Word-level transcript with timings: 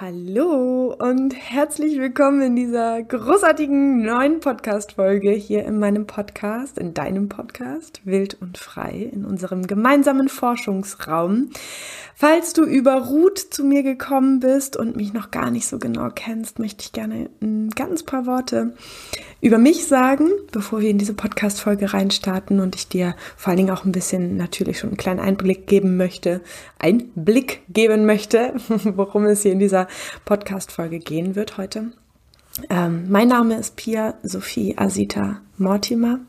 Hallo 0.00 0.94
und 0.96 1.34
herzlich 1.34 1.98
willkommen 1.98 2.40
in 2.40 2.54
dieser 2.54 3.02
großartigen 3.02 4.04
neuen 4.04 4.38
Podcast-Folge 4.38 5.32
hier 5.32 5.64
in 5.64 5.80
meinem 5.80 6.06
Podcast, 6.06 6.78
in 6.78 6.94
deinem 6.94 7.28
Podcast, 7.28 8.02
Wild 8.04 8.40
und 8.40 8.58
Frei, 8.58 9.10
in 9.12 9.24
unserem 9.24 9.66
gemeinsamen 9.66 10.28
Forschungsraum. 10.28 11.50
Falls 12.14 12.52
du 12.52 12.62
über 12.62 13.08
Ruth 13.08 13.38
zu 13.38 13.64
mir 13.64 13.82
gekommen 13.82 14.38
bist 14.38 14.76
und 14.76 14.94
mich 14.94 15.12
noch 15.12 15.32
gar 15.32 15.50
nicht 15.50 15.66
so 15.66 15.80
genau 15.80 16.10
kennst, 16.14 16.60
möchte 16.60 16.84
ich 16.84 16.92
gerne 16.92 17.28
ein 17.42 17.70
ganz 17.70 18.04
paar 18.04 18.24
Worte 18.26 18.74
über 19.40 19.58
mich 19.58 19.86
sagen, 19.86 20.30
bevor 20.50 20.80
wir 20.80 20.90
in 20.90 20.98
diese 20.98 21.14
Podcast-Folge 21.14 21.92
reinstarten 21.92 22.60
und 22.60 22.74
ich 22.74 22.88
dir 22.88 23.14
vor 23.36 23.50
allen 23.50 23.58
Dingen 23.58 23.70
auch 23.70 23.84
ein 23.84 23.92
bisschen 23.92 24.36
natürlich 24.36 24.78
schon 24.78 24.90
einen 24.90 24.96
kleinen 24.96 25.20
Einblick 25.20 25.66
geben 25.66 25.96
möchte, 25.96 26.40
Einblick 26.78 27.62
geben 27.68 28.04
möchte, 28.04 28.54
worum 28.68 29.24
es 29.26 29.42
hier 29.42 29.52
in 29.52 29.60
dieser 29.60 29.87
Podcast-Folge 30.24 30.98
gehen 30.98 31.34
wird 31.34 31.58
heute. 31.58 31.92
Ähm, 32.70 33.06
mein 33.08 33.28
Name 33.28 33.56
ist 33.56 33.76
Pia 33.76 34.14
Sophie 34.22 34.76
Asita 34.76 35.40
Mortimer. 35.58 36.20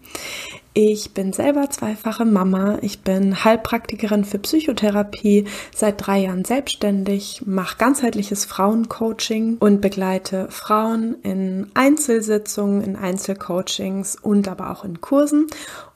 Ich 0.73 1.13
bin 1.13 1.33
selber 1.33 1.69
zweifache 1.69 2.25
Mama. 2.25 2.77
Ich 2.81 3.01
bin 3.01 3.43
Heilpraktikerin 3.43 4.23
für 4.23 4.39
Psychotherapie, 4.39 5.45
seit 5.75 6.05
drei 6.05 6.19
Jahren 6.19 6.45
selbstständig, 6.45 7.41
mache 7.45 7.77
ganzheitliches 7.77 8.45
Frauencoaching 8.45 9.57
und 9.59 9.81
begleite 9.81 10.47
Frauen 10.49 11.15
in 11.23 11.67
Einzelsitzungen, 11.73 12.81
in 12.81 12.95
Einzelcoachings 12.95 14.15
und 14.15 14.47
aber 14.47 14.69
auch 14.69 14.85
in 14.85 15.01
Kursen 15.01 15.47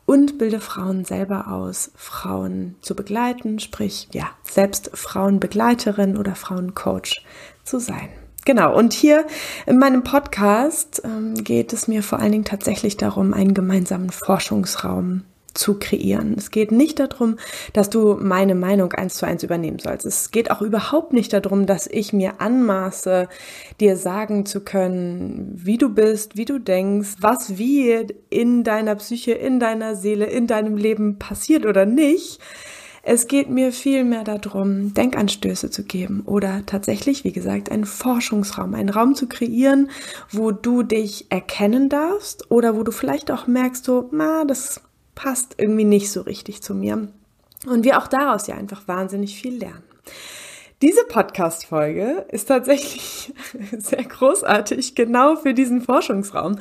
und 0.05 0.38
bilde 0.38 0.59
Frauen 0.59 1.05
selber 1.05 1.48
aus, 1.48 1.91
Frauen 1.95 2.76
zu 2.82 2.95
begleiten, 2.95 3.59
sprich 3.59 4.09
ja, 4.12 4.30
selbst 4.43 4.91
Frauenbegleiterin 4.93 6.18
oder 6.18 6.35
Frauencoach 6.35 7.23
zu 7.63 7.80
sein. 7.80 8.09
Genau, 8.45 8.76
und 8.76 8.91
hier 8.91 9.26
in 9.66 9.80
meinem 9.80 10.04
Podcast 10.04 11.02
ähm, 11.05 11.35
geht 11.35 11.71
es 11.71 11.87
mir 11.87 12.04
vor 12.04 12.20
allen 12.20 12.34
Dingen 12.34 12.43
tatsächlich 12.43 12.98
darum, 12.98 13.34
einen 13.34 13.54
gemeinsamen 13.54 14.10
Forschungsraum 14.10 15.24
zu 15.54 15.77
kreieren. 15.77 16.35
Es 16.37 16.52
geht 16.52 16.71
nicht 16.71 16.99
darum, 16.99 17.37
dass 17.74 17.90
du 17.90 18.18
meine 18.20 18.55
Meinung 18.55 18.91
eins 18.93 19.15
zu 19.15 19.26
eins 19.26 19.43
übernehmen 19.43 19.79
sollst. 19.79 20.05
Es 20.05 20.32
geht 20.32 20.52
auch 20.52 20.62
überhaupt 20.62 21.13
nicht 21.13 21.32
darum, 21.32 21.65
dass 21.65 21.87
ich 21.87 22.12
mir 22.12 22.41
anmaße, 22.41 23.29
dir 23.80 23.96
sagen 23.96 24.46
zu 24.46 24.62
können, 24.62 25.54
wie 25.55 25.77
du 25.77 25.90
bist, 25.90 26.35
wie 26.35 26.46
du 26.46 26.59
denkst, 26.59 27.15
was 27.20 27.57
wie 27.57 28.07
in 28.30 28.63
deiner 28.63 28.96
Psyche, 28.96 29.34
in 29.34 29.59
deiner 29.59 29.96
Seele, 29.96 30.26
in 30.26 30.48
deinem 30.48 30.76
Leben 30.76 31.20
passiert 31.20 31.65
oder 31.65 31.85
nicht 31.85 32.40
es 33.05 33.27
geht 33.27 33.49
mir 33.49 33.73
vielmehr 33.73 34.23
darum, 34.23 34.93
Denkanstöße 34.93 35.70
zu 35.70 35.84
geben 35.84 36.23
oder 36.26 36.65
tatsächlich, 36.65 37.26
wie 37.26 37.34
gesagt, 37.34 37.70
einen 37.70 37.85
Forschungsraum, 37.85 38.73
einen 38.73 38.87
Raum 38.87 39.13
zu 39.13 39.27
kreieren, 39.27 39.91
wo 40.32 40.51
du 40.51 40.84
dich 40.84 41.29
erkennen 41.29 41.90
darfst 41.90 42.49
oder 42.49 42.77
wo 42.77 42.84
du 42.84 42.93
vielleicht 42.93 43.29
auch 43.29 43.46
merkst, 43.46 43.84
so, 43.84 44.07
na, 44.13 44.46
das 44.46 44.79
passt 45.15 45.55
irgendwie 45.57 45.84
nicht 45.84 46.12
so 46.12 46.21
richtig 46.21 46.63
zu 46.63 46.74
mir. 46.74 47.09
Und 47.68 47.84
wir 47.84 47.98
auch 47.98 48.07
daraus 48.07 48.48
ja 48.48 48.55
einfach 48.55 48.87
wahnsinnig 48.87 49.35
viel 49.35 49.57
lernen. 49.57 49.84
Diese 50.81 51.04
Podcast-Folge 51.04 52.26
ist 52.29 52.46
tatsächlich 52.46 53.34
sehr 53.77 54.04
großartig, 54.05 54.96
genau 54.96 55.35
für 55.35 55.54
diesen 55.54 55.81
Forschungsraum, 55.81 56.57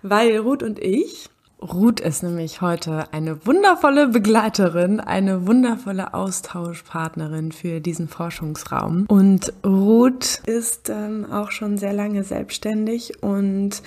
weil 0.00 0.38
Ruth 0.38 0.62
und 0.62 0.78
ich 0.78 1.28
Ruth 1.62 2.00
ist 2.00 2.24
nämlich 2.24 2.60
heute 2.60 3.12
eine 3.12 3.46
wundervolle 3.46 4.08
Begleiterin, 4.08 4.98
eine 4.98 5.46
wundervolle 5.46 6.12
Austauschpartnerin 6.12 7.52
für 7.52 7.80
diesen 7.80 8.08
Forschungsraum. 8.08 9.06
Und 9.06 9.52
Ruth 9.64 10.40
ist 10.46 10.88
ähm, 10.88 11.30
auch 11.30 11.52
schon 11.52 11.78
sehr 11.78 11.92
lange 11.92 12.24
selbstständig 12.24 13.22
und 13.22 13.82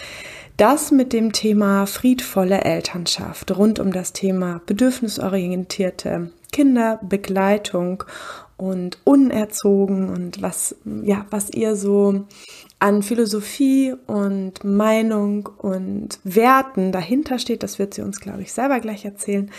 das 0.55 0.91
mit 0.91 1.11
dem 1.11 1.33
Thema 1.33 1.85
friedvolle 1.85 2.61
Elternschaft 2.61 3.55
rund 3.57 3.79
um 3.79 3.91
das 3.91 4.13
Thema 4.13 4.61
bedürfnisorientierte 4.65 6.31
Kinderbegleitung 6.53 8.05
und 8.57 8.99
unerzogen 9.03 10.09
und 10.09 10.41
was, 10.41 10.75
ja, 10.85 11.25
was 11.29 11.49
ihr 11.49 11.75
so 11.75 12.25
an 12.85 13.01
Philosophie 13.01 13.95
und 14.05 14.63
Meinung 14.63 15.49
und 15.57 16.19
Werten 16.23 16.91
dahinter 16.91 17.39
steht, 17.39 17.63
das 17.63 17.79
wird 17.79 17.95
sie 17.95 18.03
uns, 18.03 18.19
glaube 18.19 18.43
ich, 18.43 18.53
selber 18.53 18.79
gleich 18.79 19.05
erzählen. 19.05 19.49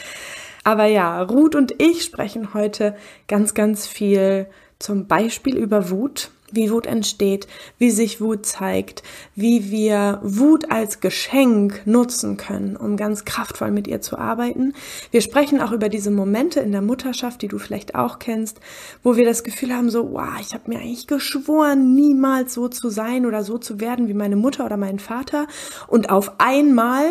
Aber 0.62 0.84
ja, 0.84 1.20
Ruth 1.22 1.56
und 1.56 1.74
ich 1.82 2.04
sprechen 2.04 2.54
heute 2.54 2.94
ganz, 3.26 3.54
ganz 3.54 3.88
viel 3.88 4.46
zum 4.78 5.08
Beispiel 5.08 5.56
über 5.56 5.90
Wut, 5.90 6.30
wie 6.52 6.70
Wut 6.70 6.86
entsteht, 6.86 7.46
wie 7.78 7.90
sich 7.90 8.20
Wut 8.20 8.46
zeigt, 8.46 9.02
wie 9.34 9.70
wir 9.70 10.20
Wut 10.22 10.70
als 10.70 11.00
Geschenk 11.00 11.82
nutzen 11.86 12.36
können, 12.36 12.76
um 12.76 12.96
ganz 12.96 13.24
kraftvoll 13.24 13.70
mit 13.70 13.88
ihr 13.88 14.00
zu 14.00 14.18
arbeiten. 14.18 14.74
Wir 15.10 15.20
sprechen 15.20 15.60
auch 15.60 15.72
über 15.72 15.88
diese 15.88 16.10
Momente 16.10 16.60
in 16.60 16.72
der 16.72 16.82
Mutterschaft, 16.82 17.42
die 17.42 17.48
du 17.48 17.58
vielleicht 17.58 17.94
auch 17.94 18.18
kennst, 18.18 18.60
wo 19.02 19.16
wir 19.16 19.24
das 19.24 19.44
Gefühl 19.44 19.74
haben, 19.74 19.90
so, 19.90 20.12
wow, 20.12 20.40
ich 20.40 20.54
habe 20.54 20.70
mir 20.70 20.78
eigentlich 20.78 21.06
geschworen, 21.06 21.94
niemals 21.94 22.54
so 22.54 22.68
zu 22.68 22.90
sein 22.90 23.26
oder 23.26 23.42
so 23.42 23.58
zu 23.58 23.80
werden 23.80 24.08
wie 24.08 24.14
meine 24.14 24.36
Mutter 24.36 24.64
oder 24.64 24.76
mein 24.76 24.98
Vater. 24.98 25.46
Und 25.88 26.10
auf 26.10 26.34
einmal 26.38 27.04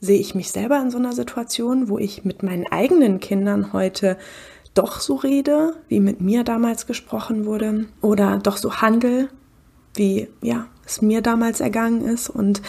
sehe 0.00 0.18
ich 0.18 0.34
mich 0.34 0.50
selber 0.50 0.80
in 0.80 0.90
so 0.90 0.98
einer 0.98 1.12
Situation, 1.12 1.88
wo 1.88 1.98
ich 1.98 2.24
mit 2.24 2.42
meinen 2.42 2.66
eigenen 2.66 3.20
Kindern 3.20 3.72
heute 3.72 4.16
doch 4.74 5.00
so 5.00 5.16
rede, 5.16 5.74
wie 5.88 6.00
mit 6.00 6.20
mir 6.20 6.44
damals 6.44 6.86
gesprochen 6.86 7.44
wurde, 7.44 7.86
oder 8.00 8.38
doch 8.38 8.56
so 8.56 8.76
handel, 8.76 9.28
wie 9.94 10.28
ja, 10.42 10.66
es 10.86 11.02
mir 11.02 11.22
damals 11.22 11.60
ergangen 11.60 12.02
ist 12.02 12.28
und 12.28 12.62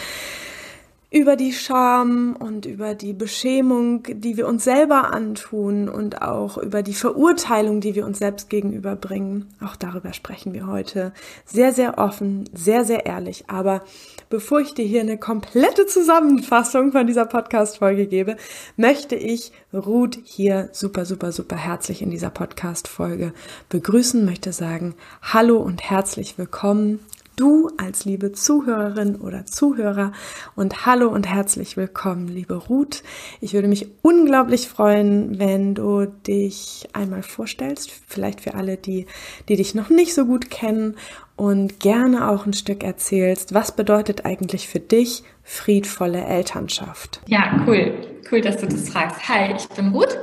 über 1.12 1.36
die 1.36 1.52
Scham 1.52 2.34
und 2.38 2.64
über 2.64 2.94
die 2.94 3.12
Beschämung, 3.12 4.02
die 4.08 4.38
wir 4.38 4.48
uns 4.48 4.64
selber 4.64 5.12
antun 5.12 5.90
und 5.90 6.22
auch 6.22 6.56
über 6.56 6.82
die 6.82 6.94
Verurteilung, 6.94 7.82
die 7.82 7.94
wir 7.94 8.06
uns 8.06 8.18
selbst 8.18 8.48
gegenüberbringen. 8.48 9.48
Auch 9.62 9.76
darüber 9.76 10.14
sprechen 10.14 10.54
wir 10.54 10.66
heute 10.66 11.12
sehr, 11.44 11.72
sehr 11.72 11.98
offen, 11.98 12.48
sehr, 12.54 12.86
sehr 12.86 13.04
ehrlich. 13.04 13.44
Aber 13.48 13.82
bevor 14.32 14.60
ich 14.60 14.72
dir 14.72 14.86
hier 14.86 15.02
eine 15.02 15.18
komplette 15.18 15.84
Zusammenfassung 15.84 16.92
von 16.92 17.06
dieser 17.06 17.26
Podcast-Folge 17.26 18.06
gebe, 18.06 18.38
möchte 18.78 19.14
ich 19.14 19.52
Ruth 19.74 20.18
hier 20.24 20.70
super, 20.72 21.04
super, 21.04 21.32
super 21.32 21.56
herzlich 21.56 22.00
in 22.00 22.10
dieser 22.10 22.30
Podcast-Folge 22.30 23.34
begrüßen, 23.68 24.24
möchte 24.24 24.54
sagen, 24.54 24.94
hallo 25.20 25.58
und 25.58 25.82
herzlich 25.82 26.38
willkommen 26.38 27.00
du 27.36 27.70
als 27.76 28.04
liebe 28.04 28.32
Zuhörerin 28.32 29.16
oder 29.16 29.46
Zuhörer 29.46 30.12
und 30.54 30.86
hallo 30.86 31.08
und 31.08 31.26
herzlich 31.26 31.76
willkommen, 31.76 32.28
liebe 32.28 32.54
Ruth. 32.54 33.02
Ich 33.40 33.54
würde 33.54 33.68
mich 33.68 33.88
unglaublich 34.02 34.68
freuen, 34.68 35.38
wenn 35.38 35.74
du 35.74 36.06
dich 36.06 36.88
einmal 36.92 37.22
vorstellst, 37.22 37.90
vielleicht 38.06 38.42
für 38.42 38.54
alle, 38.54 38.76
die, 38.76 39.06
die 39.48 39.56
dich 39.56 39.74
noch 39.74 39.88
nicht 39.88 40.14
so 40.14 40.26
gut 40.26 40.50
kennen 40.50 40.96
und 41.36 41.80
gerne 41.80 42.28
auch 42.28 42.46
ein 42.46 42.52
Stück 42.52 42.82
erzählst, 42.84 43.54
was 43.54 43.74
bedeutet 43.74 44.24
eigentlich 44.24 44.68
für 44.68 44.80
dich 44.80 45.22
friedvolle 45.42 46.24
Elternschaft? 46.24 47.20
Ja, 47.26 47.64
cool. 47.66 48.20
Cool, 48.30 48.40
dass 48.40 48.58
du 48.58 48.66
das 48.66 48.88
fragst. 48.88 49.28
Hi, 49.28 49.54
ich 49.56 49.68
bin 49.68 49.88
Ruth. 49.88 50.18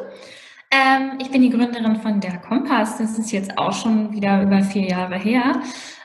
Ähm, 0.71 1.17
ich 1.19 1.29
bin 1.31 1.41
die 1.41 1.49
Gründerin 1.49 1.97
von 2.01 2.19
der 2.19 2.37
Kompass. 2.37 2.97
Das 2.97 3.17
ist 3.17 3.31
jetzt 3.31 3.57
auch 3.57 3.73
schon 3.73 4.11
wieder 4.13 4.41
über 4.43 4.61
vier 4.61 4.87
Jahre 4.87 5.17
her 5.17 5.61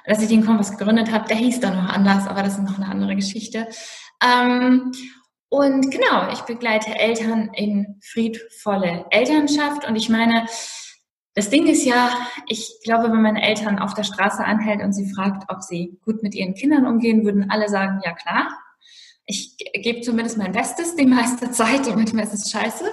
dass 0.06 0.22
ich 0.22 0.28
den 0.28 0.44
Kompass 0.44 0.76
gegründet 0.76 1.10
habe, 1.10 1.26
der 1.28 1.36
hieß 1.36 1.60
dann 1.60 1.76
noch 1.76 1.88
anders, 1.88 2.26
aber 2.26 2.42
das 2.42 2.58
ist 2.58 2.64
noch 2.64 2.78
eine 2.78 2.88
andere 2.88 3.16
Geschichte. 3.16 3.66
Ähm, 4.22 4.92
und 5.48 5.90
genau, 5.90 6.28
ich 6.32 6.40
begleite 6.40 6.98
Eltern 6.98 7.50
in 7.54 8.00
friedvolle 8.02 9.06
Elternschaft. 9.10 9.86
Und 9.86 9.96
ich 9.96 10.08
meine, 10.08 10.46
das 11.34 11.50
Ding 11.50 11.66
ist 11.66 11.84
ja, 11.84 12.10
ich 12.48 12.78
glaube, 12.84 13.10
wenn 13.10 13.22
man 13.22 13.36
Eltern 13.36 13.78
auf 13.78 13.94
der 13.94 14.04
Straße 14.04 14.44
anhält 14.44 14.82
und 14.82 14.92
sie 14.92 15.12
fragt, 15.12 15.50
ob 15.50 15.62
sie 15.62 15.98
gut 16.04 16.22
mit 16.22 16.34
ihren 16.34 16.54
Kindern 16.54 16.86
umgehen, 16.86 17.24
würden 17.24 17.50
alle 17.50 17.68
sagen, 17.68 18.00
ja 18.04 18.12
klar. 18.12 18.48
Ich 19.26 19.56
gebe 19.56 20.02
zumindest 20.02 20.38
mein 20.38 20.52
Bestes 20.52 20.96
die 20.96 21.06
meiste 21.06 21.50
Zeit 21.50 21.86
und 21.88 21.96
manchmal 21.96 22.24
ist 22.24 22.34
es 22.34 22.50
scheiße. 22.50 22.84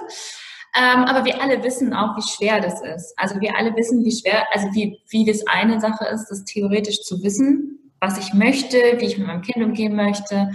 Ähm, 0.74 1.04
aber 1.04 1.24
wir 1.24 1.40
alle 1.42 1.62
wissen 1.62 1.92
auch, 1.92 2.16
wie 2.16 2.22
schwer 2.22 2.60
das 2.60 2.80
ist. 2.80 3.14
Also 3.18 3.40
wir 3.40 3.56
alle 3.56 3.76
wissen, 3.76 4.04
wie 4.04 4.12
schwer, 4.12 4.46
also 4.52 4.68
wie, 4.72 4.98
wie 5.10 5.24
das 5.24 5.46
eine 5.46 5.80
Sache 5.80 6.06
ist, 6.06 6.28
das 6.28 6.44
theoretisch 6.44 7.02
zu 7.02 7.22
wissen, 7.22 7.92
was 8.00 8.18
ich 8.18 8.32
möchte, 8.32 8.78
wie 8.96 9.04
ich 9.04 9.18
mit 9.18 9.26
meinem 9.26 9.42
Kind 9.42 9.64
umgehen 9.64 9.94
möchte. 9.94 10.50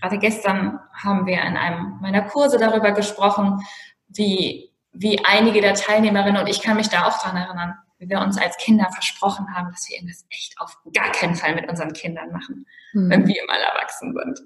Gerade 0.00 0.18
gestern 0.18 0.80
haben 0.92 1.26
wir 1.26 1.40
in 1.42 1.56
einem 1.56 1.98
meiner 2.00 2.22
Kurse 2.22 2.58
darüber 2.58 2.90
gesprochen, 2.90 3.60
wie, 4.08 4.69
wie 4.92 5.24
einige 5.24 5.60
der 5.60 5.74
Teilnehmerinnen, 5.74 6.40
und 6.40 6.48
ich 6.48 6.62
kann 6.62 6.76
mich 6.76 6.88
da 6.88 7.06
auch 7.06 7.22
dran 7.22 7.36
erinnern, 7.36 7.74
wie 7.98 8.08
wir 8.08 8.20
uns 8.20 8.38
als 8.38 8.56
Kinder 8.56 8.88
versprochen 8.92 9.54
haben, 9.54 9.70
dass 9.70 9.88
wir 9.88 9.96
irgendwas 9.96 10.24
echt 10.30 10.58
auf 10.58 10.78
gar 10.94 11.12
keinen 11.12 11.36
Fall 11.36 11.54
mit 11.54 11.68
unseren 11.68 11.92
Kindern 11.92 12.32
machen, 12.32 12.66
mhm. 12.92 13.10
wenn 13.10 13.26
wir 13.26 13.42
mal 13.46 13.60
erwachsen 13.60 14.14
sind. 14.14 14.40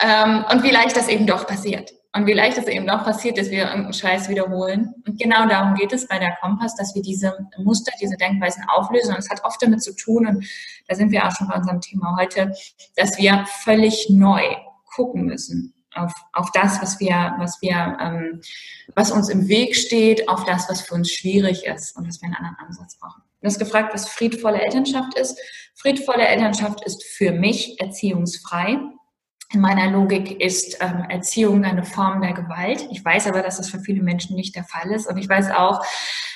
Ähm, 0.00 0.44
und 0.50 0.62
wie 0.62 0.70
leicht 0.70 0.96
das 0.96 1.08
eben 1.08 1.26
doch 1.26 1.46
passiert. 1.46 1.92
Und 2.14 2.26
wie 2.26 2.32
leicht 2.32 2.56
es 2.56 2.66
eben 2.66 2.88
auch 2.88 3.04
passiert, 3.04 3.36
dass 3.36 3.50
wir 3.50 3.64
irgendeinen 3.64 3.92
Scheiß 3.92 4.30
wiederholen. 4.30 4.94
Und 5.06 5.20
genau 5.20 5.46
darum 5.46 5.74
geht 5.74 5.92
es 5.92 6.08
bei 6.08 6.18
der 6.18 6.34
Kompass, 6.40 6.74
dass 6.74 6.94
wir 6.94 7.02
diese 7.02 7.36
Muster, 7.58 7.92
diese 8.00 8.16
Denkweisen 8.16 8.64
auflösen. 8.68 9.12
Und 9.12 9.18
es 9.18 9.28
hat 9.28 9.44
oft 9.44 9.62
damit 9.62 9.82
zu 9.82 9.94
tun, 9.94 10.26
und 10.26 10.46
da 10.88 10.94
sind 10.94 11.12
wir 11.12 11.26
auch 11.26 11.32
schon 11.32 11.48
bei 11.48 11.56
unserem 11.56 11.82
Thema 11.82 12.16
heute, 12.18 12.54
dass 12.96 13.18
wir 13.18 13.44
völlig 13.62 14.06
neu 14.08 14.42
gucken 14.86 15.26
müssen 15.26 15.75
auf, 15.96 16.12
auf 16.32 16.50
das, 16.52 16.80
was 16.82 17.00
wir, 17.00 17.34
was 17.38 17.60
wir, 17.62 17.96
ähm, 18.00 18.40
was 18.94 19.10
uns 19.10 19.28
im 19.28 19.48
Weg 19.48 19.76
steht, 19.76 20.28
auf 20.28 20.44
das, 20.44 20.68
was 20.68 20.80
für 20.80 20.94
uns 20.94 21.10
schwierig 21.10 21.64
ist 21.66 21.96
und 21.96 22.06
dass 22.06 22.20
wir 22.20 22.26
einen 22.26 22.36
anderen 22.36 22.56
Ansatz 22.66 22.98
brauchen. 22.98 23.22
Du 23.40 23.46
hast 23.46 23.58
gefragt, 23.58 23.94
was 23.94 24.08
friedvolle 24.08 24.60
Elternschaft 24.60 25.18
ist. 25.18 25.38
Friedvolle 25.74 26.26
Elternschaft 26.26 26.84
ist 26.84 27.04
für 27.04 27.32
mich 27.32 27.80
erziehungsfrei. 27.80 28.78
In 29.56 29.62
meiner 29.62 29.90
Logik 29.90 30.38
ist 30.38 30.76
ähm, 30.82 31.06
Erziehung 31.08 31.64
eine 31.64 31.82
Form 31.82 32.20
der 32.20 32.34
Gewalt. 32.34 32.86
Ich 32.90 33.02
weiß 33.02 33.26
aber, 33.26 33.40
dass 33.40 33.56
das 33.56 33.70
für 33.70 33.80
viele 33.80 34.02
Menschen 34.02 34.36
nicht 34.36 34.54
der 34.54 34.64
Fall 34.64 34.90
ist. 34.92 35.06
Und 35.06 35.16
ich 35.16 35.30
weiß 35.30 35.50
auch, 35.52 35.82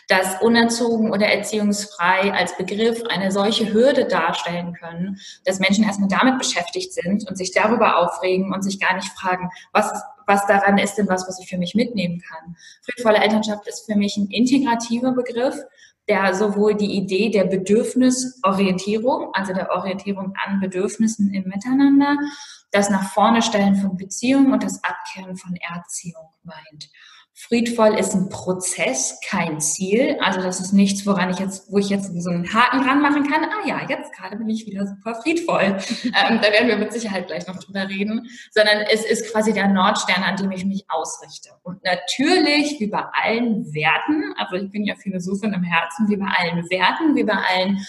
dass 0.08 0.40
unerzogen 0.40 1.12
oder 1.12 1.26
erziehungsfrei 1.26 2.32
als 2.32 2.56
Begriff 2.56 3.02
eine 3.10 3.30
solche 3.30 3.74
Hürde 3.74 4.06
darstellen 4.06 4.72
können, 4.72 5.20
dass 5.44 5.60
Menschen 5.60 5.84
erstmal 5.84 6.08
damit 6.08 6.38
beschäftigt 6.38 6.94
sind 6.94 7.28
und 7.28 7.36
sich 7.36 7.52
darüber 7.52 7.98
aufregen 7.98 8.54
und 8.54 8.62
sich 8.62 8.80
gar 8.80 8.94
nicht 8.94 9.08
fragen, 9.08 9.50
was, 9.72 9.92
was 10.26 10.46
daran 10.46 10.78
ist 10.78 10.94
denn 10.94 11.06
was, 11.06 11.28
was 11.28 11.38
ich 11.40 11.48
für 11.50 11.58
mich 11.58 11.74
mitnehmen 11.74 12.22
kann. 12.26 12.56
Friedvolle 12.80 13.18
Elternschaft 13.18 13.68
ist 13.68 13.84
für 13.84 13.96
mich 13.96 14.16
ein 14.16 14.28
integrativer 14.30 15.12
Begriff 15.12 15.56
der 16.10 16.34
sowohl 16.34 16.74
die 16.74 16.96
Idee 16.96 17.30
der 17.30 17.44
Bedürfnisorientierung, 17.44 19.32
also 19.32 19.54
der 19.54 19.70
Orientierung 19.70 20.34
an 20.44 20.58
Bedürfnissen 20.58 21.32
im 21.32 21.44
Miteinander, 21.44 22.16
das 22.72 22.90
nach 22.90 23.12
vorne 23.12 23.42
stellen 23.42 23.76
von 23.76 23.96
Beziehungen 23.96 24.52
und 24.52 24.64
das 24.64 24.82
Abkehren 24.82 25.36
von 25.36 25.54
Erziehung 25.54 26.28
meint. 26.42 26.90
Friedvoll 27.48 27.98
ist 27.98 28.14
ein 28.14 28.28
Prozess, 28.28 29.18
kein 29.26 29.60
Ziel. 29.60 30.18
Also 30.20 30.42
das 30.42 30.60
ist 30.60 30.72
nichts, 30.72 31.06
woran 31.06 31.30
ich 31.30 31.38
jetzt, 31.38 31.72
wo 31.72 31.78
ich 31.78 31.88
jetzt 31.88 32.12
so 32.22 32.30
einen 32.30 32.52
Haken 32.52 32.84
dran 32.84 33.00
machen 33.00 33.26
kann. 33.26 33.44
Ah 33.44 33.66
ja, 33.66 33.80
jetzt 33.88 34.12
gerade 34.12 34.36
bin 34.36 34.48
ich 34.50 34.66
wieder 34.66 34.86
super 34.86 35.14
friedvoll. 35.14 35.62
ähm, 36.04 36.40
da 36.42 36.52
werden 36.52 36.68
wir 36.68 36.76
mit 36.76 36.92
Sicherheit 36.92 37.28
gleich 37.28 37.46
noch 37.46 37.58
drüber 37.58 37.88
reden. 37.88 38.28
Sondern 38.50 38.82
es 38.92 39.04
ist 39.04 39.32
quasi 39.32 39.54
der 39.54 39.68
Nordstern, 39.68 40.22
an 40.22 40.36
dem 40.36 40.52
ich 40.52 40.66
mich 40.66 40.84
ausrichte. 40.88 41.50
Und 41.62 41.82
natürlich, 41.82 42.78
wie 42.78 42.88
bei 42.88 43.04
allen 43.22 43.72
Werten, 43.72 44.34
also 44.36 44.56
ich 44.56 44.70
bin 44.70 44.84
ja 44.84 44.94
Philosophin 44.96 45.54
im 45.54 45.62
Herzen, 45.62 46.08
wie 46.10 46.16
bei 46.16 46.28
allen 46.36 46.68
Werten, 46.68 47.16
wie 47.16 47.24
bei 47.24 47.34
allen 47.34 47.80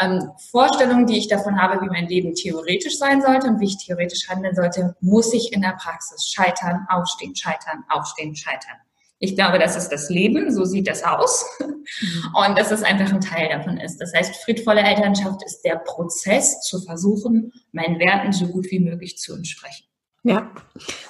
ähm, 0.00 0.30
Vorstellungen, 0.50 1.06
die 1.06 1.18
ich 1.18 1.28
davon 1.28 1.60
habe, 1.62 1.80
wie 1.80 1.88
mein 1.88 2.08
Leben 2.08 2.34
theoretisch 2.34 2.98
sein 2.98 3.22
sollte 3.22 3.46
und 3.46 3.60
wie 3.60 3.66
ich 3.66 3.78
theoretisch 3.78 4.28
handeln 4.28 4.54
sollte, 4.56 4.96
muss 5.00 5.32
ich 5.32 5.52
in 5.52 5.62
der 5.62 5.76
Praxis 5.80 6.28
scheitern, 6.28 6.86
aufstehen, 6.90 7.36
scheitern, 7.36 7.84
aufstehen, 7.88 8.34
scheitern. 8.34 8.76
Ich 9.18 9.34
glaube, 9.34 9.58
das 9.58 9.76
ist 9.76 9.88
das 9.88 10.10
Leben, 10.10 10.52
so 10.52 10.64
sieht 10.64 10.88
das 10.88 11.02
aus. 11.02 11.44
Mhm. 11.60 12.34
Und 12.34 12.58
dass 12.58 12.70
es 12.70 12.82
einfach 12.82 13.12
ein 13.12 13.20
Teil 13.20 13.48
davon 13.48 13.78
ist. 13.78 13.98
Das 13.98 14.12
heißt, 14.12 14.36
friedvolle 14.44 14.82
Elternschaft 14.82 15.42
ist 15.44 15.62
der 15.62 15.76
Prozess 15.76 16.60
zu 16.62 16.80
versuchen, 16.80 17.52
meinen 17.72 17.98
Werten 17.98 18.32
so 18.32 18.48
gut 18.48 18.70
wie 18.70 18.80
möglich 18.80 19.18
zu 19.18 19.34
entsprechen. 19.34 19.86
Ja, 20.24 20.50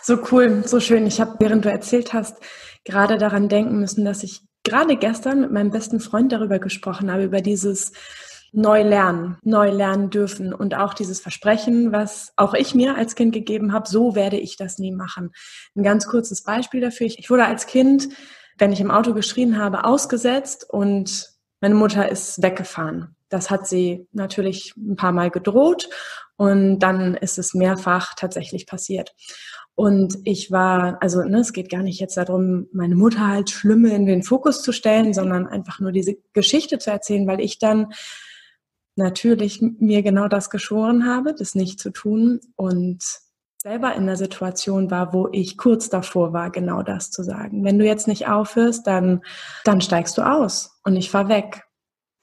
so 0.03 0.19
cool, 0.31 0.63
so 0.67 0.79
schön. 0.79 1.07
Ich 1.07 1.21
habe, 1.21 1.37
während 1.39 1.65
du 1.65 1.71
erzählt 1.71 2.13
hast, 2.13 2.37
gerade 2.85 3.17
daran 3.17 3.49
denken 3.49 3.81
müssen, 3.81 4.05
dass 4.05 4.23
ich 4.23 4.43
gerade 4.63 4.97
gestern 4.97 5.41
mit 5.41 5.53
meinem 5.53 5.71
besten 5.71 6.01
Freund 6.01 6.33
darüber 6.33 6.59
gesprochen 6.59 7.11
habe, 7.11 7.25
über 7.25 7.41
dieses 7.41 7.93
neu 8.57 8.83
lernen, 8.83 9.37
neu 9.43 9.71
lernen 9.71 10.09
dürfen 10.09 10.55
und 10.55 10.75
auch 10.75 10.95
dieses 10.95 11.21
Versprechen, 11.21 11.93
was 11.93 12.33
auch 12.37 12.55
ich 12.55 12.75
mir 12.75 12.97
als 12.97 13.15
Kind 13.15 13.35
gegeben 13.35 13.73
habe, 13.73 13.87
so 13.87 14.15
werde 14.15 14.39
ich 14.39 14.57
das 14.57 14.79
nie 14.79 14.93
machen. 14.93 15.33
Ein 15.77 15.83
ganz 15.83 16.07
kurzes 16.07 16.43
Beispiel 16.43 16.81
dafür. 16.81 17.07
Ich 17.07 17.29
wurde 17.29 17.45
als 17.45 17.67
Kind, 17.67 18.09
wenn 18.57 18.73
ich 18.73 18.81
im 18.81 18.91
Auto 18.91 19.13
geschrien 19.13 19.59
habe, 19.59 19.85
ausgesetzt 19.85 20.67
und 20.69 21.35
meine 21.61 21.75
Mutter 21.75 22.09
ist 22.09 22.43
weggefahren. 22.43 23.15
Das 23.29 23.51
hat 23.51 23.69
sie 23.69 24.09
natürlich 24.13 24.73
ein 24.77 24.97
paar 24.97 25.13
Mal 25.13 25.31
gedroht 25.31 25.91
und 26.37 26.79
dann 26.79 27.15
ist 27.15 27.39
es 27.39 27.53
mehrfach 27.53 28.15
tatsächlich 28.15 28.67
passiert. 28.67 29.15
Und 29.75 30.17
ich 30.25 30.51
war, 30.51 30.97
also 31.03 31.23
ne, 31.23 31.41
es 31.41 31.53
geht 31.53 31.69
gar 31.69 31.83
nicht 31.83 32.01
jetzt 32.01 32.17
darum, 32.17 32.69
meine 32.73 32.95
Mutter 32.95 33.27
halt 33.27 33.51
Schlimme 33.51 33.95
in 33.95 34.07
den 34.07 34.23
Fokus 34.23 34.63
zu 34.63 34.73
stellen, 34.73 35.13
sondern 35.13 35.47
einfach 35.47 35.81
nur 35.81 35.93
diese 35.93 36.17
Geschichte 36.33 36.79
zu 36.79 36.91
erzählen, 36.91 37.27
weil 37.27 37.41
ich 37.41 37.59
dann 37.59 37.93
natürlich 38.97 39.63
mir 39.63 40.03
genau 40.03 40.29
das 40.29 40.51
geschworen 40.51 41.07
habe, 41.07 41.35
das 41.35 41.55
nicht 41.55 41.79
zu 41.79 41.91
tun 41.91 42.41
und 42.57 43.03
selber 43.63 43.95
in 43.95 44.07
der 44.07 44.17
Situation 44.17 44.91
war, 44.91 45.13
wo 45.13 45.29
ich 45.33 45.59
kurz 45.59 45.89
davor 45.89 46.33
war, 46.33 46.51
genau 46.51 46.83
das 46.83 47.11
zu 47.11 47.23
sagen. 47.23 47.65
Wenn 47.65 47.79
du 47.79 47.85
jetzt 47.85 48.09
nicht 48.09 48.29
aufhörst, 48.29 48.87
dann, 48.87 49.23
dann 49.65 49.81
steigst 49.81 50.17
du 50.19 50.23
aus 50.23 50.79
und 50.85 50.97
ich 50.97 51.11
fahr 51.11 51.29
weg. 51.29 51.65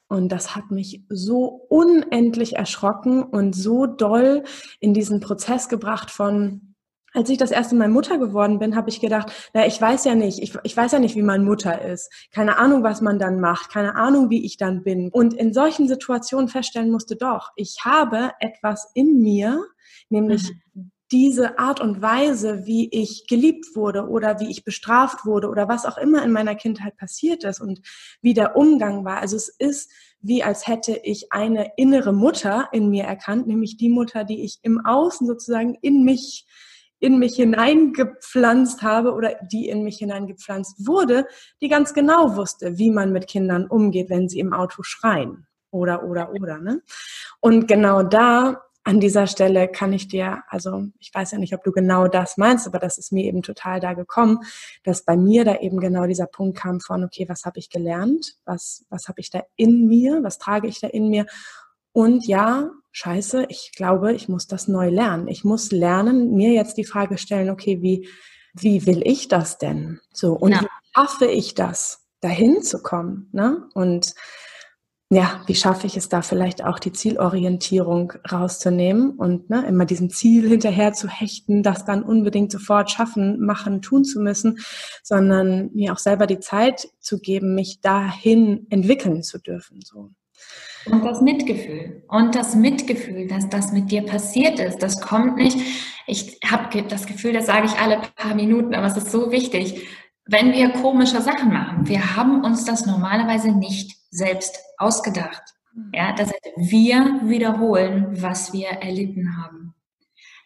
Und 0.07 0.29
das 0.31 0.55
hat 0.55 0.69
mich 0.69 1.03
so 1.09 1.45
unendlich 1.69 2.55
erschrocken 2.55 3.23
und 3.23 3.55
so 3.55 3.87
doll 3.87 4.43
in 4.79 4.93
diesen 4.93 5.19
Prozess 5.19 5.69
gebracht 5.69 6.11
von, 6.11 6.72
als 7.13 7.29
ich 7.29 7.37
das 7.37 7.51
erste 7.51 7.75
Mal 7.75 7.89
Mutter 7.89 8.17
geworden 8.17 8.59
bin, 8.59 8.75
habe 8.75 8.89
ich 8.89 8.99
gedacht, 8.99 9.31
na, 9.53 9.65
ich 9.65 9.79
weiß 9.79 10.05
ja 10.05 10.15
nicht, 10.15 10.39
ich, 10.39 10.53
ich 10.63 10.75
weiß 10.75 10.91
ja 10.93 10.99
nicht, 10.99 11.15
wie 11.15 11.21
man 11.21 11.45
Mutter 11.45 11.81
ist. 11.81 12.11
Keine 12.31 12.57
Ahnung, 12.57 12.83
was 12.83 13.01
man 13.01 13.19
dann 13.19 13.39
macht, 13.39 13.71
keine 13.71 13.95
Ahnung, 13.95 14.29
wie 14.29 14.45
ich 14.45 14.57
dann 14.57 14.83
bin. 14.83 15.09
Und 15.11 15.33
in 15.33 15.53
solchen 15.53 15.87
Situationen 15.87 16.47
feststellen 16.47 16.91
musste, 16.91 17.15
doch, 17.15 17.51
ich 17.55 17.77
habe 17.83 18.31
etwas 18.39 18.91
in 18.93 19.21
mir, 19.21 19.63
nämlich 20.09 20.51
mhm. 20.73 20.91
diese 21.11 21.59
Art 21.59 21.79
und 21.79 22.01
Weise, 22.01 22.65
wie 22.65 22.89
ich 22.91 23.25
geliebt 23.27 23.75
wurde 23.75 24.07
oder 24.07 24.39
wie 24.39 24.49
ich 24.49 24.63
bestraft 24.63 25.25
wurde 25.25 25.49
oder 25.49 25.67
was 25.67 25.85
auch 25.85 25.97
immer 25.97 26.23
in 26.23 26.31
meiner 26.31 26.55
Kindheit 26.55 26.97
passiert 26.97 27.43
ist 27.43 27.61
und 27.61 27.81
wie 28.21 28.33
der 28.33 28.55
Umgang 28.55 29.05
war. 29.05 29.17
Also 29.17 29.35
es 29.35 29.49
ist 29.49 29.91
wie 30.23 30.41
als 30.41 30.67
hätte 30.67 30.99
ich 31.03 31.33
eine 31.33 31.73
innere 31.75 32.13
Mutter 32.13 32.69
in 32.71 32.89
mir 32.89 33.03
erkannt, 33.03 33.45
nämlich 33.45 33.75
die 33.75 33.89
Mutter, 33.89 34.23
die 34.23 34.41
ich 34.43 34.59
im 34.61 34.83
Außen 34.83 35.27
sozusagen 35.27 35.75
in 35.81 36.05
mich 36.05 36.47
in 37.03 37.19
mich 37.19 37.35
hineingepflanzt 37.35 38.81
habe 38.81 39.13
oder 39.13 39.35
die 39.51 39.67
in 39.67 39.83
mich 39.83 39.97
hineingepflanzt 39.97 40.87
wurde, 40.87 41.27
die 41.61 41.67
ganz 41.67 41.93
genau 41.93 42.37
wusste, 42.37 42.77
wie 42.77 42.91
man 42.91 43.11
mit 43.11 43.27
Kindern 43.27 43.67
umgeht, 43.67 44.09
wenn 44.09 44.29
sie 44.29 44.39
im 44.39 44.53
Auto 44.53 44.83
schreien. 44.83 45.45
Oder, 45.69 46.05
oder, 46.05 46.31
oder. 46.31 46.59
Ne? 46.59 46.81
Und 47.41 47.67
genau 47.67 48.03
da, 48.03 48.61
an 48.85 49.01
dieser 49.01 49.27
Stelle 49.27 49.67
kann 49.67 49.91
ich 49.91 50.07
dir, 50.07 50.43
also 50.47 50.85
ich 50.97 51.13
weiß 51.13 51.31
ja 51.31 51.39
nicht, 51.39 51.53
ob 51.53 51.63
du 51.65 51.73
genau 51.73 52.07
das 52.07 52.37
meinst, 52.37 52.67
aber 52.67 52.79
das 52.79 52.97
ist 52.97 53.11
mir 53.11 53.25
eben 53.25 53.41
total 53.41 53.81
da 53.81 53.91
gekommen, 53.91 54.39
dass 54.85 55.03
bei 55.03 55.17
mir 55.17 55.43
da 55.43 55.57
eben 55.57 55.81
genau 55.81 56.05
dieser 56.05 56.27
Punkt 56.27 56.57
kam 56.57 56.79
von, 56.79 57.03
okay, 57.03 57.27
was 57.27 57.43
habe 57.43 57.59
ich 57.59 57.69
gelernt? 57.69 58.37
Was, 58.45 58.85
was 58.89 59.09
habe 59.09 59.19
ich 59.19 59.29
da 59.29 59.43
in 59.57 59.87
mir? 59.87 60.23
Was 60.23 60.37
trage 60.37 60.69
ich 60.69 60.79
da 60.79 60.87
in 60.87 61.09
mir? 61.09 61.25
Und 61.91 62.25
ja, 62.27 62.71
scheiße, 62.93 63.47
ich 63.49 63.73
glaube, 63.75 64.13
ich 64.13 64.29
muss 64.29 64.47
das 64.47 64.69
neu 64.69 64.89
lernen. 64.89 65.27
Ich 65.27 65.43
muss 65.43 65.71
lernen, 65.71 66.33
mir 66.33 66.53
jetzt 66.53 66.77
die 66.77 66.85
Frage 66.85 67.17
stellen, 67.17 67.49
okay, 67.49 67.81
wie, 67.81 68.07
wie 68.53 68.85
will 68.85 69.01
ich 69.05 69.27
das 69.27 69.57
denn? 69.57 69.99
So, 70.13 70.33
und 70.33 70.51
ja. 70.51 70.61
wie 70.61 70.67
schaffe 70.95 71.25
ich 71.25 71.55
das, 71.55 72.05
dahin 72.21 72.61
zu 72.61 72.81
kommen? 72.81 73.27
Ne? 73.33 73.67
Und 73.73 74.13
ja, 75.09 75.41
wie 75.47 75.55
schaffe 75.55 75.85
ich 75.85 75.97
es 75.97 76.09
da 76.09 76.21
vielleicht 76.21 76.63
auch 76.63 76.79
die 76.79 76.91
Zielorientierung 76.91 78.13
rauszunehmen 78.31 79.11
und 79.11 79.49
ne, 79.49 79.65
immer 79.67 79.85
diesem 79.85 80.09
Ziel 80.09 80.47
hinterher 80.47 80.93
zu 80.93 81.07
hechten, 81.07 81.61
das 81.61 81.85
dann 81.85 82.03
unbedingt 82.03 82.51
sofort 82.51 82.89
schaffen, 82.89 83.39
machen, 83.39 83.81
tun 83.81 84.05
zu 84.05 84.19
müssen, 84.19 84.59
sondern 85.03 85.69
mir 85.73 85.93
auch 85.93 85.99
selber 85.99 86.25
die 86.25 86.39
Zeit 86.39 86.87
zu 86.99 87.19
geben, 87.19 87.53
mich 87.53 87.81
dahin 87.81 88.65
entwickeln 88.69 89.21
zu 89.21 89.37
dürfen. 89.37 89.81
So. 89.83 90.09
Und 90.85 91.05
das 91.05 91.21
Mitgefühl. 91.21 92.03
Und 92.07 92.35
das 92.35 92.55
Mitgefühl, 92.55 93.27
dass 93.27 93.49
das 93.49 93.71
mit 93.71 93.91
dir 93.91 94.03
passiert 94.03 94.59
ist, 94.59 94.83
das 94.83 95.01
kommt 95.01 95.37
nicht. 95.37 95.57
Ich 96.07 96.39
habe 96.45 96.83
das 96.83 97.05
Gefühl, 97.05 97.33
das 97.33 97.45
sage 97.45 97.67
ich 97.67 97.79
alle 97.79 98.01
paar 98.15 98.35
Minuten, 98.35 98.75
aber 98.75 98.87
es 98.87 98.97
ist 98.97 99.11
so 99.11 99.31
wichtig. 99.31 99.87
Wenn 100.25 100.53
wir 100.53 100.69
komische 100.69 101.21
Sachen 101.21 101.51
machen, 101.51 101.87
wir 101.87 102.15
haben 102.15 102.43
uns 102.43 102.65
das 102.65 102.85
normalerweise 102.85 103.51
nicht 103.51 103.97
selbst 104.09 104.59
ausgedacht. 104.77 105.41
Ja, 105.93 106.13
das 106.13 106.27
heißt, 106.27 106.51
wir 106.55 107.21
wiederholen, 107.23 108.21
was 108.21 108.53
wir 108.53 108.67
erlitten 108.67 109.37
haben. 109.37 109.72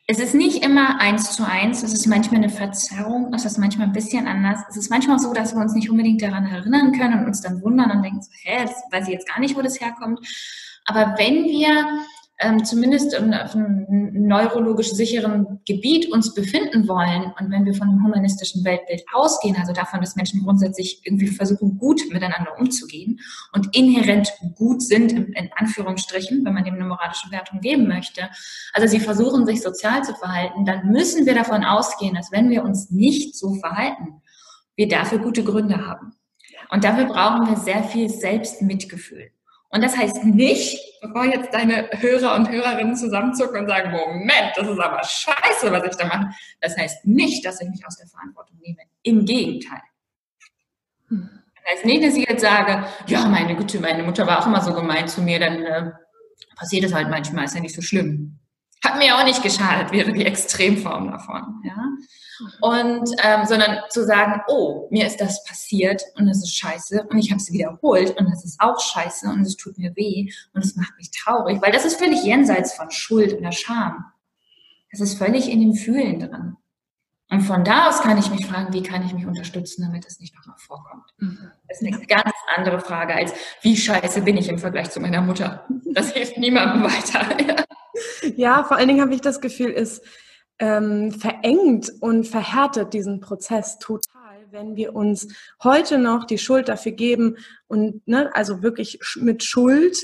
Es 0.09 0.19
ist 0.19 0.33
nicht 0.33 0.63
immer 0.63 1.01
eins 1.01 1.35
zu 1.35 1.45
eins, 1.45 1.83
es 1.83 1.93
ist 1.93 2.07
manchmal 2.07 2.41
eine 2.41 2.49
Verzerrung, 2.49 3.33
es 3.33 3.43
ist 3.43 3.57
manchmal 3.57 3.87
ein 3.87 3.93
bisschen 3.93 4.25
anders. 4.25 4.61
Es 4.69 4.77
ist 4.77 4.89
manchmal 4.89 5.19
so, 5.19 5.33
dass 5.33 5.53
wir 5.53 5.59
uns 5.59 5.73
nicht 5.73 5.89
unbedingt 5.89 6.21
daran 6.21 6.45
erinnern 6.45 6.93
können 6.93 7.19
und 7.19 7.25
uns 7.25 7.41
dann 7.41 7.61
wundern 7.61 7.91
und 7.91 8.03
denken 8.03 8.21
so, 8.21 8.31
hä, 8.41 8.63
das 8.63 8.71
weiß 8.89 9.07
ich 9.07 9.13
jetzt 9.13 9.27
gar 9.27 9.41
nicht, 9.41 9.57
wo 9.57 9.61
das 9.61 9.81
herkommt. 9.81 10.21
Aber 10.85 11.15
wenn 11.17 11.43
wir 11.43 12.05
ähm, 12.39 12.63
zumindest 12.63 13.15
auf 13.15 13.55
einem 13.55 13.87
neurologisch 14.27 14.91
sicheren 14.91 15.59
Gebiet 15.65 16.11
uns 16.11 16.35
befinden 16.35 16.87
wollen 16.87 17.33
und 17.39 17.49
wenn 17.49 17.65
wir 17.65 17.73
von 17.73 17.89
einem 17.89 18.03
humanistischen 18.03 18.63
Weltbild 18.63 19.03
ausgehen, 19.11 19.55
also 19.57 19.73
davon, 19.73 20.01
dass 20.01 20.15
Menschen 20.15 20.43
grundsätzlich 20.43 21.01
irgendwie 21.03 21.27
versuchen, 21.27 21.79
gut 21.79 22.01
miteinander 22.11 22.57
umzugehen 22.59 23.19
und 23.53 23.75
inhärent 23.75 24.29
gut 24.55 24.83
sind, 24.83 25.13
in 25.13 25.49
Anführungsstrichen, 25.55 26.45
wenn 26.45 26.53
man 26.53 26.63
dem 26.63 26.75
eine 26.75 26.85
moralische 26.85 27.31
Wertung 27.31 27.59
geben 27.59 27.87
möchte, 27.87 28.29
also 28.73 28.87
sie 28.87 28.99
versuchen, 28.99 29.47
sich 29.47 29.61
sozial 29.61 30.03
zu 30.03 30.13
verhalten, 30.13 30.63
dann 30.65 30.91
müssen 30.91 31.25
wir 31.25 31.33
davon 31.33 31.63
ausgehen, 31.63 32.13
dass 32.13 32.31
wenn 32.31 32.51
wir 32.51 32.63
uns 32.63 32.91
nicht 32.91 33.35
so 33.35 33.55
verhalten, 33.55 34.21
wir 34.75 34.87
dafür 34.87 35.17
gute 35.17 35.43
Gründe 35.43 35.87
haben. 35.87 36.13
Und 36.69 36.83
dafür 36.83 37.05
brauchen 37.05 37.47
wir 37.47 37.57
sehr 37.57 37.83
viel 37.83 38.09
Selbstmitgefühl. 38.09 39.31
Und 39.69 39.83
das 39.83 39.97
heißt 39.97 40.23
nicht, 40.23 40.79
bevor 41.01 41.25
jetzt 41.25 41.53
deine 41.53 41.89
Hörer 41.91 42.35
und 42.35 42.49
Hörerinnen 42.49 42.95
zusammenzucken 42.95 43.61
und 43.61 43.67
sagen, 43.67 43.91
Moment, 43.91 44.53
das 44.55 44.67
ist 44.67 44.79
aber 44.79 45.03
scheiße, 45.03 45.71
was 45.71 45.83
ich 45.83 45.95
da 45.97 46.05
mache. 46.07 46.29
Das 46.61 46.77
heißt 46.77 47.05
nicht, 47.05 47.45
dass 47.45 47.61
ich 47.61 47.69
mich 47.69 47.85
aus 47.85 47.97
der 47.97 48.07
Verantwortung 48.07 48.57
nehme. 48.59 48.79
Im 49.03 49.25
Gegenteil. 49.25 49.81
Das 51.09 51.73
heißt 51.73 51.85
nicht, 51.85 52.03
dass 52.03 52.15
ich 52.15 52.27
jetzt 52.27 52.41
sage, 52.41 52.87
ja, 53.07 53.25
meine 53.25 53.55
Güte, 53.55 53.79
meine 53.79 54.03
Mutter 54.03 54.25
war 54.25 54.39
auch 54.41 54.47
immer 54.47 54.61
so 54.61 54.73
gemein 54.73 55.07
zu 55.07 55.21
mir, 55.21 55.39
dann 55.39 55.61
äh, 55.63 55.91
passiert 56.55 56.85
es 56.85 56.93
halt 56.93 57.09
manchmal, 57.09 57.45
ist 57.45 57.55
ja 57.55 57.61
nicht 57.61 57.75
so 57.75 57.81
schlimm. 57.81 58.39
Hat 58.83 58.97
mir 58.97 59.17
auch 59.17 59.23
nicht 59.23 59.41
geschadet, 59.41 59.91
wäre 59.91 60.13
die 60.13 60.25
Extremform 60.25 61.11
davon. 61.11 61.63
Ja? 61.63 61.83
Und 62.61 63.09
ähm, 63.23 63.45
sondern 63.45 63.79
zu 63.89 64.05
sagen, 64.05 64.41
oh, 64.47 64.87
mir 64.91 65.07
ist 65.07 65.19
das 65.19 65.43
passiert 65.43 66.03
und 66.15 66.27
das 66.27 66.37
ist 66.37 66.55
scheiße 66.55 67.07
und 67.09 67.17
ich 67.17 67.31
habe 67.31 67.41
es 67.41 67.51
wiederholt 67.51 68.15
und 68.19 68.29
das 68.29 68.45
ist 68.45 68.61
auch 68.61 68.79
scheiße 68.79 69.27
und 69.27 69.41
es 69.41 69.57
tut 69.57 69.77
mir 69.79 69.95
weh 69.95 70.31
und 70.53 70.63
es 70.63 70.75
macht 70.75 70.95
mich 70.97 71.09
traurig, 71.09 71.59
weil 71.61 71.71
das 71.71 71.85
ist 71.85 71.97
völlig 71.97 72.23
jenseits 72.23 72.73
von 72.73 72.91
Schuld 72.91 73.33
oder 73.33 73.51
Scham. 73.51 74.05
Das 74.91 75.01
ist 75.01 75.17
völlig 75.17 75.49
in 75.49 75.59
dem 75.59 75.73
Fühlen 75.73 76.19
drin. 76.19 76.57
Und 77.29 77.41
von 77.41 77.65
da 77.65 77.89
aus 77.89 78.01
kann 78.01 78.17
ich 78.17 78.29
mich 78.31 78.45
fragen, 78.45 78.73
wie 78.73 78.83
kann 78.83 79.05
ich 79.05 79.13
mich 79.13 79.25
unterstützen, 79.25 79.81
damit 79.81 80.05
das 80.05 80.19
nicht 80.19 80.33
nochmal 80.35 80.55
vorkommt. 80.57 81.03
Mhm. 81.17 81.51
Das 81.67 81.81
ist 81.81 81.87
eine 81.87 82.05
ganz 82.05 82.31
andere 82.55 82.79
Frage 82.79 83.15
als, 83.15 83.33
wie 83.61 83.75
scheiße 83.75 84.21
bin 84.21 84.37
ich 84.37 84.47
im 84.47 84.59
Vergleich 84.59 84.91
zu 84.91 85.01
meiner 85.01 85.21
Mutter. 85.21 85.65
Das 85.93 86.13
hilft 86.13 86.37
niemandem 86.37 86.83
weiter. 86.83 87.65
ja, 88.35 88.63
vor 88.63 88.77
allen 88.77 88.87
Dingen 88.87 89.01
habe 89.01 89.13
ich 89.13 89.21
das 89.21 89.41
Gefühl, 89.41 89.71
ist, 89.71 90.03
ähm, 90.59 91.11
verengt 91.11 91.91
und 91.99 92.27
verhärtet 92.27 92.93
diesen 92.93 93.19
Prozess 93.19 93.77
total, 93.79 94.47
wenn 94.51 94.75
wir 94.75 94.95
uns 94.95 95.27
heute 95.63 95.97
noch 95.97 96.25
die 96.25 96.37
Schuld 96.37 96.67
dafür 96.67 96.93
geben 96.93 97.37
und 97.67 98.07
ne, 98.07 98.31
also 98.33 98.63
wirklich 98.63 98.99
mit 99.17 99.43
Schuld 99.43 99.97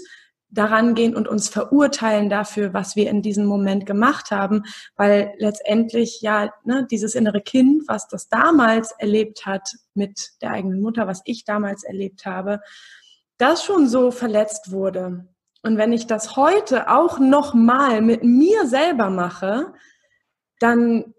daran 0.53 0.93
gehen 0.93 1.15
und 1.15 1.27
uns 1.27 1.49
verurteilen 1.49 2.29
dafür, 2.29 2.73
was 2.73 2.95
wir 2.95 3.09
in 3.09 3.23
diesem 3.23 3.45
Moment 3.45 3.87
gemacht 3.87 4.29
haben, 4.29 4.63
weil 4.95 5.33
letztendlich 5.39 6.21
ja 6.21 6.53
ne, 6.63 6.87
dieses 6.89 7.15
innere 7.15 7.41
Kind, 7.41 7.87
was 7.87 8.07
das 8.07 8.29
damals 8.29 8.91
erlebt 8.99 9.47
hat 9.47 9.67
mit 9.95 10.33
der 10.41 10.51
eigenen 10.51 10.81
Mutter, 10.81 11.07
was 11.07 11.21
ich 11.25 11.43
damals 11.43 11.83
erlebt 11.83 12.27
habe, 12.27 12.61
das 13.39 13.63
schon 13.63 13.87
so 13.87 14.11
verletzt 14.11 14.71
wurde. 14.71 15.27
Und 15.63 15.77
wenn 15.77 15.93
ich 15.93 16.07
das 16.07 16.35
heute 16.35 16.89
auch 16.89 17.19
noch 17.19 17.53
mal 17.53 18.01
mit 18.01 18.23
mir 18.23 18.67
selber 18.67 19.09
mache, 19.09 19.73
dann 20.59 21.13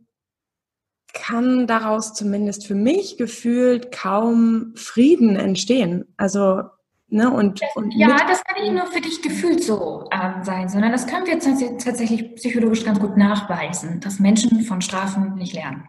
kann 1.15 1.67
daraus 1.67 2.13
zumindest 2.13 2.67
für 2.67 2.75
mich 2.75 3.17
gefühlt 3.17 3.91
kaum 3.91 4.73
Frieden 4.77 5.37
entstehen. 5.37 6.15
Also 6.17 6.63
Ne, 7.09 7.31
und, 7.31 7.61
und 7.77 7.93
ja, 7.95 8.17
das 8.27 8.43
kann 8.43 8.61
nicht 8.61 8.73
nur 8.73 8.87
für 8.87 9.01
dich 9.01 9.23
gefühlt 9.23 9.63
so 9.63 10.09
ähm, 10.11 10.43
sein, 10.43 10.69
sondern 10.69 10.91
das 10.91 11.07
können 11.07 11.25
wir 11.27 11.39
tatsächlich 11.39 12.35
psychologisch 12.35 12.85
ganz 12.85 12.99
gut 12.99 13.17
nachweisen, 13.17 14.01
dass 14.01 14.19
Menschen 14.19 14.63
von 14.63 14.81
Strafen 14.81 15.35
nicht 15.35 15.55
lernen. 15.55 15.89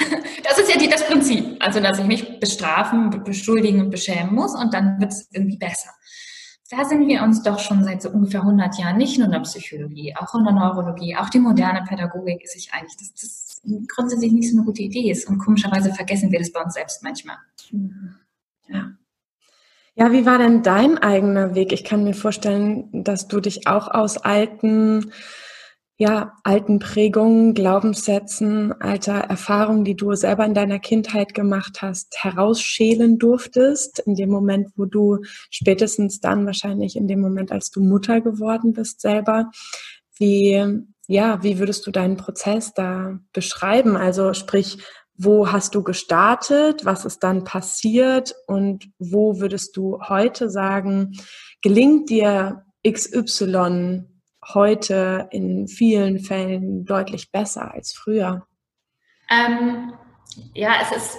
Das 0.42 0.58
ist 0.58 0.72
ja 0.72 0.78
die, 0.78 0.88
das 0.88 1.06
Prinzip. 1.06 1.56
Also, 1.60 1.80
dass 1.80 1.98
ich 1.98 2.04
mich 2.06 2.40
bestrafen, 2.40 3.22
beschuldigen 3.24 3.80
und 3.80 3.90
beschämen 3.90 4.34
muss 4.34 4.54
und 4.54 4.74
dann 4.74 5.00
wird 5.00 5.12
es 5.12 5.28
irgendwie 5.32 5.58
besser 5.58 5.90
da 6.70 6.84
sind 6.84 7.06
wir 7.06 7.22
uns 7.22 7.42
doch 7.42 7.58
schon 7.58 7.84
seit 7.84 8.02
so 8.02 8.10
ungefähr 8.10 8.40
100 8.40 8.78
Jahren, 8.78 8.96
nicht 8.96 9.18
nur 9.18 9.26
in 9.26 9.32
der 9.32 9.40
Psychologie, 9.40 10.14
auch 10.16 10.34
in 10.34 10.44
der 10.44 10.54
Neurologie, 10.54 11.16
auch 11.16 11.28
die 11.28 11.38
moderne 11.38 11.84
Pädagogik 11.86 12.42
ist 12.42 12.54
sich 12.54 12.72
einig, 12.72 12.90
dass 12.98 13.12
das 13.12 13.62
grundsätzlich 13.88 14.32
nicht 14.32 14.50
so 14.50 14.56
eine 14.56 14.64
gute 14.64 14.82
Idee 14.82 15.10
ist. 15.10 15.28
Und 15.28 15.38
komischerweise 15.38 15.92
vergessen 15.92 16.32
wir 16.32 16.38
das 16.38 16.52
bei 16.52 16.62
uns 16.62 16.74
selbst 16.74 17.02
manchmal. 17.02 17.36
Ja. 18.68 18.92
Ja, 19.96 20.10
wie 20.10 20.26
war 20.26 20.38
denn 20.38 20.62
dein 20.62 20.98
eigener 20.98 21.54
Weg? 21.54 21.72
Ich 21.72 21.84
kann 21.84 22.02
mir 22.02 22.14
vorstellen, 22.14 23.04
dass 23.04 23.28
du 23.28 23.40
dich 23.40 23.68
auch 23.68 23.86
aus 23.88 24.16
alten 24.16 25.12
ja, 25.96 26.32
alten 26.42 26.80
Prägungen, 26.80 27.54
Glaubenssätzen, 27.54 28.72
alter 28.80 29.14
Erfahrungen, 29.14 29.84
die 29.84 29.94
du 29.94 30.14
selber 30.14 30.44
in 30.44 30.54
deiner 30.54 30.80
Kindheit 30.80 31.34
gemacht 31.34 31.82
hast, 31.82 32.16
herausschälen 32.20 33.18
durftest, 33.18 34.00
in 34.00 34.16
dem 34.16 34.30
Moment, 34.30 34.70
wo 34.76 34.86
du 34.86 35.18
spätestens 35.50 36.20
dann 36.20 36.46
wahrscheinlich 36.46 36.96
in 36.96 37.06
dem 37.06 37.20
Moment, 37.20 37.52
als 37.52 37.70
du 37.70 37.80
Mutter 37.80 38.20
geworden 38.20 38.72
bist 38.72 39.00
selber, 39.00 39.50
wie, 40.18 40.64
ja, 41.06 41.42
wie 41.44 41.58
würdest 41.60 41.86
du 41.86 41.92
deinen 41.92 42.16
Prozess 42.16 42.74
da 42.74 43.20
beschreiben? 43.32 43.96
Also 43.96 44.32
sprich, 44.32 44.78
wo 45.16 45.52
hast 45.52 45.76
du 45.76 45.84
gestartet? 45.84 46.84
Was 46.84 47.04
ist 47.04 47.22
dann 47.22 47.44
passiert? 47.44 48.34
Und 48.48 48.88
wo 48.98 49.38
würdest 49.38 49.76
du 49.76 50.00
heute 50.08 50.50
sagen, 50.50 51.12
gelingt 51.62 52.10
dir 52.10 52.64
XY 52.84 54.06
heute 54.52 55.28
in 55.30 55.68
vielen 55.68 56.18
Fällen 56.18 56.84
deutlich 56.84 57.30
besser 57.30 57.72
als 57.72 57.92
früher? 57.92 58.46
Ähm, 59.30 59.94
ja, 60.52 60.74
es 60.82 60.96
ist, 60.96 61.18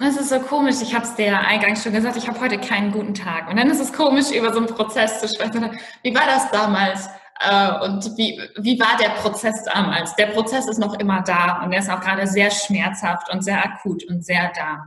es 0.00 0.16
ist 0.16 0.28
so 0.28 0.40
komisch. 0.40 0.76
Ich 0.82 0.94
habe 0.94 1.04
es 1.04 1.14
dir 1.14 1.38
eingangs 1.38 1.82
schon 1.82 1.92
gesagt, 1.92 2.16
ich 2.16 2.28
habe 2.28 2.40
heute 2.40 2.58
keinen 2.58 2.92
guten 2.92 3.14
Tag. 3.14 3.48
Und 3.48 3.56
dann 3.56 3.70
ist 3.70 3.80
es 3.80 3.92
komisch, 3.92 4.30
über 4.30 4.52
so 4.52 4.58
einen 4.58 4.68
Prozess 4.68 5.20
zu 5.20 5.28
sprechen. 5.28 5.78
Wie 6.02 6.14
war 6.14 6.26
das 6.26 6.50
damals? 6.50 7.08
Äh, 7.40 7.84
und 7.84 8.16
wie, 8.16 8.40
wie 8.56 8.78
war 8.80 8.96
der 8.98 9.10
Prozess 9.10 9.64
damals? 9.64 10.14
Der 10.16 10.26
Prozess 10.26 10.66
ist 10.66 10.78
noch 10.78 10.98
immer 10.98 11.22
da 11.22 11.62
und 11.62 11.72
er 11.72 11.80
ist 11.80 11.90
auch 11.90 12.00
gerade 12.00 12.26
sehr 12.26 12.50
schmerzhaft 12.50 13.32
und 13.32 13.42
sehr 13.42 13.64
akut 13.64 14.04
und 14.04 14.24
sehr 14.24 14.52
da. 14.54 14.84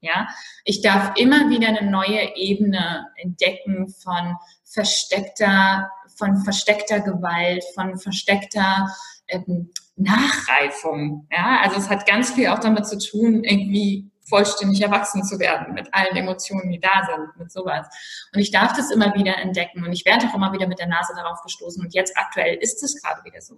Ja, 0.00 0.26
ich 0.64 0.82
darf 0.82 1.12
immer 1.14 1.48
wieder 1.48 1.68
eine 1.68 1.88
neue 1.88 2.34
Ebene 2.34 3.06
entdecken 3.16 3.88
von 3.88 4.36
versteckter 4.64 5.90
von 6.16 6.36
versteckter 6.44 7.00
Gewalt, 7.00 7.64
von 7.74 7.98
versteckter 7.98 8.88
ähm, 9.28 9.70
Nachreifung. 9.96 11.26
Ja, 11.30 11.60
also 11.62 11.76
es 11.76 11.88
hat 11.88 12.06
ganz 12.06 12.32
viel 12.32 12.48
auch 12.48 12.58
damit 12.58 12.86
zu 12.86 12.98
tun, 12.98 13.44
irgendwie 13.44 14.10
vollständig 14.28 14.80
erwachsen 14.80 15.24
zu 15.24 15.38
werden 15.38 15.74
mit 15.74 15.92
allen 15.92 16.16
Emotionen, 16.16 16.70
die 16.70 16.80
da 16.80 17.06
sind, 17.06 17.36
mit 17.36 17.52
sowas. 17.52 17.86
Und 18.32 18.40
ich 18.40 18.50
darf 18.50 18.72
das 18.74 18.90
immer 18.90 19.14
wieder 19.14 19.36
entdecken 19.38 19.84
und 19.84 19.92
ich 19.92 20.04
werde 20.04 20.26
auch 20.26 20.34
immer 20.34 20.52
wieder 20.52 20.66
mit 20.66 20.78
der 20.78 20.86
Nase 20.86 21.12
darauf 21.14 21.42
gestoßen 21.42 21.82
und 21.82 21.92
jetzt 21.92 22.16
aktuell 22.16 22.56
ist 22.56 22.82
es 22.82 23.00
gerade 23.02 23.22
wieder 23.24 23.40
so. 23.40 23.56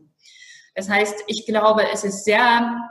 Das 0.74 0.88
heißt, 0.88 1.24
ich 1.28 1.46
glaube, 1.46 1.88
es 1.92 2.02
ist 2.02 2.24
sehr 2.24 2.88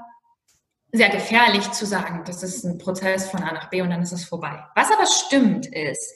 sehr 0.96 1.10
gefährlich 1.10 1.72
zu 1.72 1.88
sagen, 1.88 2.24
das 2.24 2.44
ist 2.44 2.64
ein 2.64 2.78
Prozess 2.78 3.28
von 3.28 3.42
A 3.42 3.52
nach 3.52 3.72
B 3.72 3.82
und 3.82 3.90
dann 3.90 4.04
ist 4.04 4.12
es 4.12 4.26
vorbei. 4.26 4.64
Was 4.76 4.92
aber 4.92 5.08
stimmt 5.08 5.66
ist, 5.66 6.14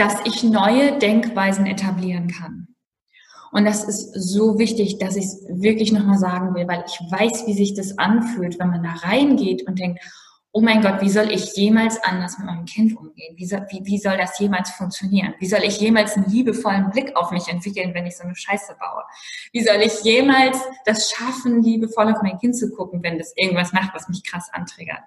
dass 0.00 0.14
ich 0.24 0.42
neue 0.42 0.98
Denkweisen 0.98 1.66
etablieren 1.66 2.28
kann. 2.28 2.68
Und 3.52 3.66
das 3.66 3.84
ist 3.84 4.14
so 4.14 4.58
wichtig, 4.58 4.98
dass 4.98 5.14
ich 5.14 5.26
es 5.26 5.44
wirklich 5.48 5.92
nochmal 5.92 6.18
sagen 6.18 6.54
will, 6.54 6.66
weil 6.66 6.84
ich 6.86 6.98
weiß, 7.10 7.46
wie 7.46 7.52
sich 7.52 7.74
das 7.74 7.98
anfühlt, 7.98 8.58
wenn 8.58 8.70
man 8.70 8.82
da 8.82 8.92
reingeht 8.92 9.66
und 9.66 9.78
denkt, 9.78 10.00
oh 10.52 10.62
mein 10.62 10.80
Gott, 10.80 11.02
wie 11.02 11.10
soll 11.10 11.30
ich 11.30 11.54
jemals 11.54 12.02
anders 12.02 12.38
mit 12.38 12.46
meinem 12.46 12.64
Kind 12.64 12.96
umgehen? 12.96 13.36
Wie 13.36 13.44
soll, 13.44 13.66
wie, 13.68 13.84
wie 13.84 13.98
soll 13.98 14.16
das 14.16 14.38
jemals 14.38 14.70
funktionieren? 14.70 15.34
Wie 15.38 15.46
soll 15.46 15.64
ich 15.64 15.78
jemals 15.80 16.16
einen 16.16 16.30
liebevollen 16.30 16.90
Blick 16.90 17.14
auf 17.14 17.30
mich 17.30 17.48
entwickeln, 17.48 17.92
wenn 17.92 18.06
ich 18.06 18.16
so 18.16 18.22
eine 18.24 18.34
Scheiße 18.34 18.76
baue? 18.80 19.02
Wie 19.52 19.62
soll 19.62 19.82
ich 19.82 20.02
jemals 20.02 20.58
das 20.86 21.10
schaffen, 21.10 21.62
liebevoll 21.62 22.10
auf 22.10 22.22
mein 22.22 22.38
Kind 22.38 22.56
zu 22.56 22.70
gucken, 22.70 23.02
wenn 23.02 23.18
das 23.18 23.34
irgendwas 23.36 23.74
macht, 23.74 23.94
was 23.94 24.08
mich 24.08 24.24
krass 24.24 24.48
antriggert? 24.52 25.02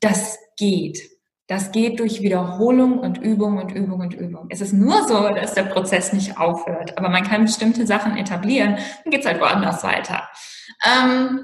Das 0.00 0.38
geht. 0.56 1.17
Das 1.48 1.72
geht 1.72 1.98
durch 1.98 2.20
Wiederholung 2.20 2.98
und 2.98 3.16
Übung 3.16 3.56
und 3.56 3.72
Übung 3.72 4.00
und 4.00 4.12
Übung. 4.12 4.48
Es 4.50 4.60
ist 4.60 4.74
nur 4.74 5.08
so, 5.08 5.30
dass 5.30 5.54
der 5.54 5.62
Prozess 5.62 6.12
nicht 6.12 6.38
aufhört. 6.38 6.98
Aber 6.98 7.08
man 7.08 7.24
kann 7.24 7.46
bestimmte 7.46 7.86
Sachen 7.86 8.18
etablieren, 8.18 8.76
dann 9.02 9.10
geht's 9.10 9.26
halt 9.26 9.40
woanders 9.40 9.82
weiter. 9.82 10.28
Ähm, 10.84 11.40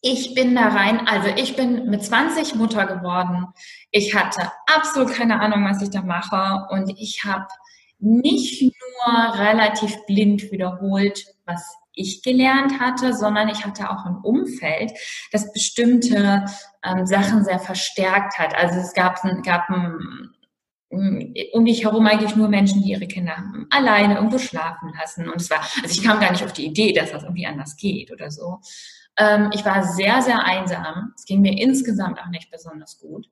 ich 0.00 0.34
bin 0.34 0.54
da 0.54 0.68
rein, 0.68 1.08
also 1.08 1.28
ich 1.36 1.56
bin 1.56 1.90
mit 1.90 2.04
20 2.04 2.54
Mutter 2.54 2.86
geworden. 2.86 3.48
Ich 3.90 4.14
hatte 4.14 4.52
absolut 4.72 5.12
keine 5.12 5.40
Ahnung, 5.40 5.64
was 5.64 5.82
ich 5.82 5.90
da 5.90 6.02
mache. 6.02 6.68
Und 6.70 6.90
ich 6.96 7.24
habe 7.24 7.48
nicht 7.98 8.62
nur 8.62 9.34
relativ 9.34 9.96
blind 10.06 10.52
wiederholt, 10.52 11.24
was 11.46 11.76
ich 11.94 12.22
gelernt 12.22 12.80
hatte, 12.80 13.14
sondern 13.14 13.48
ich 13.48 13.64
hatte 13.64 13.90
auch 13.90 14.04
ein 14.04 14.16
Umfeld, 14.16 14.92
das 15.30 15.52
bestimmte 15.52 16.44
ähm, 16.84 17.06
Sachen 17.06 17.44
sehr 17.44 17.58
verstärkt 17.58 18.38
hat. 18.38 18.54
Also 18.54 18.80
es 18.80 18.92
gab, 18.94 19.20
gab 19.44 19.68
ein, 19.70 20.30
mm, 20.90 21.34
um 21.52 21.62
mich 21.62 21.84
herum 21.84 22.06
eigentlich 22.06 22.36
nur 22.36 22.48
Menschen, 22.48 22.82
die 22.82 22.90
ihre 22.90 23.06
Kinder 23.06 23.36
alleine 23.70 24.16
irgendwo 24.16 24.38
schlafen 24.38 24.92
lassen. 24.98 25.28
Und 25.28 25.40
es 25.40 25.50
war, 25.50 25.60
also 25.82 26.00
ich 26.00 26.02
kam 26.02 26.20
gar 26.20 26.32
nicht 26.32 26.44
auf 26.44 26.52
die 26.52 26.66
Idee, 26.66 26.92
dass 26.92 27.12
das 27.12 27.22
irgendwie 27.22 27.46
anders 27.46 27.76
geht 27.76 28.10
oder 28.12 28.30
so. 28.30 28.60
Ähm, 29.16 29.50
ich 29.52 29.64
war 29.64 29.82
sehr, 29.82 30.22
sehr 30.22 30.42
einsam. 30.44 31.12
Es 31.16 31.24
ging 31.24 31.40
mir 31.40 31.60
insgesamt 31.60 32.20
auch 32.20 32.28
nicht 32.28 32.50
besonders 32.50 32.98
gut. 32.98 33.28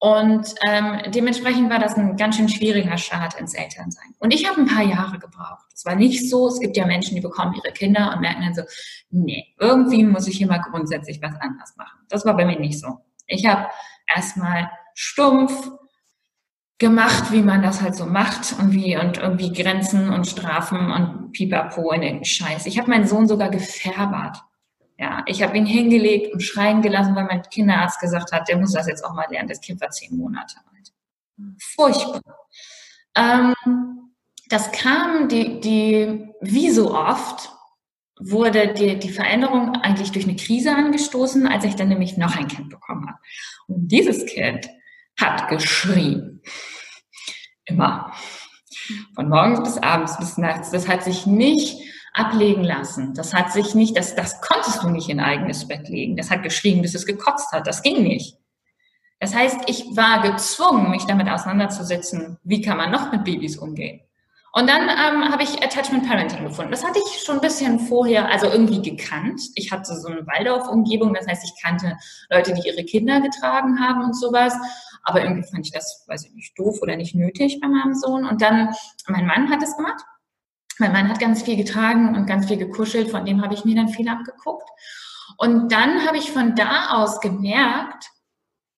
Und 0.00 0.54
ähm, 0.64 1.00
dementsprechend 1.12 1.70
war 1.70 1.80
das 1.80 1.94
ein 1.96 2.16
ganz 2.16 2.36
schön 2.36 2.48
schwieriger 2.48 2.96
Start 2.98 3.38
ins 3.38 3.54
Elternsein. 3.54 4.14
Und 4.20 4.32
ich 4.32 4.48
habe 4.48 4.60
ein 4.60 4.66
paar 4.66 4.84
Jahre 4.84 5.18
gebraucht. 5.18 5.66
Es 5.74 5.84
war 5.84 5.96
nicht 5.96 6.30
so, 6.30 6.46
es 6.46 6.60
gibt 6.60 6.76
ja 6.76 6.86
Menschen, 6.86 7.16
die 7.16 7.20
bekommen 7.20 7.54
ihre 7.54 7.72
Kinder 7.72 8.12
und 8.14 8.20
merken 8.20 8.42
dann 8.42 8.54
so, 8.54 8.62
nee, 9.10 9.54
irgendwie 9.58 10.04
muss 10.04 10.28
ich 10.28 10.36
hier 10.36 10.46
mal 10.46 10.60
grundsätzlich 10.60 11.20
was 11.20 11.34
anders 11.40 11.76
machen. 11.76 11.98
Das 12.08 12.24
war 12.24 12.36
bei 12.36 12.44
mir 12.44 12.60
nicht 12.60 12.78
so. 12.78 13.00
Ich 13.26 13.44
habe 13.46 13.66
erstmal 14.06 14.70
stumpf 14.94 15.70
gemacht, 16.78 17.32
wie 17.32 17.42
man 17.42 17.62
das 17.62 17.82
halt 17.82 17.96
so 17.96 18.06
macht 18.06 18.54
und 18.60 18.72
wie 18.72 18.96
und 18.96 19.18
irgendwie 19.18 19.52
Grenzen 19.52 20.10
und 20.10 20.28
Strafen 20.28 20.92
und 20.92 21.32
Pipapo 21.32 21.90
in 21.90 22.02
den 22.02 22.24
Scheiß. 22.24 22.66
Ich 22.66 22.78
habe 22.78 22.90
meinen 22.90 23.06
Sohn 23.08 23.26
sogar 23.26 23.50
gefärbert. 23.50 24.38
Ja, 24.98 25.22
ich 25.26 25.42
habe 25.42 25.56
ihn 25.56 25.66
hingelegt 25.66 26.34
und 26.34 26.40
schreien 26.42 26.82
gelassen, 26.82 27.14
weil 27.14 27.24
mein 27.24 27.42
Kinderarzt 27.42 28.00
gesagt 28.00 28.32
hat, 28.32 28.48
der 28.48 28.58
muss 28.58 28.72
das 28.72 28.88
jetzt 28.88 29.04
auch 29.04 29.14
mal 29.14 29.26
lernen. 29.30 29.48
Das 29.48 29.60
Kind 29.60 29.80
war 29.80 29.90
zehn 29.90 30.16
Monate 30.16 30.56
alt. 30.74 30.92
Furchtbar. 31.60 32.48
Ähm, 33.14 33.54
das 34.48 34.72
kam, 34.72 35.28
die, 35.28 35.60
die, 35.60 36.28
wie 36.40 36.70
so 36.70 36.94
oft, 36.94 37.52
wurde 38.18 38.74
die, 38.74 38.98
die 38.98 39.10
Veränderung 39.10 39.76
eigentlich 39.76 40.10
durch 40.10 40.24
eine 40.24 40.34
Krise 40.34 40.74
angestoßen, 40.74 41.46
als 41.46 41.64
ich 41.64 41.76
dann 41.76 41.88
nämlich 41.88 42.16
noch 42.16 42.36
ein 42.36 42.48
Kind 42.48 42.68
bekommen 42.68 43.06
habe. 43.06 43.18
Und 43.68 43.88
dieses 43.88 44.26
Kind 44.26 44.68
hat 45.16 45.48
geschrien. 45.48 46.42
Immer. 47.64 48.12
Von 49.14 49.28
morgens 49.28 49.62
bis 49.62 49.78
abends 49.78 50.18
bis 50.18 50.38
nachts. 50.38 50.70
Das 50.70 50.88
hat 50.88 51.04
sich 51.04 51.26
nicht 51.26 51.78
ablegen 52.18 52.64
lassen. 52.64 53.14
Das 53.14 53.32
hat 53.32 53.52
sich 53.52 53.74
nicht, 53.74 53.96
das, 53.96 54.14
das 54.14 54.40
konntest 54.40 54.82
du 54.82 54.90
nicht 54.90 55.08
in 55.08 55.20
eigenes 55.20 55.66
Bett 55.68 55.88
legen. 55.88 56.16
Das 56.16 56.30
hat 56.30 56.42
geschrien, 56.42 56.82
bis 56.82 56.94
es 56.94 57.06
gekotzt 57.06 57.52
hat. 57.52 57.66
Das 57.66 57.82
ging 57.82 58.02
nicht. 58.02 58.36
Das 59.20 59.34
heißt, 59.34 59.62
ich 59.66 59.96
war 59.96 60.22
gezwungen, 60.22 60.90
mich 60.90 61.04
damit 61.04 61.28
auseinanderzusetzen, 61.28 62.38
wie 62.44 62.60
kann 62.60 62.76
man 62.76 62.90
noch 62.90 63.10
mit 63.10 63.24
Babys 63.24 63.56
umgehen. 63.56 64.00
Und 64.52 64.68
dann 64.68 64.88
ähm, 64.88 65.30
habe 65.30 65.42
ich 65.42 65.62
Attachment 65.62 66.08
Parenting 66.08 66.44
gefunden. 66.44 66.70
Das 66.70 66.84
hatte 66.84 66.98
ich 66.98 67.22
schon 67.22 67.36
ein 67.36 67.40
bisschen 67.40 67.78
vorher, 67.80 68.28
also 68.28 68.46
irgendwie 68.46 68.80
gekannt. 68.80 69.40
Ich 69.54 69.70
hatte 69.70 69.94
so 69.94 70.08
eine 70.08 70.26
Waldorf-Umgebung, 70.26 71.14
das 71.14 71.26
heißt, 71.26 71.44
ich 71.44 71.62
kannte 71.62 71.96
Leute, 72.30 72.54
die 72.54 72.66
ihre 72.66 72.84
Kinder 72.84 73.20
getragen 73.20 73.78
haben 73.78 74.04
und 74.04 74.14
sowas. 74.14 74.54
Aber 75.02 75.22
irgendwie 75.22 75.48
fand 75.48 75.66
ich 75.66 75.72
das, 75.72 76.04
weiß 76.08 76.26
ich 76.26 76.32
nicht, 76.32 76.58
doof 76.58 76.78
oder 76.80 76.96
nicht 76.96 77.14
nötig 77.14 77.60
bei 77.60 77.68
meinem 77.68 77.94
Sohn. 77.94 78.24
Und 78.24 78.40
dann, 78.40 78.74
mein 79.06 79.26
Mann 79.26 79.50
hat 79.50 79.62
es 79.62 79.76
gemacht. 79.76 80.02
Mein 80.78 80.92
Mann 80.92 81.08
hat 81.08 81.20
ganz 81.20 81.42
viel 81.42 81.56
getragen 81.56 82.16
und 82.16 82.26
ganz 82.26 82.46
viel 82.46 82.56
gekuschelt, 82.56 83.10
von 83.10 83.24
dem 83.24 83.42
habe 83.42 83.54
ich 83.54 83.64
mir 83.64 83.74
dann 83.74 83.88
viel 83.88 84.08
abgeguckt. 84.08 84.68
Und 85.36 85.72
dann 85.72 86.06
habe 86.06 86.18
ich 86.18 86.30
von 86.30 86.54
da 86.54 86.90
aus 86.90 87.20
gemerkt, 87.20 88.04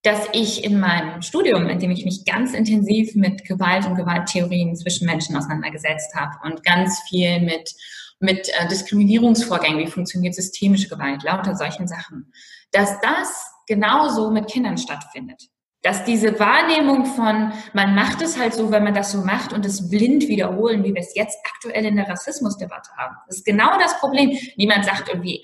dass 0.02 0.28
ich 0.32 0.64
in 0.64 0.80
meinem 0.80 1.20
Studium, 1.20 1.68
in 1.68 1.78
dem 1.78 1.90
ich 1.90 2.04
mich 2.04 2.24
ganz 2.24 2.54
intensiv 2.54 3.14
mit 3.14 3.44
Gewalt 3.44 3.86
und 3.86 3.96
Gewalttheorien 3.96 4.74
zwischen 4.74 5.06
Menschen 5.06 5.36
auseinandergesetzt 5.36 6.14
habe 6.14 6.36
und 6.44 6.64
ganz 6.64 7.00
viel 7.08 7.40
mit, 7.40 7.70
mit 8.18 8.48
äh, 8.48 8.68
Diskriminierungsvorgängen, 8.68 9.78
wie 9.78 9.90
funktioniert 9.90 10.34
systemische 10.34 10.88
Gewalt, 10.88 11.22
lauter 11.22 11.54
solchen 11.54 11.86
Sachen, 11.86 12.32
dass 12.72 12.98
das 13.00 13.44
genauso 13.66 14.30
mit 14.30 14.48
Kindern 14.48 14.78
stattfindet 14.78 15.50
dass 15.82 16.04
diese 16.04 16.38
Wahrnehmung 16.38 17.06
von, 17.06 17.52
man 17.72 17.94
macht 17.94 18.20
es 18.20 18.38
halt 18.38 18.52
so, 18.52 18.70
wenn 18.70 18.84
man 18.84 18.94
das 18.94 19.12
so 19.12 19.22
macht 19.22 19.52
und 19.52 19.64
es 19.64 19.88
blind 19.88 20.28
wiederholen, 20.28 20.84
wie 20.84 20.94
wir 20.94 21.00
es 21.00 21.14
jetzt 21.14 21.38
aktuell 21.54 21.86
in 21.86 21.96
der 21.96 22.08
Rassismusdebatte 22.08 22.90
haben. 22.96 23.16
Das 23.26 23.38
ist 23.38 23.46
genau 23.46 23.78
das 23.78 23.98
Problem. 23.98 24.36
Niemand 24.56 24.84
sagt 24.84 25.08
irgendwie, 25.08 25.40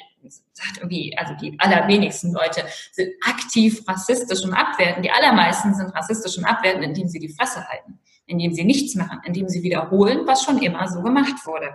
sagt 0.53 0.79
irgendwie, 0.79 1.17
also 1.17 1.35
die 1.35 1.59
allerwenigsten 1.59 2.33
Leute 2.33 2.65
sind 2.93 3.13
aktiv 3.27 3.83
rassistisch 3.89 4.45
und 4.45 4.53
abwerten. 4.53 5.03
Die 5.03 5.11
allermeisten 5.11 5.75
sind 5.75 5.95
rassistisch 5.95 6.37
und 6.37 6.45
abwerten, 6.45 6.83
indem 6.83 7.09
sie 7.09 7.19
die 7.19 7.33
Fresse 7.33 7.67
halten, 7.67 7.99
indem 8.27 8.53
sie 8.53 8.65
nichts 8.65 8.95
machen, 8.95 9.21
indem 9.25 9.49
sie 9.49 9.63
wiederholen, 9.63 10.27
was 10.27 10.43
schon 10.43 10.59
immer 10.59 10.87
so 10.89 11.03
gemacht 11.03 11.47
wurde. 11.47 11.75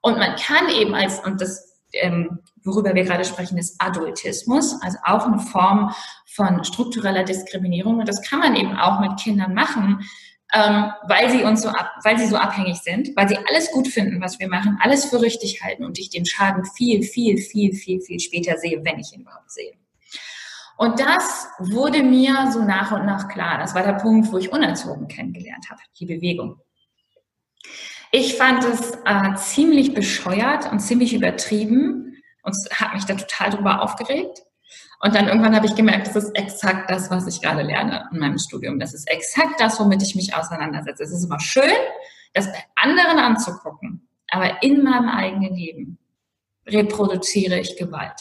Und 0.00 0.16
man 0.18 0.36
kann 0.36 0.68
eben 0.70 0.94
als, 0.94 1.20
und 1.20 1.40
das 1.40 1.69
ähm, 1.92 2.40
worüber 2.62 2.94
wir 2.94 3.04
gerade 3.04 3.24
sprechen, 3.24 3.58
ist 3.58 3.76
Adultismus, 3.80 4.80
also 4.82 4.98
auch 5.04 5.26
eine 5.26 5.38
Form 5.38 5.94
von 6.26 6.64
struktureller 6.64 7.24
Diskriminierung. 7.24 7.98
Und 7.98 8.08
das 8.08 8.22
kann 8.22 8.38
man 8.38 8.56
eben 8.56 8.76
auch 8.76 9.00
mit 9.00 9.18
Kindern 9.18 9.54
machen, 9.54 10.04
ähm, 10.52 10.92
weil 11.06 11.30
sie 11.30 11.44
uns 11.44 11.62
so 11.62 11.68
ab, 11.68 11.90
weil 12.02 12.18
sie 12.18 12.26
so 12.26 12.36
abhängig 12.36 12.78
sind, 12.78 13.10
weil 13.16 13.28
sie 13.28 13.38
alles 13.48 13.70
gut 13.70 13.88
finden, 13.88 14.20
was 14.20 14.38
wir 14.38 14.48
machen, 14.48 14.78
alles 14.82 15.04
für 15.04 15.20
richtig 15.20 15.62
halten 15.62 15.84
und 15.84 15.98
ich 15.98 16.10
den 16.10 16.26
Schaden 16.26 16.64
viel, 16.64 17.02
viel, 17.02 17.38
viel, 17.38 17.72
viel, 17.74 18.00
viel 18.00 18.20
später 18.20 18.56
sehe, 18.58 18.84
wenn 18.84 18.98
ich 18.98 19.12
ihn 19.12 19.22
überhaupt 19.22 19.50
sehe. 19.50 19.72
Und 20.76 20.98
das 20.98 21.46
wurde 21.58 22.02
mir 22.02 22.50
so 22.52 22.62
nach 22.62 22.90
und 22.90 23.04
nach 23.04 23.28
klar. 23.28 23.58
Das 23.58 23.74
war 23.74 23.82
der 23.82 23.92
Punkt, 23.92 24.32
wo 24.32 24.38
ich 24.38 24.50
unerzogen 24.50 25.08
kennengelernt 25.08 25.68
habe, 25.68 25.80
die 25.98 26.06
Bewegung. 26.06 26.58
Ich 28.12 28.36
fand 28.36 28.64
es 28.64 28.92
äh, 29.04 29.34
ziemlich 29.36 29.94
bescheuert 29.94 30.70
und 30.72 30.80
ziemlich 30.80 31.14
übertrieben 31.14 32.16
und 32.42 32.56
habe 32.74 32.94
mich 32.94 33.04
da 33.04 33.14
total 33.14 33.50
drüber 33.50 33.82
aufgeregt. 33.82 34.42
Und 35.02 35.14
dann 35.14 35.28
irgendwann 35.28 35.54
habe 35.54 35.66
ich 35.66 35.76
gemerkt, 35.76 36.08
das 36.08 36.16
ist 36.16 36.36
exakt 36.36 36.90
das, 36.90 37.10
was 37.10 37.26
ich 37.26 37.40
gerade 37.40 37.62
lerne 37.62 38.08
in 38.12 38.18
meinem 38.18 38.38
Studium. 38.38 38.80
Das 38.80 38.94
ist 38.94 39.08
exakt 39.08 39.60
das, 39.60 39.78
womit 39.78 40.02
ich 40.02 40.14
mich 40.16 40.34
auseinandersetze. 40.34 41.04
Es 41.04 41.12
ist 41.12 41.24
immer 41.24 41.40
schön, 41.40 41.70
das 42.34 42.46
bei 42.46 42.64
anderen 42.74 43.18
anzugucken, 43.18 44.08
aber 44.30 44.62
in 44.62 44.82
meinem 44.82 45.08
eigenen 45.08 45.54
Leben 45.54 45.98
reproduziere 46.66 47.58
ich 47.60 47.76
Gewalt. 47.76 48.20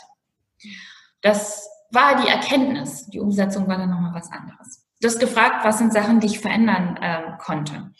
Das 1.21 1.67
war 1.91 2.23
die 2.23 2.29
Erkenntnis. 2.29 3.07
Die 3.07 3.19
Umsetzung 3.19 3.67
war 3.67 3.77
dann 3.77 3.89
nochmal 3.89 4.13
was 4.13 4.31
anderes. 4.31 4.85
Du 5.01 5.07
hast 5.07 5.19
gefragt, 5.19 5.65
was 5.65 5.79
sind 5.79 5.91
Sachen, 5.91 6.19
die 6.19 6.27
ich 6.27 6.39
verändern 6.39 6.97
äh, 7.01 7.37
konnte 7.39 7.91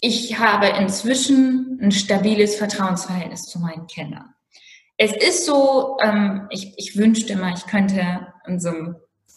ich 0.00 0.38
habe 0.38 0.66
inzwischen 0.68 1.78
ein 1.82 1.92
stabiles 1.92 2.56
Vertrauensverhältnis 2.56 3.46
zu 3.46 3.58
meinen 3.58 3.86
Kindern. 3.86 4.34
Es 4.96 5.12
ist 5.12 5.46
so, 5.46 5.98
ähm, 6.02 6.46
ich, 6.50 6.74
ich 6.76 6.96
wünschte 6.96 7.36
mal, 7.36 7.54
ich 7.54 7.66
könnte 7.66 8.28
in 8.46 8.60
so, 8.60 8.68
einem, 8.68 8.96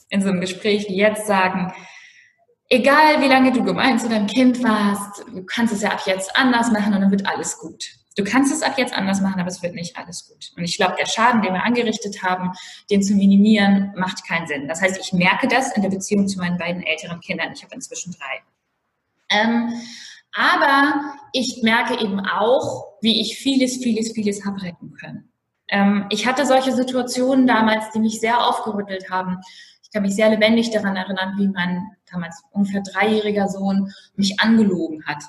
in 0.10 0.22
so 0.22 0.30
einem 0.30 0.42
Gespräch 0.42 0.88
wie 0.90 0.98
jetzt 0.98 1.26
sagen, 1.26 1.74
egal 2.70 3.22
wie 3.22 3.28
lange 3.28 3.52
du 3.52 3.64
gemeint 3.64 4.02
zu 4.02 4.10
deinem 4.10 4.28
Kind 4.28 4.64
warst, 4.64 5.26
du 5.28 5.44
kannst 5.46 5.74
es 5.74 5.82
ja 5.82 5.92
ab 5.92 6.02
jetzt 6.06 6.36
anders 6.36 6.72
machen 6.72 6.94
und 6.94 7.02
dann 7.02 7.12
wird 7.12 7.28
alles 7.28 7.58
gut. 7.58 7.86
Du 8.16 8.24
kannst 8.24 8.54
es 8.54 8.62
ab 8.62 8.78
jetzt 8.78 8.94
anders 8.94 9.22
machen, 9.22 9.40
aber 9.40 9.50
es 9.50 9.64
wird 9.64 9.74
nicht 9.74 9.98
alles 9.98 10.28
gut. 10.28 10.52
Und 10.56 10.64
ich 10.64 10.78
glaube, 10.78 10.96
der 11.00 11.08
Schaden, 11.08 11.42
den 11.42 11.54
wir 11.54 11.64
angerichtet 11.64 12.22
haben, 12.22 12.52
den 12.92 13.02
zu 13.02 13.16
minimieren, 13.16 13.92
macht 13.96 14.28
keinen 14.28 14.46
Sinn. 14.48 14.68
Das 14.68 14.82
heißt, 14.82 15.00
ich 15.00 15.14
merke 15.14 15.48
das 15.48 15.76
in 15.76 15.82
der 15.82 15.90
Beziehung 15.90 16.28
zu 16.28 16.38
meinen 16.38 16.58
beiden 16.58 16.84
älteren 16.84 17.22
Kindern. 17.22 17.54
Ich 17.54 17.64
habe 17.64 17.74
inzwischen 17.74 18.14
drei. 18.14 18.44
Ähm, 19.30 19.74
aber 20.34 21.14
ich 21.32 21.62
merke 21.64 22.00
eben 22.02 22.20
auch, 22.20 22.86
wie 23.02 23.22
ich 23.22 23.38
vieles, 23.38 23.78
vieles, 23.78 24.12
vieles 24.14 24.46
habe 24.46 24.62
retten 24.62 24.94
können. 24.94 25.32
Ähm, 25.70 26.06
ich 26.10 26.28
hatte 26.28 26.46
solche 26.46 26.72
Situationen 26.72 27.48
damals, 27.48 27.92
die 27.92 28.00
mich 28.00 28.20
sehr 28.20 28.48
aufgerüttelt 28.48 29.10
haben. 29.10 29.40
Ich 29.84 29.92
kann 29.92 30.04
mich 30.04 30.16
sehr 30.16 30.30
lebendig 30.30 30.72
daran 30.72 30.96
erinnern, 30.96 31.34
wie 31.38 31.48
mein 31.48 31.88
damals 32.12 32.42
ungefähr 32.52 32.82
dreijähriger 32.82 33.48
Sohn 33.48 33.92
mich 34.16 34.40
angelogen 34.40 35.06
hat. 35.06 35.24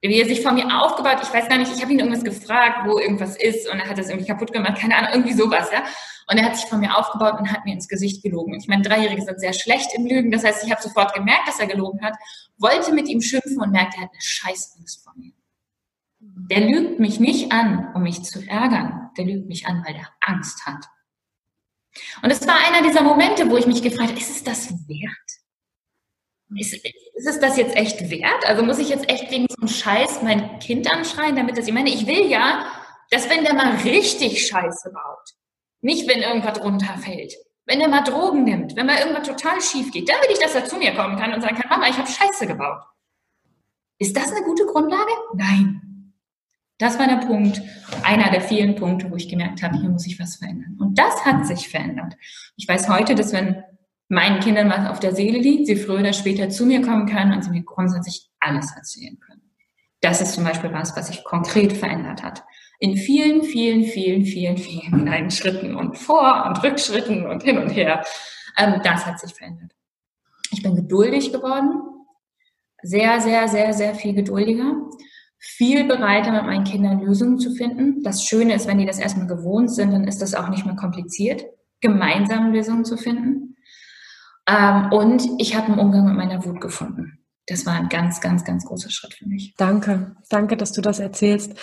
Wie 0.00 0.20
er 0.20 0.26
sich 0.26 0.42
von 0.42 0.54
mir 0.54 0.66
aufgebaut, 0.80 1.18
ich 1.22 1.32
weiß 1.32 1.48
gar 1.48 1.58
nicht, 1.58 1.72
ich 1.74 1.82
habe 1.82 1.92
ihn 1.92 1.98
irgendwas 1.98 2.22
gefragt, 2.22 2.86
wo 2.86 2.98
irgendwas 2.98 3.36
ist 3.36 3.68
und 3.68 3.80
er 3.80 3.88
hat 3.88 3.98
das 3.98 4.08
irgendwie 4.08 4.28
kaputt 4.28 4.52
gemacht, 4.52 4.78
keine 4.78 4.96
Ahnung, 4.96 5.10
irgendwie 5.12 5.34
sowas, 5.34 5.70
ja. 5.72 5.82
Und 6.30 6.36
er 6.36 6.44
hat 6.44 6.56
sich 6.56 6.66
von 6.66 6.80
mir 6.80 6.96
aufgebaut 6.96 7.40
und 7.40 7.50
hat 7.50 7.64
mir 7.64 7.72
ins 7.72 7.88
Gesicht 7.88 8.22
gelogen. 8.22 8.54
Ich 8.54 8.68
meine, 8.68 8.82
Dreijährige 8.82 9.22
sind 9.22 9.40
sehr 9.40 9.54
schlecht 9.54 9.88
im 9.96 10.04
Lügen. 10.04 10.30
Das 10.30 10.44
heißt, 10.44 10.62
ich 10.62 10.70
habe 10.70 10.82
sofort 10.82 11.14
gemerkt, 11.14 11.48
dass 11.48 11.58
er 11.58 11.66
gelogen 11.66 12.02
hat, 12.02 12.14
wollte 12.58 12.92
mit 12.92 13.08
ihm 13.08 13.22
schimpfen 13.22 13.58
und 13.58 13.70
merkte, 13.70 13.96
er 13.96 14.02
hat 14.04 14.10
eine 14.12 14.20
Scheißangst 14.20 15.02
vor 15.02 15.14
mir. 15.16 15.32
Der 16.20 16.60
lügt 16.60 17.00
mich 17.00 17.18
nicht 17.18 17.50
an, 17.50 17.92
um 17.94 18.02
mich 18.02 18.22
zu 18.24 18.46
ärgern. 18.46 19.10
Der 19.16 19.24
lügt 19.24 19.48
mich 19.48 19.66
an, 19.66 19.82
weil 19.86 19.96
er 19.96 20.08
Angst 20.20 20.66
hat. 20.66 20.84
Und 22.22 22.30
es 22.30 22.46
war 22.46 22.56
einer 22.66 22.86
dieser 22.86 23.02
Momente, 23.02 23.48
wo 23.50 23.56
ich 23.56 23.66
mich 23.66 23.82
gefragt 23.82 24.10
habe, 24.10 24.20
ist 24.20 24.30
es 24.30 24.44
das 24.44 24.70
wert? 24.86 25.47
Ist, 26.56 26.72
ist 26.74 27.26
es 27.26 27.40
das 27.40 27.56
jetzt 27.56 27.76
echt 27.76 28.10
wert? 28.10 28.46
Also 28.46 28.62
muss 28.62 28.78
ich 28.78 28.88
jetzt 28.88 29.08
echt 29.10 29.30
wegen 29.30 29.46
so 29.48 29.56
einem 29.60 29.68
Scheiß 29.68 30.22
mein 30.22 30.58
Kind 30.60 30.90
anschreien, 30.90 31.36
damit 31.36 31.58
das, 31.58 31.66
ich 31.66 31.74
meine, 31.74 31.90
ich 31.90 32.06
will 32.06 32.30
ja, 32.30 32.64
dass 33.10 33.28
wenn 33.28 33.44
der 33.44 33.54
mal 33.54 33.76
richtig 33.76 34.46
Scheiße 34.46 34.90
baut, 34.92 35.34
nicht, 35.80 36.08
wenn 36.08 36.22
irgendwas 36.22 36.60
runterfällt. 36.62 37.34
Wenn 37.66 37.80
er 37.80 37.88
mal 37.88 38.02
Drogen 38.02 38.44
nimmt, 38.44 38.76
wenn 38.76 38.86
mal 38.86 38.98
irgendwas 38.98 39.28
total 39.28 39.60
schief 39.60 39.92
geht, 39.92 40.08
dann 40.08 40.16
will 40.22 40.32
ich, 40.32 40.38
dass 40.38 40.54
er 40.54 40.64
zu 40.64 40.76
mir 40.76 40.94
kommen 40.94 41.18
kann 41.18 41.34
und 41.34 41.42
sagen 41.42 41.56
kann, 41.56 41.68
Mama, 41.68 41.88
ich 41.88 41.98
habe 41.98 42.10
Scheiße 42.10 42.46
gebaut. 42.46 42.82
Ist 43.98 44.16
das 44.16 44.32
eine 44.32 44.44
gute 44.44 44.64
Grundlage? 44.64 45.12
Nein. 45.34 46.14
Das 46.78 46.98
war 46.98 47.08
der 47.08 47.26
Punkt, 47.26 47.60
einer 48.04 48.30
der 48.30 48.40
vielen 48.40 48.76
Punkte, 48.76 49.10
wo 49.10 49.16
ich 49.16 49.28
gemerkt 49.28 49.62
habe, 49.62 49.76
hier 49.76 49.88
muss 49.90 50.06
ich 50.06 50.18
was 50.18 50.36
verändern. 50.36 50.78
Und 50.80 50.96
das 50.96 51.24
hat 51.24 51.44
sich 51.46 51.68
verändert. 51.68 52.14
Ich 52.56 52.68
weiß 52.68 52.88
heute, 52.88 53.16
dass 53.16 53.32
wenn 53.32 53.64
meinen 54.08 54.40
Kindern 54.40 54.70
was 54.70 54.88
auf 54.88 55.00
der 55.00 55.14
Seele 55.14 55.38
liegt, 55.38 55.66
sie 55.66 55.76
früher 55.76 56.00
oder 56.00 56.12
später 56.12 56.48
zu 56.48 56.66
mir 56.66 56.82
kommen 56.82 57.06
können 57.06 57.32
und 57.32 57.44
sie 57.44 57.50
mir 57.50 57.62
grundsätzlich 57.62 58.28
alles 58.40 58.74
erzählen 58.74 59.18
können. 59.20 59.42
Das 60.00 60.20
ist 60.20 60.32
zum 60.32 60.44
Beispiel 60.44 60.72
was, 60.72 60.96
was 60.96 61.08
sich 61.08 61.24
konkret 61.24 61.72
verändert 61.72 62.22
hat. 62.22 62.44
In 62.78 62.96
vielen, 62.96 63.42
vielen, 63.42 63.84
vielen, 63.84 64.24
vielen, 64.24 64.56
vielen 64.56 65.04
kleinen 65.04 65.30
Schritten 65.30 65.74
und 65.74 65.98
Vor- 65.98 66.46
und 66.46 66.62
Rückschritten 66.62 67.26
und 67.26 67.42
hin 67.42 67.58
und 67.58 67.70
her. 67.70 68.04
Ähm, 68.56 68.80
das 68.84 69.04
hat 69.04 69.18
sich 69.18 69.34
verändert. 69.34 69.72
Ich 70.52 70.62
bin 70.62 70.76
geduldig 70.76 71.32
geworden. 71.32 71.82
Sehr, 72.82 73.20
sehr, 73.20 73.48
sehr, 73.48 73.72
sehr 73.72 73.94
viel 73.96 74.14
geduldiger. 74.14 74.74
Viel 75.40 75.84
bereiter, 75.84 76.32
mit 76.32 76.44
meinen 76.44 76.64
Kindern 76.64 77.00
Lösungen 77.00 77.38
zu 77.38 77.52
finden. 77.52 78.02
Das 78.02 78.24
Schöne 78.24 78.54
ist, 78.54 78.68
wenn 78.68 78.78
die 78.78 78.86
das 78.86 78.98
erstmal 78.98 79.26
gewohnt 79.26 79.72
sind, 79.72 79.92
dann 79.92 80.04
ist 80.04 80.22
das 80.22 80.34
auch 80.34 80.48
nicht 80.48 80.64
mehr 80.64 80.76
kompliziert, 80.76 81.44
gemeinsam 81.80 82.52
Lösungen 82.52 82.84
zu 82.84 82.96
finden. 82.96 83.47
Ähm, 84.48 84.90
und 84.92 85.22
ich 85.38 85.54
habe 85.54 85.66
einen 85.66 85.78
Umgang 85.78 86.06
mit 86.06 86.16
meiner 86.16 86.44
Wut 86.44 86.60
gefunden. 86.60 87.18
Das 87.46 87.64
war 87.64 87.74
ein 87.74 87.88
ganz, 87.88 88.20
ganz, 88.20 88.44
ganz 88.44 88.66
großer 88.66 88.90
Schritt 88.90 89.14
für 89.14 89.26
mich. 89.26 89.54
Danke, 89.56 90.16
danke, 90.28 90.56
dass 90.56 90.72
du 90.72 90.82
das 90.82 90.98
erzählst. 91.00 91.54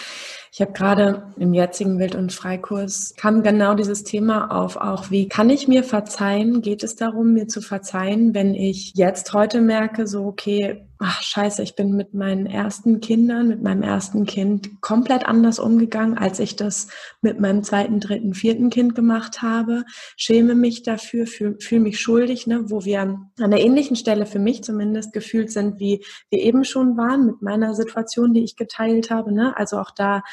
Ich 0.52 0.62
habe 0.62 0.72
gerade 0.72 1.34
im 1.38 1.54
jetzigen 1.54 2.00
Wild- 2.00 2.16
und 2.16 2.34
Freikurs 2.34 3.14
kam 3.18 3.44
genau 3.44 3.76
dieses 3.76 4.04
Thema 4.04 4.52
auf, 4.52 4.78
auch 4.78 5.12
wie 5.12 5.28
kann 5.28 5.50
ich 5.50 5.68
mir 5.68 5.84
verzeihen? 5.84 6.62
Geht 6.62 6.82
es 6.84 6.96
darum, 6.96 7.34
mir 7.34 7.48
zu 7.48 7.62
verzeihen, 7.62 8.34
wenn 8.34 8.56
ich 8.56 8.94
jetzt 8.96 9.34
heute 9.34 9.62
merke, 9.62 10.08
so 10.08 10.26
okay, 10.26 10.88
ach 11.00 11.22
scheiße, 11.22 11.62
ich 11.62 11.76
bin 11.76 11.96
mit 11.96 12.14
meinen 12.14 12.46
ersten 12.46 13.02
Kindern, 13.02 13.48
mit 13.48 13.62
meinem 13.62 13.84
ersten 13.84 14.26
Kind 14.26 14.82
komplett 14.82 15.26
anders 15.26 15.60
umgegangen, 15.60 16.18
als 16.18 16.40
ich 16.40 16.56
das 16.56 16.88
mit 17.22 17.40
meinem 17.40 17.64
zweiten, 17.64 18.00
dritten, 18.00 18.34
vierten 18.34 18.70
Kind 18.70 18.96
gemacht 18.96 19.42
habe. 19.42 19.84
Schäme 20.16 20.56
mich 20.56 20.84
dafür, 20.84 21.28
fühle 21.28 21.58
fühl 21.60 21.80
mich 21.80 22.00
schuldig, 22.00 22.48
ne, 22.48 22.70
wo 22.70 22.86
wir 22.86 23.02
an 23.02 23.32
einer 23.40 23.60
ähnlichen 23.60 23.96
Stelle 23.96 24.26
für 24.26 24.40
mich 24.40 24.64
zumindest 24.64 25.12
gefühlt 25.12 25.52
sind, 25.52 25.80
wie 25.80 26.04
wir 26.30 26.40
eben 26.40 26.64
schon 26.64 26.98
waren 26.98 27.26
mit 27.26 27.42
meiner 27.42 27.76
Situation, 27.76 28.34
die 28.34 28.44
ich 28.44 28.56
geteilt 28.56 29.12
habe. 29.12 29.34
Ne? 29.34 29.56
Also 29.58 29.80
auch 29.80 29.92
da 29.92 30.24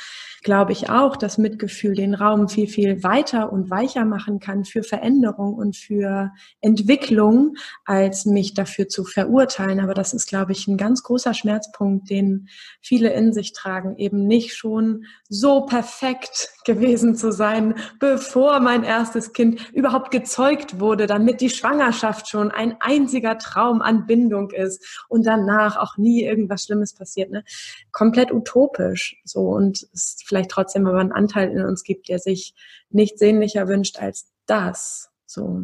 glaube 0.43 0.73
ich 0.73 0.91
auch, 0.91 1.17
dass 1.17 1.39
Mitgefühl 1.39 1.95
den 1.95 2.15
Raum 2.15 2.49
viel, 2.49 2.67
viel 2.67 3.03
weiter 3.03 3.53
und 3.53 3.71
weicher 3.71 4.05
machen 4.05 4.41
kann 4.41 4.65
für 4.65 4.83
Veränderung 4.83 5.55
und 5.55 5.77
für 5.77 6.33
Entwicklung, 6.61 7.55
als 7.85 8.27
mich 8.27 8.55
dafür 8.55 8.89
zu 8.89 9.05
verurteilen. 9.05 9.81
Aber 9.81 9.95
das 9.95 10.13
ist, 10.13 10.29
glaube 10.29 10.53
ich, 10.53 10.67
ein 10.67 10.77
ganz 10.77 11.03
großer 11.03 11.35
Schmerzpunkt, 11.35 12.11
den 12.11 12.49
viele 12.81 13.13
in 13.13 13.33
sich 13.33 13.53
tragen, 13.53 13.97
eben 13.97 14.27
nicht 14.27 14.55
schon 14.55 15.05
so 15.29 15.65
perfekt 15.67 16.51
gewesen 16.65 17.17
zu 17.17 17.33
sein, 17.33 17.75
bevor 17.99 18.61
mein 18.61 18.85
erstes 18.85 19.33
Kind 19.33 19.73
überhaupt 19.73 20.11
gezeugt 20.11 20.81
wurde, 20.81 21.07
damit 21.07 21.41
die 21.41 21.51
Schwangerschaft 21.51 22.29
schon 22.29 22.51
ein 22.51 22.77
einziger 22.81 23.39
Traum 23.39 23.83
an 23.83 24.07
Bindung 24.07 24.51
ist 24.51 25.05
und 25.09 25.27
danach 25.27 25.77
auch 25.77 25.97
nie 25.97 26.25
irgendwas 26.25 26.65
Schlimmes 26.65 26.95
passiert. 26.95 27.31
Ne? 27.31 27.45
Komplett 27.91 28.33
utopisch. 28.33 29.21
So 29.25 29.49
und 29.49 29.87
es 29.93 30.17
vielleicht 30.25 30.51
trotzdem 30.51 30.87
aber 30.87 31.01
einen 31.01 31.13
Anteil 31.13 31.51
in 31.51 31.65
uns 31.65 31.85
gibt, 31.85 32.09
der 32.09 32.19
sich 32.19 32.55
nichts 32.91 33.19
sehnlicher 33.19 33.69
wünscht 33.69 33.99
als 33.99 34.33
das. 34.47 35.11
So. 35.27 35.63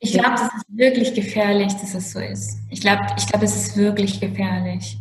Ich 0.00 0.12
glaube, 0.12 0.30
das 0.30 0.42
ist 0.42 0.66
wirklich 0.68 1.14
gefährlich, 1.14 1.72
dass 1.74 1.94
es 1.94 2.12
so 2.12 2.18
ist. 2.18 2.58
Ich 2.70 2.80
glaube, 2.80 3.02
ich 3.16 3.26
glaube, 3.26 3.44
es 3.44 3.54
ist 3.54 3.76
wirklich 3.76 4.20
gefährlich. 4.20 4.98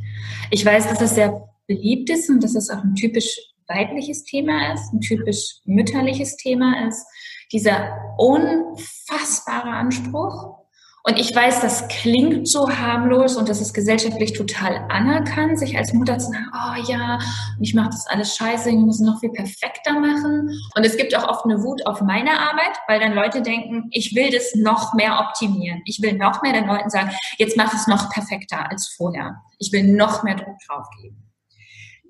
Ich 0.52 0.64
weiß, 0.64 0.88
dass 0.90 1.02
es 1.02 1.16
sehr 1.16 1.50
beliebt 1.68 2.10
ist 2.10 2.30
und 2.30 2.44
dass 2.44 2.56
es 2.56 2.70
auch 2.70 2.84
ein 2.84 2.96
typisch 2.96 3.51
weibliches 3.74 4.24
Thema 4.24 4.74
ist, 4.74 4.94
ein 4.94 5.02
typisch 5.02 5.60
mütterliches 5.66 6.38
Thema 6.38 6.88
ist. 6.88 7.06
Dieser 7.52 7.98
unfassbare 8.18 9.70
Anspruch, 9.70 10.62
und 11.04 11.20
ich 11.20 11.36
weiß, 11.36 11.62
das 11.62 11.88
klingt 11.88 12.48
so 12.48 12.70
harmlos 12.70 13.36
und 13.36 13.50
das 13.50 13.60
ist 13.60 13.74
gesellschaftlich 13.74 14.34
total 14.34 14.86
anerkannt, 14.90 15.58
sich 15.58 15.76
als 15.76 15.94
Mutter 15.94 16.20
zu 16.20 16.28
sagen, 16.28 16.46
oh 16.54 16.92
ja, 16.92 17.18
ich 17.60 17.74
mache 17.74 17.90
das 17.90 18.06
alles 18.06 18.36
scheiße, 18.36 18.70
ich 18.70 18.76
muss 18.76 19.00
noch 19.00 19.20
viel 19.20 19.32
perfekter 19.32 20.00
machen. 20.00 20.52
Und 20.76 20.86
es 20.86 20.98
gibt 20.98 21.16
auch 21.18 21.28
oft 21.28 21.46
eine 21.46 21.64
Wut 21.64 21.84
auf 21.88 22.02
meine 22.02 22.40
Arbeit, 22.40 22.78
weil 22.88 23.00
dann 23.00 23.14
Leute 23.14 23.42
denken, 23.42 23.88
ich 23.90 24.14
will 24.16 24.30
das 24.30 24.54
noch 24.54 24.94
mehr 24.94 25.20
optimieren. 25.20 25.82
Ich 25.86 26.02
will 26.04 26.14
noch 26.14 26.44
mehr 26.44 26.54
den 26.54 26.68
Leuten 26.68 26.92
sagen, 26.92 27.10
jetzt 27.40 27.58
mach 27.58 27.74
es 27.74 27.88
noch 27.88 28.12
perfekter 28.12 28.70
als 28.70 28.94
vorher. 28.96 29.38
Ich 29.58 29.72
will 29.72 29.84
noch 29.96 30.22
mehr 30.22 30.36
Druck 30.36 30.58
drauf 30.68 30.86
geben. 31.02 31.31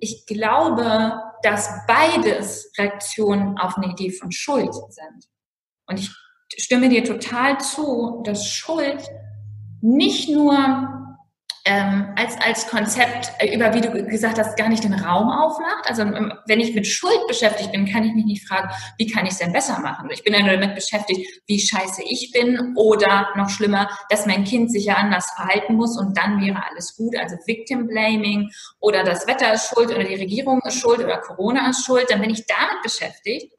Ich 0.02 0.26
glaube, 0.26 1.22
dass 1.44 1.70
beides 1.88 2.74
Reaktionen 2.78 3.58
auf 3.58 3.78
eine 3.78 3.94
Idee 3.94 4.12
von 4.12 4.32
Schuld 4.32 4.74
sind. 4.74 5.30
Und 5.88 6.00
ich 6.00 6.12
stimme 6.58 6.90
dir 6.90 7.04
total 7.04 7.60
zu, 7.60 8.22
dass 8.26 8.48
Schuld 8.48 9.08
nicht 9.82 10.30
nur 10.30 11.11
ähm, 11.66 12.14
als, 12.16 12.36
als 12.42 12.68
Konzept 12.68 13.32
äh, 13.40 13.56
über, 13.56 13.74
wie 13.74 13.82
du 13.82 13.92
gesagt 14.06 14.40
hast, 14.40 14.58
gar 14.58 14.70
nicht 14.70 14.84
den 14.84 14.94
Raum 14.94 15.30
aufmacht. 15.30 15.88
Also 15.88 16.02
ähm, 16.02 16.34
wenn 16.48 16.60
ich 16.60 16.74
mit 16.74 16.88
Schuld 16.88 17.28
beschäftigt 17.28 17.72
bin, 17.72 17.86
kann 17.86 18.04
ich 18.04 18.14
mich 18.14 18.26
nicht 18.26 18.48
fragen, 18.48 18.70
wie 18.98 19.08
kann 19.08 19.26
ich 19.26 19.34
es 19.34 19.38
denn 19.38 19.54
besser 19.54 19.80
machen? 19.80 20.10
Ich 20.12 20.24
bin 20.24 20.34
ja 20.34 20.42
nur 20.42 20.54
damit 20.54 20.76
beschäftigt, 20.76 21.44
wie 21.46 21.60
scheiße 21.60 22.02
ich 22.04 22.32
bin 22.32 22.74
oder 22.76 23.30
noch 23.36 23.50
schlimmer, 23.50 23.90
dass 24.10 24.26
mein 24.26 24.44
Kind 24.44 24.72
sich 24.72 24.86
ja 24.86 24.96
anders 24.96 25.30
verhalten 25.36 25.76
muss 25.76 25.98
und 25.98 26.18
dann 26.18 26.42
wäre 26.42 26.64
alles 26.70 26.96
gut. 26.96 27.16
Also 27.16 27.36
Victim 27.46 27.88
Blaming 27.88 28.50
oder 28.80 29.04
das 29.04 29.28
Wetter 29.28 29.54
ist 29.54 29.68
schuld 29.68 29.92
oder 29.92 30.04
die 30.04 30.16
Regierung 30.16 30.62
ist 30.66 30.80
schuld 30.80 31.00
oder 31.00 31.18
Corona 31.18 31.70
ist 31.70 31.86
schuld. 31.86 32.08
Dann 32.10 32.22
bin 32.22 32.32
ich 32.32 32.46
damit 32.48 32.82
beschäftigt 32.84 33.54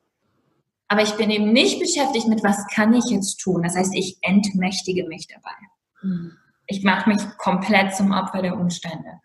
aber 0.93 1.03
ich 1.03 1.17
bin 1.17 1.31
eben 1.31 1.53
nicht 1.53 1.81
beschäftigt 1.81 2.29
mit, 2.29 2.45
was 2.45 2.67
kann 2.67 2.93
ich 2.93 3.07
jetzt 3.07 3.38
tun. 3.38 3.62
Das 3.62 3.77
heißt, 3.77 3.95
ich 3.95 4.19
entmächtige 4.21 5.09
mich 5.09 5.27
dabei. 5.27 5.55
Hm. 6.03 6.37
Ich 6.66 6.83
mache 6.83 7.09
mich 7.09 7.20
komplett 7.38 7.94
zum 7.94 8.12
Opfer 8.12 8.42
der 8.42 8.57
Umstände. 8.57 9.20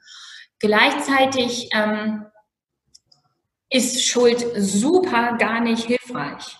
Gleichzeitig 0.60 1.70
ähm, 1.74 2.26
ist 3.70 4.06
Schuld 4.06 4.46
super 4.56 5.38
gar 5.38 5.60
nicht 5.60 5.86
hilfreich. 5.86 6.58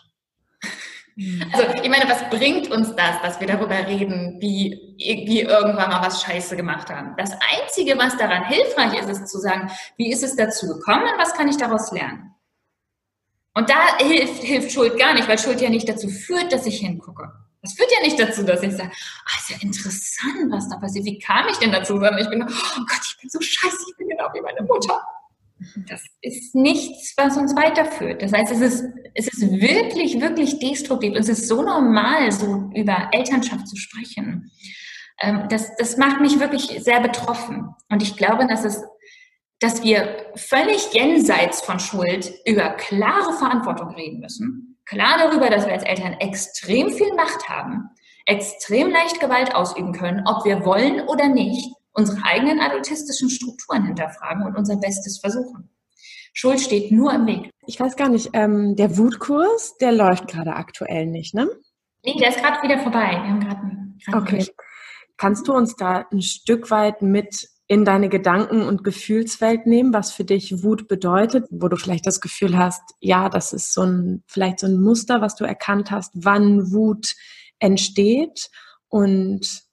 Hm. 1.18 1.44
Also 1.52 1.82
ich 1.82 1.90
meine, 1.90 2.08
was 2.10 2.30
bringt 2.30 2.70
uns 2.70 2.96
das, 2.96 3.22
dass 3.24 3.40
wir 3.40 3.48
darüber 3.48 3.76
reden, 3.88 4.38
wie 4.40 4.96
wir 4.98 5.50
irgendwann 5.50 5.90
mal 5.90 6.02
was 6.02 6.22
Scheiße 6.22 6.56
gemacht 6.56 6.90
haben? 6.90 7.16
Das 7.18 7.32
Einzige, 7.32 7.98
was 7.98 8.18
daran 8.18 8.46
hilfreich 8.46 9.00
ist, 9.00 9.10
ist 9.10 9.28
zu 9.28 9.40
sagen, 9.40 9.72
wie 9.98 10.12
ist 10.12 10.24
es 10.24 10.36
dazu 10.36 10.68
gekommen 10.68 11.04
und 11.04 11.20
was 11.20 11.34
kann 11.34 11.48
ich 11.48 11.58
daraus 11.58 11.92
lernen? 11.92 12.36
Und 13.56 13.72
da 13.72 13.98
hilft, 13.98 14.44
hilft 14.44 14.72
Schuld 14.72 15.00
gar 15.00 15.16
nicht, 15.16 15.28
weil 15.28 15.40
Schuld 15.40 15.60
ja 15.60 15.70
nicht 15.70 15.90
dazu 15.90 16.08
führt, 16.10 16.54
dass 16.54 16.68
ich 16.68 16.78
hingucke. 16.78 17.32
Das 17.68 17.76
führt 17.76 17.92
ja 17.92 18.02
nicht 18.02 18.18
dazu, 18.18 18.44
dass 18.44 18.64
ich 18.64 18.72
sage, 18.72 18.92
ah, 18.92 19.38
ist 19.40 19.50
ja 19.50 19.58
interessant, 19.60 20.50
was 20.50 20.70
da 20.70 20.78
passiert. 20.78 21.04
Wie 21.04 21.20
kam 21.20 21.48
ich 21.50 21.58
denn 21.58 21.72
dazu? 21.72 21.94
Sondern 21.94 22.18
ich 22.18 22.30
bin, 22.30 22.42
oh 22.42 22.46
Gott, 22.46 23.02
ich 23.04 23.18
bin 23.20 23.30
so 23.30 23.42
scheiße, 23.42 23.78
ich 23.90 23.98
bin 23.98 24.08
genau 24.08 24.30
wie 24.34 24.42
meine 24.42 24.62
Mutter. 24.62 25.02
Das 25.90 26.02
ist 26.22 26.56
nichts, 26.56 27.14
was 27.18 27.36
uns 27.36 27.56
weiterführt. 27.56 28.22
Das 28.22 28.32
heißt, 28.32 28.54
es 28.54 28.62
ist, 28.62 28.86
es 29.16 29.28
ist 29.28 29.42
wirklich, 29.42 30.22
wirklich 30.22 30.60
destruktiv. 30.60 31.14
Es 31.16 31.28
ist 31.28 31.48
so 31.48 31.62
normal, 31.62 32.32
so 32.32 32.70
über 32.74 33.10
Elternschaft 33.12 33.68
zu 33.68 33.76
sprechen. 33.76 34.50
Ähm, 35.20 35.48
das, 35.50 35.76
das 35.78 35.98
macht 35.98 36.22
mich 36.22 36.40
wirklich 36.40 36.68
sehr 36.84 37.02
betroffen. 37.02 37.70
Und 37.90 38.02
ich 38.02 38.16
glaube, 38.16 38.48
dass 38.48 38.64
es 38.64 38.82
dass 39.60 39.82
wir 39.82 40.32
völlig 40.36 40.94
jenseits 40.94 41.62
von 41.62 41.80
Schuld 41.80 42.32
über 42.46 42.70
klare 42.70 43.34
Verantwortung 43.34 43.96
reden 43.96 44.20
müssen. 44.20 44.67
Klar 44.90 45.18
darüber, 45.18 45.50
dass 45.50 45.66
wir 45.66 45.74
als 45.74 45.84
Eltern 45.84 46.14
extrem 46.14 46.92
viel 46.92 47.14
Macht 47.14 47.50
haben, 47.50 47.90
extrem 48.26 48.90
leicht 48.90 49.20
Gewalt 49.20 49.54
ausüben 49.54 49.92
können, 49.92 50.24
ob 50.26 50.46
wir 50.46 50.64
wollen 50.66 51.02
oder 51.08 51.28
nicht, 51.28 51.74
unsere 51.92 52.24
eigenen 52.24 52.60
adultistischen 52.60 53.30
Strukturen 53.30 53.86
hinterfragen 53.86 54.46
und 54.46 54.56
unser 54.56 54.78
Bestes 54.78 55.20
versuchen. 55.20 55.70
Schuld 56.34 56.62
steht 56.62 56.92
nur 56.92 57.14
im 57.14 57.26
Weg. 57.26 57.50
Ich 57.66 57.80
weiß 57.80 57.96
gar 57.96 58.10
nicht, 58.10 58.30
ähm, 58.34 58.76
der 58.76 58.98
Wutkurs, 58.98 59.76
der 59.78 59.92
läuft 59.92 60.28
gerade 60.28 60.54
aktuell 60.54 61.08
nicht, 61.08 61.34
ne? 61.34 61.50
Nee, 62.06 62.16
der 62.20 62.30
ist 62.30 62.38
gerade 62.38 62.62
wieder 62.62 62.80
vorbei. 62.80 63.10
Wir 63.12 63.30
haben 63.30 63.40
gerade 63.40 63.62
einen. 63.62 64.00
Okay. 64.14 64.46
Kannst 65.18 65.48
du 65.48 65.54
uns 65.54 65.76
da 65.76 66.06
ein 66.12 66.22
Stück 66.22 66.70
weit 66.70 67.02
mit 67.02 67.50
in 67.68 67.84
deine 67.84 68.08
Gedanken- 68.08 68.62
und 68.64 68.84
Gefühlswelt 68.84 69.66
nehmen, 69.66 69.94
was 69.94 70.12
für 70.12 70.24
dich 70.24 70.64
Wut 70.64 70.88
bedeutet, 70.88 71.46
wo 71.50 71.68
du 71.68 71.76
vielleicht 71.76 72.08
das 72.08 72.22
Gefühl 72.22 72.58
hast, 72.58 72.82
ja, 73.02 73.28
das 73.28 73.52
ist 73.52 73.74
so 73.74 73.82
ein, 73.82 74.24
vielleicht 74.28 74.60
so 74.60 74.68
ein 74.68 74.80
Muster, 74.80 75.22
was 75.22 75.36
du 75.36 75.44
erkannt 75.44 75.92
hast, 75.92 76.12
wann 76.16 76.72
Wut 76.72 77.14
entsteht 77.60 78.50
und 78.88 79.64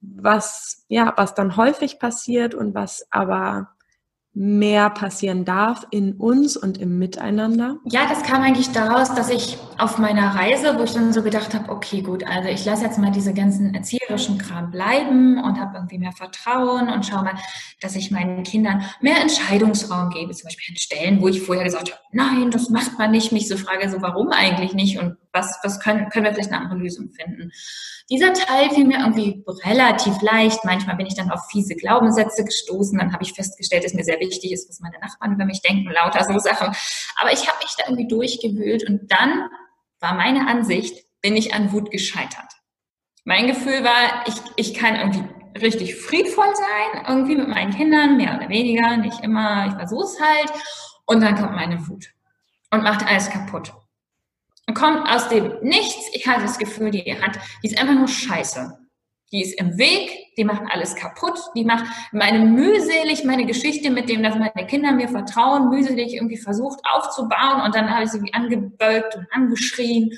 was, 0.00 0.84
ja, 0.88 1.12
was 1.16 1.34
dann 1.34 1.56
häufig 1.56 1.98
passiert 1.98 2.54
und 2.54 2.74
was 2.74 3.06
aber 3.10 3.70
mehr 4.32 4.90
passieren 4.90 5.44
darf 5.44 5.86
in 5.90 6.12
uns 6.14 6.56
und 6.56 6.78
im 6.78 6.98
Miteinander? 6.98 7.78
Ja, 7.84 8.06
das 8.08 8.22
kam 8.22 8.42
eigentlich 8.42 8.70
daraus, 8.70 9.12
dass 9.14 9.28
ich 9.28 9.58
auf 9.76 9.98
meiner 9.98 10.34
Reise, 10.34 10.78
wo 10.78 10.84
ich 10.84 10.92
dann 10.92 11.12
so 11.12 11.22
gedacht 11.22 11.52
habe, 11.52 11.70
okay, 11.70 12.00
gut, 12.02 12.24
also 12.24 12.48
ich 12.48 12.64
lasse 12.64 12.84
jetzt 12.84 12.98
mal 12.98 13.10
diese 13.10 13.34
ganzen 13.34 13.74
erzieherischen 13.74 14.38
Kram 14.38 14.70
bleiben 14.70 15.42
und 15.42 15.60
habe 15.60 15.76
irgendwie 15.78 15.98
mehr 15.98 16.12
Vertrauen 16.12 16.88
und 16.88 17.04
schaue 17.04 17.24
mal, 17.24 17.34
dass 17.80 17.96
ich 17.96 18.10
meinen 18.10 18.44
Kindern 18.44 18.82
mehr 19.00 19.20
Entscheidungsraum 19.20 20.10
gebe, 20.10 20.32
zum 20.32 20.44
Beispiel 20.46 20.74
an 20.74 20.76
Stellen, 20.76 21.20
wo 21.20 21.28
ich 21.28 21.42
vorher 21.42 21.64
gesagt 21.64 21.90
habe, 21.90 22.00
nein, 22.12 22.50
das 22.50 22.70
macht 22.70 22.98
man 22.98 23.10
nicht, 23.10 23.32
mich 23.32 23.48
so 23.48 23.56
frage, 23.56 23.90
so 23.90 24.00
warum 24.00 24.28
eigentlich 24.28 24.74
nicht 24.74 24.98
und 24.98 25.16
was, 25.32 25.58
was 25.62 25.80
können, 25.80 26.08
können 26.08 26.24
wir 26.24 26.34
vielleicht 26.34 26.52
eine 26.52 26.62
andere 26.62 26.78
Lösung 26.78 27.10
finden? 27.10 27.52
Dieser 28.10 28.32
Teil 28.32 28.70
fiel 28.70 28.86
mir 28.86 28.98
irgendwie 28.98 29.44
relativ 29.64 30.20
leicht. 30.22 30.64
Manchmal 30.64 30.96
bin 30.96 31.06
ich 31.06 31.14
dann 31.14 31.30
auf 31.30 31.48
fiese 31.50 31.76
Glaubenssätze 31.76 32.44
gestoßen. 32.44 32.98
Dann 32.98 33.12
habe 33.12 33.22
ich 33.22 33.32
festgestellt, 33.32 33.84
dass 33.84 33.94
mir 33.94 34.04
sehr 34.04 34.20
wichtig 34.20 34.52
ist, 34.52 34.68
was 34.68 34.80
meine 34.80 34.98
Nachbarn 34.98 35.34
über 35.34 35.44
mich 35.44 35.62
denken, 35.62 35.90
lauter 35.90 36.24
so 36.24 36.38
Sachen. 36.38 36.74
Aber 37.16 37.32
ich 37.32 37.48
habe 37.48 37.58
mich 37.58 37.74
da 37.78 37.84
irgendwie 37.86 38.08
durchgewühlt 38.08 38.88
und 38.88 39.10
dann 39.12 39.48
war 40.00 40.14
meine 40.14 40.48
Ansicht, 40.48 41.06
bin 41.20 41.36
ich 41.36 41.54
an 41.54 41.72
Wut 41.72 41.90
gescheitert. 41.90 42.52
Mein 43.24 43.46
Gefühl 43.46 43.84
war, 43.84 44.26
ich, 44.26 44.34
ich 44.56 44.74
kann 44.74 44.96
irgendwie 44.96 45.24
richtig 45.60 45.96
friedvoll 45.96 46.52
sein, 46.54 47.04
irgendwie 47.06 47.36
mit 47.36 47.48
meinen 47.48 47.72
Kindern, 47.72 48.16
mehr 48.16 48.36
oder 48.36 48.48
weniger, 48.48 48.96
nicht 48.96 49.20
immer, 49.20 49.66
ich 49.66 49.74
versuche 49.74 50.04
es 50.04 50.20
halt. 50.20 50.52
Und 51.06 51.20
dann 51.20 51.36
kommt 51.36 51.52
meine 51.52 51.86
Wut 51.88 52.06
und 52.70 52.82
macht 52.82 53.06
alles 53.06 53.30
kaputt. 53.30 53.72
Kommt 54.74 55.08
aus 55.08 55.28
dem 55.28 55.52
Nichts, 55.62 56.08
ich 56.12 56.26
hatte 56.26 56.42
das 56.42 56.58
Gefühl, 56.58 56.90
die 56.90 57.02
hat, 57.20 57.38
die 57.62 57.68
ist 57.68 57.78
einfach 57.78 57.94
nur 57.94 58.08
scheiße. 58.08 58.78
Die 59.32 59.42
ist 59.42 59.60
im 59.60 59.78
Weg, 59.78 60.10
die 60.36 60.44
macht 60.44 60.62
alles 60.70 60.96
kaputt, 60.96 61.38
die 61.54 61.64
macht 61.64 61.84
meine 62.12 62.40
mühselig, 62.40 63.24
meine 63.24 63.46
Geschichte 63.46 63.90
mit 63.90 64.08
dem, 64.08 64.24
dass 64.24 64.34
meine 64.34 64.66
Kinder 64.66 64.90
mir 64.92 65.08
vertrauen, 65.08 65.70
mühselig 65.70 66.14
irgendwie 66.14 66.36
versucht 66.36 66.80
aufzubauen 66.84 67.62
und 67.64 67.74
dann 67.74 67.90
habe 67.90 68.04
ich 68.04 68.10
sie 68.10 68.34
angebölkt 68.34 69.16
und 69.16 69.26
angeschrien 69.30 70.10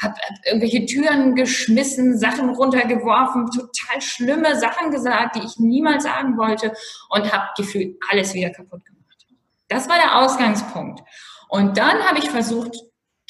habe 0.00 0.14
irgendwelche 0.46 0.86
Türen 0.86 1.34
geschmissen, 1.34 2.18
Sachen 2.18 2.50
runtergeworfen, 2.50 3.50
total 3.50 4.00
schlimme 4.00 4.58
Sachen 4.58 4.90
gesagt, 4.90 5.36
die 5.36 5.46
ich 5.46 5.58
niemals 5.58 6.04
sagen 6.04 6.36
wollte 6.38 6.72
und 7.10 7.32
habe 7.32 7.48
gefühlt 7.56 7.96
alles 8.10 8.34
wieder 8.34 8.50
kaputt 8.50 8.84
gemacht. 8.84 9.26
Das 9.68 9.88
war 9.88 9.96
der 9.96 10.18
Ausgangspunkt. 10.18 11.02
Und 11.48 11.76
dann 11.76 11.98
habe 12.08 12.18
ich 12.18 12.30
versucht, 12.30 12.76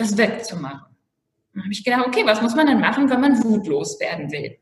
das 0.01 0.17
wegzumachen. 0.17 0.97
Dann 1.53 1.63
habe 1.65 1.73
ich 1.73 1.85
gedacht, 1.85 2.07
okay, 2.07 2.25
was 2.25 2.43
muss 2.43 2.55
man 2.55 2.67
denn 2.67 2.81
machen, 2.81 3.11
wenn 3.11 3.21
man 3.21 3.43
wutlos 3.43 3.99
werden 4.01 4.31
will? 4.31 4.57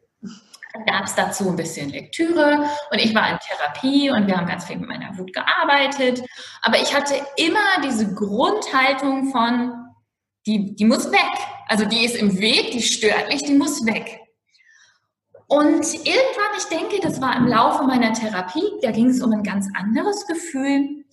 Dann 0.72 0.84
gab 0.84 1.04
es 1.04 1.14
dazu 1.14 1.48
ein 1.48 1.56
bisschen 1.56 1.90
Lektüre 1.90 2.68
und 2.90 2.98
ich 2.98 3.14
war 3.14 3.30
in 3.30 3.38
Therapie 3.38 4.10
und 4.10 4.26
wir 4.26 4.36
haben 4.36 4.46
ganz 4.46 4.66
viel 4.66 4.76
mit 4.76 4.88
meiner 4.88 5.16
Wut 5.16 5.32
gearbeitet. 5.32 6.22
Aber 6.62 6.80
ich 6.80 6.94
hatte 6.94 7.14
immer 7.36 7.82
diese 7.84 8.14
Grundhaltung 8.14 9.30
von, 9.30 9.72
die, 10.46 10.74
die 10.76 10.84
muss 10.84 11.10
weg. 11.10 11.20
Also 11.68 11.84
die 11.84 12.04
ist 12.04 12.16
im 12.16 12.38
Weg, 12.38 12.72
die 12.72 12.82
stört 12.82 13.28
mich, 13.28 13.44
die 13.44 13.54
muss 13.54 13.84
weg. 13.86 14.20
Und 15.46 15.94
irgendwann, 15.94 16.58
ich 16.58 16.64
denke, 16.64 17.00
das 17.00 17.22
war 17.22 17.34
im 17.36 17.46
Laufe 17.46 17.84
meiner 17.84 18.12
Therapie, 18.12 18.70
da 18.82 18.90
ging 18.90 19.08
es 19.08 19.22
um 19.22 19.32
ein 19.32 19.42
ganz 19.42 19.66
anderes 19.74 20.26
Gefühl, 20.26 21.04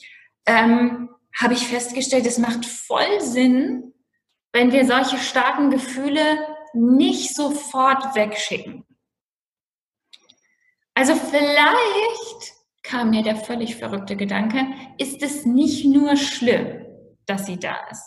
ähm, 0.45 1.09
habe 1.39 1.53
ich 1.53 1.67
festgestellt, 1.67 2.25
es 2.25 2.37
macht 2.37 2.65
voll 2.65 3.21
Sinn, 3.21 3.93
wenn 4.55 4.71
wir 4.71 4.85
solche 4.85 5.17
starken 5.17 5.69
Gefühle 5.69 6.21
nicht 6.73 7.35
sofort 7.35 8.15
wegschicken. 8.15 8.85
Also 10.93 11.13
vielleicht 11.13 12.53
kam 12.81 13.09
mir 13.09 13.21
der 13.21 13.35
völlig 13.35 13.75
verrückte 13.75 14.15
Gedanke, 14.15 14.65
ist 14.97 15.21
es 15.21 15.45
nicht 15.45 15.83
nur 15.85 16.15
schlimm, 16.15 16.85
dass 17.25 17.45
sie 17.45 17.59
da 17.59 17.75
ist. 17.91 18.05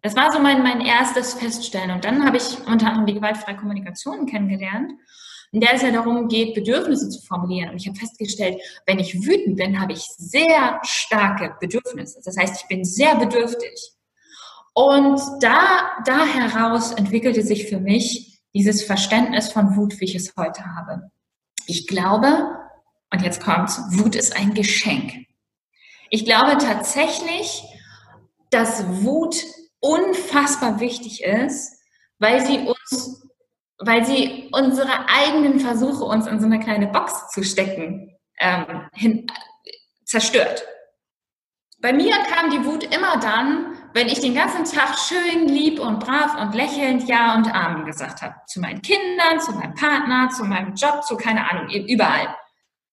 Das 0.00 0.14
war 0.14 0.30
so 0.30 0.38
mein, 0.38 0.62
mein 0.62 0.80
erstes 0.80 1.34
Feststellen. 1.34 1.90
Und 1.90 2.04
dann 2.04 2.24
habe 2.24 2.36
ich 2.36 2.56
unter 2.68 2.86
anderem 2.86 3.06
die 3.06 3.14
gewaltfreie 3.14 3.56
Kommunikation 3.56 4.26
kennengelernt, 4.26 4.92
in 5.50 5.60
der 5.60 5.74
es 5.74 5.82
ja 5.82 5.90
darum 5.90 6.28
geht, 6.28 6.54
Bedürfnisse 6.54 7.08
zu 7.08 7.20
formulieren. 7.26 7.70
Und 7.70 7.78
ich 7.78 7.88
habe 7.88 7.98
festgestellt, 7.98 8.60
wenn 8.86 9.00
ich 9.00 9.26
wütend 9.26 9.56
bin, 9.56 9.80
habe 9.80 9.94
ich 9.94 10.04
sehr 10.18 10.78
starke 10.84 11.56
Bedürfnisse. 11.58 12.20
Das 12.24 12.36
heißt, 12.36 12.62
ich 12.62 12.68
bin 12.68 12.84
sehr 12.84 13.16
bedürftig. 13.16 13.94
Und 14.74 15.20
da, 15.40 15.92
da 16.04 16.26
heraus 16.26 16.92
entwickelte 16.92 17.42
sich 17.42 17.68
für 17.68 17.78
mich 17.78 18.40
dieses 18.52 18.82
Verständnis 18.82 19.52
von 19.52 19.76
Wut, 19.76 20.00
wie 20.00 20.04
ich 20.04 20.14
es 20.14 20.34
heute 20.36 20.64
habe. 20.76 21.10
Ich 21.66 21.86
glaube, 21.86 22.48
und 23.12 23.22
jetzt 23.22 23.42
kommt's, 23.42 23.80
Wut 23.90 24.16
ist 24.16 24.36
ein 24.36 24.54
Geschenk. 24.54 25.26
Ich 26.10 26.24
glaube 26.24 26.58
tatsächlich, 26.58 27.62
dass 28.50 28.84
Wut 29.02 29.36
unfassbar 29.80 30.80
wichtig 30.80 31.22
ist, 31.22 31.80
weil 32.18 32.44
sie 32.44 32.58
uns, 32.58 33.28
weil 33.78 34.04
sie 34.04 34.48
unsere 34.52 35.08
eigenen 35.08 35.60
Versuche, 35.60 36.04
uns 36.04 36.26
in 36.26 36.40
so 36.40 36.46
eine 36.46 36.60
kleine 36.60 36.88
Box 36.88 37.30
zu 37.32 37.42
stecken, 37.44 38.16
ähm, 38.40 38.88
hin, 38.92 39.26
zerstört. 40.04 40.64
Bei 41.78 41.92
mir 41.92 42.14
kam 42.32 42.50
die 42.50 42.64
Wut 42.64 42.84
immer 42.94 43.18
dann, 43.18 43.73
wenn 43.94 44.08
ich 44.08 44.20
den 44.20 44.34
ganzen 44.34 44.64
Tag 44.64 44.98
schön, 44.98 45.46
lieb 45.46 45.78
und 45.78 46.00
brav 46.00 46.36
und 46.40 46.54
lächelnd 46.54 47.08
Ja 47.08 47.36
und 47.36 47.46
Amen 47.54 47.86
gesagt 47.86 48.22
habe. 48.22 48.34
Zu 48.48 48.60
meinen 48.60 48.82
Kindern, 48.82 49.40
zu 49.40 49.52
meinem 49.52 49.74
Partner, 49.74 50.28
zu 50.30 50.44
meinem 50.44 50.74
Job, 50.74 51.04
zu 51.04 51.16
keine 51.16 51.48
Ahnung, 51.48 51.70
überall. 51.70 52.34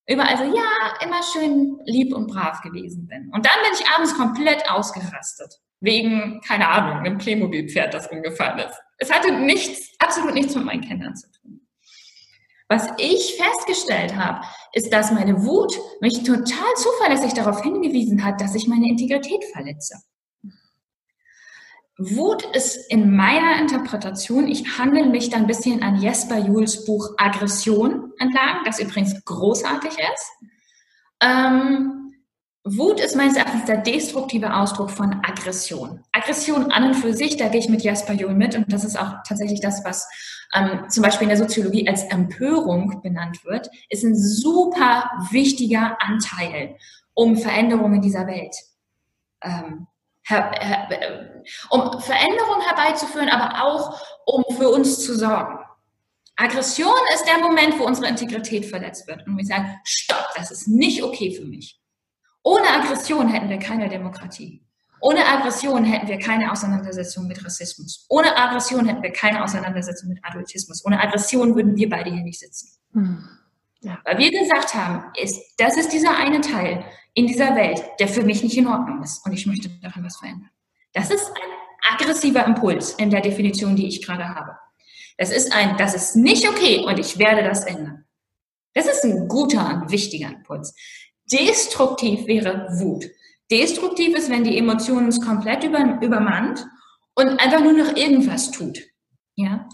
Überall 0.08 0.38
so, 0.38 0.44
ja, 0.44 1.04
immer 1.04 1.22
schön 1.24 1.80
lieb 1.86 2.14
und 2.16 2.28
brav 2.28 2.62
gewesen 2.62 3.08
bin. 3.08 3.32
Und 3.34 3.46
dann 3.46 3.64
bin 3.64 3.72
ich 3.74 3.88
abends 3.90 4.16
komplett 4.16 4.70
ausgerastet 4.70 5.60
wegen, 5.80 6.40
keine 6.48 6.68
Ahnung, 6.68 7.00
einem 7.00 7.18
Playmobil-Pferd, 7.18 7.94
das 7.96 8.06
umgefallen 8.08 8.60
ist. 8.60 8.80
Es 9.00 9.12
hatte 9.12 9.32
nichts, 9.32 9.96
absolut 9.98 10.36
nichts 10.36 10.54
mit 10.54 10.66
meinen 10.66 10.82
Kindern 10.82 11.16
zu 11.16 11.28
tun. 11.32 11.68
Was 12.70 12.88
ich 13.00 13.38
festgestellt 13.42 14.16
habe, 14.16 14.46
ist, 14.74 14.94
dass 14.94 15.12
meine 15.12 15.44
Wut 15.44 15.76
mich 16.00 16.22
total 16.24 16.74
zuverlässig 16.76 17.34
darauf 17.34 17.64
hingewiesen 17.64 18.24
hat, 18.24 18.40
dass 18.40 18.54
ich 18.54 18.68
meine 18.68 18.88
Integrität 18.88 19.44
verletze. 19.52 19.96
Wut 21.98 22.44
ist 22.56 22.90
in 22.90 23.16
meiner 23.16 23.60
Interpretation, 23.60 24.48
ich 24.48 24.78
handle 24.78 25.06
mich 25.08 25.30
da 25.30 25.38
ein 25.38 25.48
bisschen 25.48 25.84
an 25.84 26.02
Jesper 26.02 26.40
Juhls 26.40 26.86
Buch 26.86 27.12
Aggression 27.18 28.12
entlang, 28.18 28.64
das 28.66 28.80
übrigens 28.80 29.24
großartig 29.26 29.92
ist. 29.92 30.32
Ähm, 31.22 32.02
Wut 32.64 33.00
ist 33.00 33.16
meines 33.16 33.38
Erachtens 33.38 33.66
der 33.66 33.78
destruktive 33.78 34.56
Ausdruck 34.56 34.92
von 34.92 35.14
Aggression. 35.24 36.04
Aggression 36.12 36.72
an 36.72 36.86
und 36.86 36.94
für 36.94 37.14
sich, 37.14 37.38
da 37.38 37.50
gehe 37.50 37.60
ich 37.60 37.70
mit 37.70 37.84
Jasper 37.84 38.14
Juhl 38.14 38.36
mit 38.36 38.56
und 38.56 38.72
das 38.72 38.84
ist 38.84 39.00
auch 39.00 39.16
tatsächlich 39.28 39.62
das, 39.62 39.84
was 39.84 40.08
ähm, 40.54 40.90
zum 40.90 41.04
Beispiel 41.04 41.24
in 41.24 41.30
der 41.30 41.38
Soziologie 41.38 41.88
als 41.88 42.04
Empörung 42.04 43.02
benannt 43.02 43.44
wird, 43.46 43.70
ist 43.90 44.04
ein 44.04 44.16
super 44.16 45.10
wichtiger 45.32 45.98
Anteil, 46.02 46.76
um 47.14 47.38
Veränderungen 47.38 47.96
in 47.96 48.02
dieser 48.02 48.28
Welt, 48.28 48.56
ähm, 49.44 49.88
äh, 49.88 49.91
um 51.70 52.00
Veränderungen 52.02 52.62
herbeizuführen, 52.62 53.30
aber 53.30 53.64
auch 53.66 54.02
um 54.26 54.44
für 54.56 54.70
uns 54.70 55.04
zu 55.04 55.18
sorgen. 55.18 55.60
Aggression 56.36 56.94
ist 57.14 57.26
der 57.26 57.40
Moment, 57.40 57.78
wo 57.78 57.86
unsere 57.86 58.08
Integrität 58.08 58.66
verletzt 58.66 59.08
wird 59.08 59.26
und 59.28 59.38
wir 59.38 59.46
sagen, 59.46 59.80
stopp, 59.84 60.30
das 60.36 60.52
ist 60.52 60.68
nicht 60.68 61.04
okay 61.04 61.36
für 61.36 61.46
mich. 61.46 61.80
Ohne 62.44 62.68
Aggression 62.70 63.28
hätten 63.28 63.50
wir 63.50 63.60
keine 63.60 63.90
Demokratie. 63.90 64.64
Ohne 65.02 65.26
Aggression 65.26 65.84
hätten 65.84 66.08
wir 66.08 66.20
keine 66.20 66.52
Auseinandersetzung 66.52 67.28
mit 67.28 67.44
Rassismus. 67.44 68.06
Ohne 68.10 68.38
Aggression 68.38 68.86
hätten 68.86 69.02
wir 69.02 69.12
keine 69.12 69.44
Auseinandersetzung 69.44 70.10
mit 70.10 70.20
Adultismus. 70.24 70.86
Ohne 70.86 71.00
Aggression 71.02 71.56
würden 71.56 71.76
wir 71.76 71.90
beide 71.90 72.12
hier 72.12 72.24
nicht 72.24 72.40
sitzen. 72.40 72.70
Hm. 72.94 73.28
Ja. 73.82 73.98
Weil 74.06 74.20
wir 74.20 74.32
gesagt 74.32 74.76
haben, 74.76 75.12
ist, 75.20 75.42
das 75.58 75.76
ist 75.76 75.92
dieser 75.92 76.16
eine 76.16 76.42
Teil 76.42 76.86
in 77.14 77.28
dieser 77.28 77.56
Welt, 77.56 77.84
der 78.00 78.08
für 78.08 78.24
mich 78.24 78.44
nicht 78.44 78.58
in 78.58 78.68
Ordnung 78.68 79.04
ist 79.04 79.26
und 79.26 79.34
ich 79.34 79.46
möchte 79.46 79.70
daran 79.82 80.04
was 80.04 80.18
verändern. 80.18 80.50
Das 80.94 81.10
ist 81.10 81.28
ein 81.28 81.94
aggressiver 81.94 82.46
Impuls 82.46 82.94
in 82.94 83.10
der 83.10 83.22
Definition, 83.22 83.76
die 83.76 83.88
ich 83.88 84.06
gerade 84.06 84.28
habe. 84.28 84.58
Das 85.18 85.32
ist 85.32 85.54
ein, 85.54 85.78
das 85.78 85.94
ist 85.94 86.16
nicht 86.16 86.48
okay 86.48 86.84
und 86.86 87.00
ich 87.00 87.18
werde 87.18 87.44
das 87.44 87.66
ändern. 87.66 88.06
Das 88.74 88.86
ist 88.86 89.04
ein 89.04 89.28
guter 89.28 89.82
und 89.82 89.92
wichtiger 89.92 90.30
Impuls. 90.30 90.74
Destruktiv 91.32 92.26
wäre 92.28 92.68
Wut. 92.80 93.06
Destruktiv 93.52 94.16
ist, 94.16 94.30
wenn 94.30 94.44
die 94.44 94.58
Emotion 94.58 95.06
uns 95.06 95.22
komplett 95.22 95.64
über, 95.64 96.00
übermannt 96.02 96.66
und 97.16 97.28
einfach 97.40 97.60
nur 97.60 97.74
noch 97.74 97.96
irgendwas 97.96 98.52
tut. 98.52 98.80
Ja? 99.36 99.68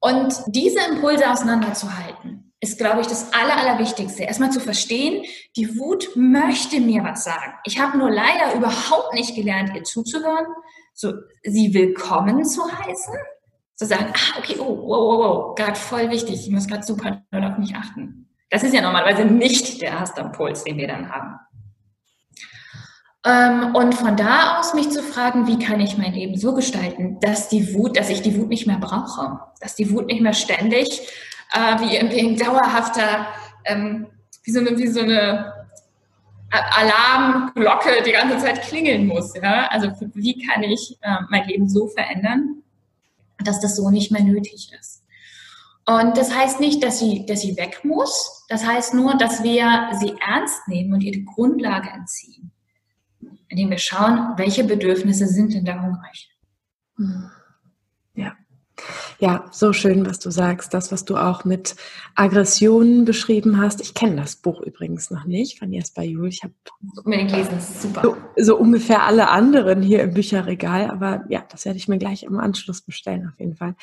Und 0.00 0.32
diese 0.46 0.80
Impulse 0.88 1.28
auseinanderzuhalten, 1.28 2.47
ist, 2.60 2.78
glaube 2.78 3.00
ich, 3.00 3.06
das 3.06 3.32
Aller, 3.32 3.56
Allerwichtigste. 3.56 4.24
Erstmal 4.24 4.50
zu 4.50 4.60
verstehen, 4.60 5.24
die 5.56 5.78
Wut 5.78 6.10
möchte 6.16 6.80
mir 6.80 7.04
was 7.04 7.24
sagen. 7.24 7.54
Ich 7.64 7.78
habe 7.78 7.96
nur 7.96 8.10
leider 8.10 8.54
überhaupt 8.54 9.14
nicht 9.14 9.34
gelernt, 9.34 9.70
ihr 9.74 9.84
zuzuhören, 9.84 10.46
so 10.92 11.12
sie 11.44 11.72
willkommen 11.72 12.44
zu 12.44 12.62
heißen, 12.64 13.14
zu 13.76 13.86
sagen, 13.86 14.12
ah, 14.12 14.38
okay, 14.38 14.56
oh, 14.58 14.64
wow, 14.64 14.88
wow, 14.88 15.18
wow, 15.18 15.54
gerade 15.54 15.76
voll 15.76 16.10
wichtig, 16.10 16.46
ich 16.46 16.50
muss 16.50 16.66
gerade 16.66 16.84
super 16.84 17.22
auf 17.30 17.58
mich 17.58 17.74
achten. 17.76 18.28
Das 18.50 18.64
ist 18.64 18.74
ja 18.74 18.80
normalerweise 18.80 19.24
nicht 19.24 19.80
der 19.80 19.90
erste 19.90 20.22
Impuls, 20.22 20.64
den 20.64 20.78
wir 20.78 20.88
dann 20.88 21.10
haben. 21.10 21.38
Ähm, 23.24 23.74
und 23.74 23.94
von 23.94 24.16
da 24.16 24.58
aus 24.58 24.74
mich 24.74 24.90
zu 24.90 25.02
fragen, 25.02 25.46
wie 25.46 25.58
kann 25.58 25.80
ich 25.80 25.98
mein 25.98 26.14
Leben 26.14 26.36
so 26.36 26.54
gestalten, 26.54 27.20
dass 27.20 27.48
die 27.48 27.74
Wut, 27.74 27.96
dass 27.96 28.10
ich 28.10 28.22
die 28.22 28.36
Wut 28.36 28.48
nicht 28.48 28.66
mehr 28.66 28.78
brauche, 28.78 29.40
dass 29.60 29.74
die 29.74 29.90
Wut 29.92 30.06
nicht 30.06 30.22
mehr 30.22 30.34
ständig 30.34 31.02
äh, 31.52 31.80
wie 31.80 31.98
ein 31.98 32.36
dauerhafter, 32.36 33.26
ähm, 33.64 34.06
wie 34.44 34.50
so 34.50 34.60
eine, 34.60 34.76
wie 34.78 34.86
so 34.86 35.00
eine 35.00 35.52
Alarmglocke 36.50 38.02
die 38.06 38.12
ganze 38.12 38.38
Zeit 38.38 38.62
klingeln 38.62 39.06
muss. 39.06 39.34
Ja? 39.34 39.66
Also 39.68 39.92
wie 40.14 40.46
kann 40.46 40.62
ich 40.62 40.96
äh, 41.02 41.16
mein 41.28 41.46
Leben 41.46 41.68
so 41.68 41.88
verändern, 41.88 42.62
dass 43.38 43.60
das 43.60 43.76
so 43.76 43.90
nicht 43.90 44.10
mehr 44.10 44.22
nötig 44.22 44.72
ist. 44.78 45.04
Und 45.86 46.18
das 46.18 46.34
heißt 46.34 46.60
nicht, 46.60 46.82
dass 46.82 46.98
sie, 46.98 47.24
dass 47.24 47.40
sie 47.40 47.56
weg 47.56 47.80
muss. 47.82 48.44
Das 48.48 48.66
heißt 48.66 48.94
nur, 48.94 49.16
dass 49.16 49.42
wir 49.42 49.88
sie 49.98 50.14
ernst 50.26 50.68
nehmen 50.68 50.92
und 50.92 51.00
ihr 51.02 51.12
die 51.12 51.24
Grundlage 51.24 51.88
entziehen. 51.88 52.50
Indem 53.48 53.70
wir 53.70 53.78
schauen, 53.78 54.34
welche 54.36 54.64
Bedürfnisse 54.64 55.26
sind 55.26 55.54
denn 55.54 55.64
da 55.64 55.80
hungrig. 55.80 56.30
Hm. 56.96 57.30
Ja. 59.18 59.46
So 59.50 59.72
schön, 59.72 60.06
was 60.06 60.18
du 60.18 60.30
sagst. 60.30 60.74
Das, 60.74 60.92
was 60.92 61.04
du 61.04 61.16
auch 61.16 61.44
mit 61.44 61.76
Aggressionen 62.14 63.04
beschrieben 63.04 63.58
hast. 63.58 63.80
Ich 63.80 63.94
kenne 63.94 64.16
das 64.16 64.36
Buch 64.36 64.60
übrigens 64.60 65.10
noch 65.10 65.24
nicht 65.24 65.58
von 65.58 65.72
Jesper 65.72 66.02
Juhl. 66.02 66.28
Ich 66.28 66.42
habe 66.42 66.54
unbedingt 67.04 67.32
lesen, 67.32 67.50
das 67.54 67.70
ist 67.70 67.82
super. 67.82 68.02
So, 68.02 68.16
so, 68.36 68.56
ungefähr 68.56 69.02
alle 69.02 69.28
anderen 69.28 69.82
hier 69.82 70.02
im 70.02 70.14
Bücherregal, 70.14 70.90
aber 70.90 71.24
ja, 71.28 71.44
das 71.50 71.64
werde 71.64 71.78
ich 71.78 71.88
mir 71.88 71.98
gleich 71.98 72.22
im 72.22 72.38
Anschluss 72.38 72.82
bestellen 72.82 73.30
auf 73.32 73.38
jeden 73.38 73.56
Fall. 73.56 73.74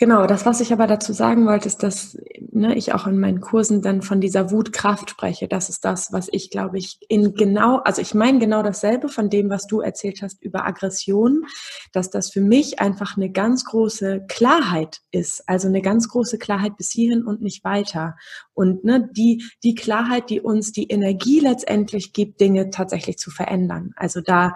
Genau, 0.00 0.28
das, 0.28 0.46
was 0.46 0.60
ich 0.60 0.72
aber 0.72 0.86
dazu 0.86 1.12
sagen 1.12 1.44
wollte, 1.46 1.66
ist, 1.66 1.82
dass 1.82 2.16
ne, 2.52 2.76
ich 2.76 2.94
auch 2.94 3.08
in 3.08 3.18
meinen 3.18 3.40
Kursen 3.40 3.82
dann 3.82 4.00
von 4.00 4.20
dieser 4.20 4.52
Wutkraft 4.52 5.10
spreche. 5.10 5.48
Das 5.48 5.68
ist 5.68 5.84
das, 5.84 6.12
was 6.12 6.28
ich, 6.30 6.50
glaube 6.50 6.78
ich, 6.78 7.00
in 7.08 7.34
genau, 7.34 7.78
also 7.78 8.00
ich 8.00 8.14
meine 8.14 8.38
genau 8.38 8.62
dasselbe 8.62 9.08
von 9.08 9.28
dem, 9.28 9.50
was 9.50 9.66
du 9.66 9.80
erzählt 9.80 10.22
hast 10.22 10.40
über 10.40 10.64
Aggression, 10.64 11.46
dass 11.92 12.10
das 12.10 12.30
für 12.30 12.40
mich 12.40 12.78
einfach 12.78 13.16
eine 13.16 13.32
ganz 13.32 13.64
große 13.64 14.24
Klarheit 14.28 15.00
ist. 15.10 15.42
Also 15.48 15.66
eine 15.66 15.82
ganz 15.82 16.08
große 16.08 16.38
Klarheit 16.38 16.76
bis 16.76 16.92
hierhin 16.92 17.24
und 17.24 17.42
nicht 17.42 17.64
weiter. 17.64 18.14
Und 18.54 18.84
ne, 18.84 19.10
die, 19.12 19.44
die 19.64 19.74
Klarheit, 19.74 20.30
die 20.30 20.40
uns 20.40 20.70
die 20.70 20.86
Energie 20.90 21.40
letztendlich 21.40 22.12
gibt, 22.12 22.40
Dinge 22.40 22.70
tatsächlich 22.70 23.18
zu 23.18 23.32
verändern. 23.32 23.94
Also 23.96 24.20
da, 24.20 24.54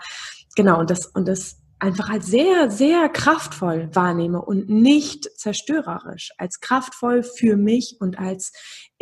genau, 0.55 0.79
und 0.79 0.91
das, 0.91 1.07
und 1.07 1.27
das 1.27 1.62
einfach 1.83 2.11
als 2.11 2.27
sehr, 2.27 2.71
sehr 2.71 3.09
kraftvoll 3.09 3.91
wahrnehme 3.93 4.41
und 4.41 4.69
nicht 4.69 5.29
zerstörerisch, 5.37 6.31
als 6.39 6.61
kraftvoll 6.61 7.25
für 7.25 7.57
mich 7.57 7.97
und 7.99 8.19
als 8.19 8.53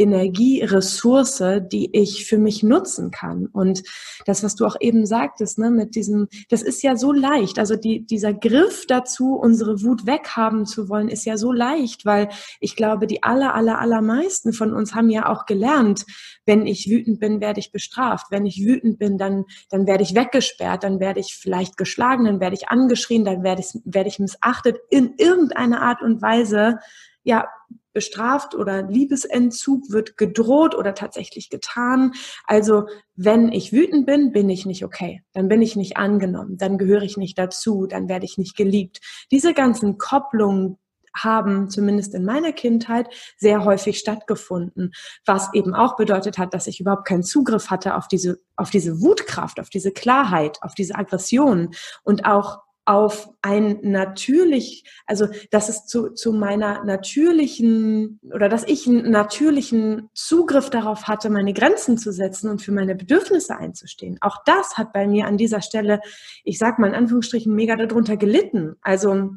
Energieressource, 0.00 1.42
die 1.70 1.90
ich 1.92 2.24
für 2.24 2.38
mich 2.38 2.62
nutzen 2.62 3.10
kann. 3.10 3.46
Und 3.46 3.82
das, 4.24 4.42
was 4.42 4.54
du 4.56 4.66
auch 4.66 4.76
eben 4.80 5.06
sagtest, 5.06 5.58
ne, 5.58 5.70
mit 5.70 5.94
diesem, 5.94 6.28
das 6.48 6.62
ist 6.62 6.82
ja 6.82 6.96
so 6.96 7.12
leicht. 7.12 7.58
Also 7.58 7.76
die, 7.76 8.06
dieser 8.06 8.32
Griff 8.32 8.86
dazu, 8.86 9.34
unsere 9.34 9.82
Wut 9.82 10.06
weghaben 10.06 10.64
zu 10.64 10.88
wollen, 10.88 11.08
ist 11.08 11.26
ja 11.26 11.36
so 11.36 11.52
leicht, 11.52 12.06
weil 12.06 12.28
ich 12.60 12.76
glaube, 12.76 13.06
die 13.06 13.22
aller, 13.22 13.54
aller, 13.54 13.78
allermeisten 13.78 14.52
von 14.52 14.72
uns 14.72 14.94
haben 14.94 15.10
ja 15.10 15.28
auch 15.28 15.46
gelernt, 15.46 16.06
wenn 16.46 16.66
ich 16.66 16.88
wütend 16.88 17.20
bin, 17.20 17.40
werde 17.40 17.60
ich 17.60 17.70
bestraft. 17.70 18.26
Wenn 18.30 18.46
ich 18.46 18.64
wütend 18.64 18.98
bin, 18.98 19.18
dann, 19.18 19.44
dann 19.68 19.86
werde 19.86 20.02
ich 20.02 20.14
weggesperrt, 20.14 20.82
dann 20.82 20.98
werde 20.98 21.20
ich 21.20 21.36
vielleicht 21.38 21.76
geschlagen, 21.76 22.24
dann 22.24 22.40
werde 22.40 22.56
ich 22.56 22.68
angeschrien, 22.68 23.24
dann 23.24 23.42
werde 23.42 23.60
ich, 23.60 23.80
werde 23.84 24.08
ich 24.08 24.18
missachtet 24.18 24.78
in 24.90 25.14
irgendeiner 25.18 25.82
Art 25.82 26.02
und 26.02 26.22
Weise. 26.22 26.78
Ja, 27.22 27.46
bestraft 27.92 28.54
oder 28.54 28.82
Liebesentzug 28.82 29.90
wird 29.90 30.16
gedroht 30.16 30.74
oder 30.74 30.94
tatsächlich 30.94 31.50
getan. 31.50 32.12
Also 32.46 32.86
wenn 33.16 33.52
ich 33.52 33.72
wütend 33.72 34.06
bin, 34.06 34.32
bin 34.32 34.48
ich 34.48 34.66
nicht 34.66 34.84
okay. 34.84 35.22
Dann 35.32 35.48
bin 35.48 35.62
ich 35.62 35.76
nicht 35.76 35.96
angenommen. 35.96 36.56
Dann 36.56 36.78
gehöre 36.78 37.02
ich 37.02 37.16
nicht 37.16 37.38
dazu. 37.38 37.86
Dann 37.86 38.08
werde 38.08 38.24
ich 38.24 38.38
nicht 38.38 38.56
geliebt. 38.56 39.00
Diese 39.30 39.54
ganzen 39.54 39.98
Kopplungen 39.98 40.78
haben 41.14 41.68
zumindest 41.70 42.14
in 42.14 42.24
meiner 42.24 42.52
Kindheit 42.52 43.08
sehr 43.36 43.64
häufig 43.64 43.98
stattgefunden, 43.98 44.92
was 45.24 45.52
eben 45.54 45.74
auch 45.74 45.96
bedeutet 45.96 46.38
hat, 46.38 46.54
dass 46.54 46.66
ich 46.66 46.80
überhaupt 46.80 47.06
keinen 47.06 47.22
Zugriff 47.24 47.70
hatte 47.70 47.96
auf 47.96 48.08
diese, 48.08 48.38
auf 48.56 48.70
diese 48.70 49.00
Wutkraft, 49.00 49.60
auf 49.60 49.70
diese 49.70 49.92
Klarheit, 49.92 50.58
auf 50.62 50.74
diese 50.74 50.94
Aggression 50.94 51.74
und 52.04 52.24
auch 52.24 52.60
auf 52.84 53.30
ein 53.42 53.78
natürlich, 53.82 54.84
also 55.06 55.28
dass 55.50 55.68
es 55.68 55.86
zu, 55.86 56.10
zu 56.10 56.32
meiner 56.32 56.84
natürlichen 56.84 58.20
oder 58.32 58.48
dass 58.48 58.64
ich 58.64 58.86
einen 58.86 59.10
natürlichen 59.10 60.08
Zugriff 60.14 60.70
darauf 60.70 61.06
hatte, 61.06 61.30
meine 61.30 61.52
Grenzen 61.52 61.98
zu 61.98 62.12
setzen 62.12 62.50
und 62.50 62.62
für 62.62 62.72
meine 62.72 62.94
Bedürfnisse 62.94 63.56
einzustehen. 63.56 64.18
Auch 64.20 64.38
das 64.44 64.76
hat 64.76 64.92
bei 64.92 65.06
mir 65.06 65.26
an 65.26 65.36
dieser 65.36 65.62
Stelle, 65.62 66.00
ich 66.44 66.58
sag 66.58 66.78
mal 66.78 66.88
in 66.88 66.94
Anführungsstrichen, 66.94 67.54
mega 67.54 67.76
darunter 67.76 68.16
gelitten. 68.16 68.76
Also 68.82 69.30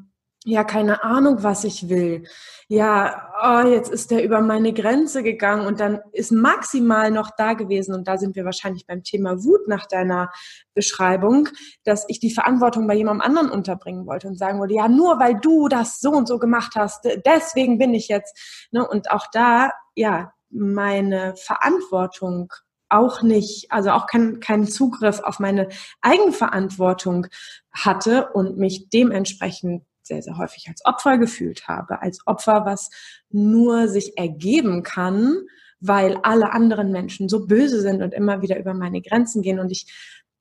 ja, 0.46 0.66
keine 0.66 1.04
Ahnung, 1.04 1.42
was 1.42 1.64
ich 1.64 1.88
will. 1.88 2.26
Ja, 2.68 3.32
oh, 3.42 3.68
jetzt 3.68 3.90
ist 3.90 4.12
der 4.12 4.24
über 4.26 4.42
meine 4.42 4.74
Grenze 4.74 5.24
gegangen 5.24 5.66
und 5.66 5.80
dann 5.80 6.02
ist 6.12 6.32
maximal 6.32 7.12
noch 7.12 7.32
da 7.38 7.54
gewesen 7.54 7.94
und 7.96 8.08
da 8.08 8.18
sind 8.18 8.36
wir 8.36 8.44
wahrscheinlich 8.44 8.86
beim 8.86 9.04
Thema 9.04 9.44
Wut 9.44 9.68
nach 9.68 9.86
deiner 9.86 10.32
Beschreibung, 10.74 11.48
dass 11.86 12.06
ich 12.10 12.20
die 12.20 12.34
Verantwortung 12.34 12.88
bei 12.88 12.96
jemandem 12.96 13.22
anderen 13.22 13.52
unterbringen 13.52 14.06
wollte 14.06 14.28
und 14.28 14.38
sagen 14.38 14.60
wollte, 14.60 14.74
ja, 14.74 14.90
nur 14.90 15.20
weil 15.20 15.40
du 15.40 15.70
das 15.70 16.02
so 16.02 16.12
und 16.12 16.28
so 16.28 16.40
gemacht 16.40 16.74
hast, 16.76 17.08
deswegen 17.26 17.78
bin 17.78 17.94
ich 17.94 18.10
jetzt. 18.10 18.68
Ne? 18.72 18.86
Und 18.86 19.12
auch 19.12 19.28
da, 19.32 19.72
ja, 19.96 20.34
meine 20.50 21.36
Verantwortung 21.38 22.52
auch 22.90 23.22
nicht, 23.22 23.72
also 23.72 23.92
auch 23.92 24.08
keinen 24.08 24.40
kein 24.40 24.68
Zugriff 24.68 25.22
auf 25.22 25.40
meine 25.40 25.70
Eigenverantwortung 26.02 27.28
hatte 27.72 28.30
und 28.34 28.58
mich 28.58 28.90
dementsprechend 28.90 29.84
sehr, 30.04 30.22
sehr 30.22 30.38
häufig 30.38 30.68
als 30.68 30.86
Opfer 30.86 31.18
gefühlt 31.18 31.68
habe. 31.68 32.02
Als 32.02 32.20
Opfer, 32.26 32.66
was 32.66 32.90
nur 33.30 33.88
sich 33.88 34.18
ergeben 34.18 34.84
kann, 34.84 35.42
weil 35.80 36.18
alle 36.24 36.54
anderen 36.54 36.92
Menschen 36.92 37.28
so 37.28 37.46
böse 37.46 37.82
sind 37.82 38.02
und 38.02 38.14
immer 38.14 38.42
wieder 38.42 38.58
über 38.58 38.74
meine 38.74 39.02
Grenzen 39.02 39.42
gehen. 39.42 39.60
Und 39.60 39.72
ich 39.72 39.88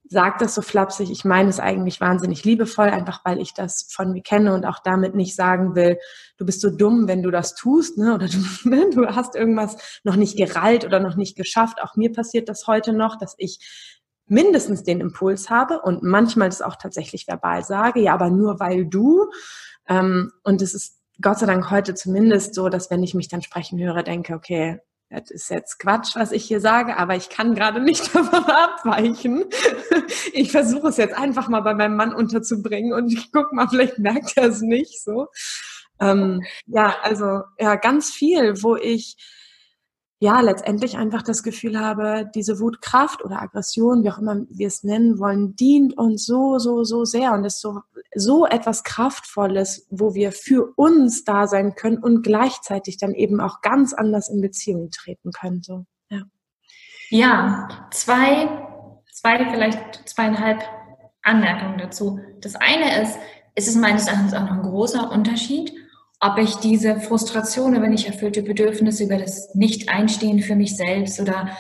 sage 0.09 0.37
das 0.39 0.55
so 0.55 0.63
flapsig, 0.63 1.11
ich 1.11 1.25
meine 1.25 1.49
es 1.49 1.59
eigentlich 1.59 2.01
wahnsinnig 2.01 2.45
liebevoll, 2.45 2.89
einfach 2.89 3.25
weil 3.25 3.41
ich 3.41 3.55
das 3.55 3.89
von 3.91 4.13
mir 4.13 4.23
kenne 4.23 4.55
und 4.55 4.67
auch 4.67 4.79
damit 4.85 5.15
nicht 5.15 5.35
sagen 5.35 5.75
will, 5.75 5.99
du 6.37 6.45
bist 6.45 6.61
so 6.61 6.71
dumm, 6.71 7.09
wenn 7.09 7.23
du 7.23 7.31
das 7.31 7.55
tust, 7.55 7.99
ne? 7.99 8.15
oder 8.15 8.29
du, 8.29 8.39
ne? 8.69 8.91
du 8.93 9.07
hast 9.07 9.35
irgendwas 9.35 10.01
noch 10.05 10.17
nicht 10.17 10.37
gerallt 10.37 10.85
oder 10.85 11.01
noch 11.01 11.17
nicht 11.17 11.37
geschafft. 11.37 11.83
Auch 11.83 11.97
mir 11.97 12.13
passiert 12.13 12.49
das 12.49 12.67
heute 12.67 12.93
noch, 12.93 13.17
dass 13.17 13.35
ich 13.39 13.59
mindestens 14.27 14.83
den 14.83 15.01
Impuls 15.01 15.51
habe 15.51 15.81
und 15.81 16.03
manchmal 16.03 16.49
das 16.49 16.63
auch 16.63 16.77
tatsächlich 16.77 17.27
verbal 17.27 17.65
sage, 17.65 18.01
ja, 18.01 18.15
aber 18.15 18.31
nur 18.31 18.61
weil 18.61 18.87
du. 18.87 19.31
Ähm, 19.89 20.33
und 20.43 20.63
es 20.63 20.75
ist 20.75 21.01
Gott 21.21 21.39
sei 21.39 21.47
Dank 21.47 21.71
heute 21.71 21.95
zumindest 21.95 22.55
so, 22.55 22.69
dass 22.69 22.91
wenn 22.91 23.03
ich 23.03 23.15
mich 23.15 23.29
dann 23.29 23.43
sprechen 23.43 23.79
höre, 23.79 24.03
denke, 24.03 24.35
okay, 24.35 24.81
das 25.13 25.31
ist 25.31 25.51
jetzt 25.51 25.79
Quatsch, 25.79 26.17
was 26.17 26.33
ich 26.33 26.45
hier 26.45 26.61
sage, 26.61 26.97
aber 26.97 27.17
ich 27.17 27.29
kann 27.29 27.55
gerade 27.55 27.81
nicht 27.81 28.15
davon 28.15 28.45
abweichen. 28.45 29.45
Ich 30.33 30.51
versuche 30.51 30.89
es 30.89 30.97
jetzt 30.97 31.17
einfach 31.17 31.49
mal 31.49 31.61
bei 31.61 31.75
meinem 31.75 31.97
Mann 31.97 32.15
unterzubringen 32.15 32.93
und 32.95 33.13
ich 33.13 33.31
guck 33.31 33.53
mal, 33.53 33.69
vielleicht 33.69 33.99
merkt 33.99 34.33
er 34.37 34.49
es 34.49 34.63
nicht 34.63 35.03
so. 35.03 35.27
Ähm, 36.01 36.43
ja, 36.67 36.97
also 37.03 37.43
ja, 37.59 37.77
ganz 37.77 38.11
viel, 38.11 38.63
wo 38.63 38.77
ich 38.77 39.17
ja 40.23 40.41
letztendlich 40.41 40.97
einfach 40.97 41.23
das 41.23 41.43
Gefühl 41.43 41.81
habe, 41.81 42.31
diese 42.33 42.61
Wutkraft 42.61 43.25
oder 43.25 43.43
Aggression, 43.43 44.05
wie 44.05 44.11
auch 44.11 44.19
immer 44.19 44.43
wir 44.49 44.69
es 44.69 44.85
nennen 44.85 45.19
wollen, 45.19 45.57
dient 45.57 45.99
uns 45.99 46.25
so, 46.25 46.59
so, 46.59 46.85
so 46.85 47.05
sehr 47.05 47.33
und 47.33 47.45
ist 47.45 47.61
so, 47.61 47.81
so 48.15 48.47
etwas 48.47 48.85
Kraftvolles, 48.85 49.89
wo 49.91 50.15
wir 50.15 50.31
für 50.31 50.73
uns 50.77 51.25
da 51.25 51.49
sein 51.49 51.75
können 51.75 51.99
und 51.99 52.23
gleichzeitig 52.23 52.99
dann 52.99 53.15
eben 53.15 53.41
auch 53.41 53.63
ganz 53.63 53.95
anders 53.95 54.29
in 54.29 54.41
Beziehung 54.41 54.91
treten 54.93 55.33
können. 55.33 55.61
So, 55.65 55.87
ja. 56.09 56.23
ja, 57.11 57.89
zwei, 57.91 58.49
zwei, 59.13 59.51
vielleicht 59.51 60.09
zweieinhalb 60.09 60.63
Anmerkungen 61.23 61.79
dazu. 61.79 62.21
Das 62.41 62.55
eine 62.55 63.03
ist, 63.03 63.19
es 63.57 63.67
ist 63.67 63.77
meines 63.77 64.07
Erachtens 64.07 64.35
auch 64.35 64.43
noch 64.43 64.53
ein 64.53 64.63
großer 64.63 65.11
Unterschied, 65.11 65.73
ob 66.23 66.39
ich 66.39 66.55
diese 66.57 67.01
Frustration 67.01 67.75
über 67.75 67.89
nicht 67.89 68.07
erfüllte 68.07 68.43
Bedürfnisse, 68.43 69.05
über 69.05 69.17
das 69.17 69.55
Nicht-Einstehen 69.57 70.41
für 70.41 70.55
mich 70.55 70.77
selbst 70.77 71.21
oder 71.21 71.51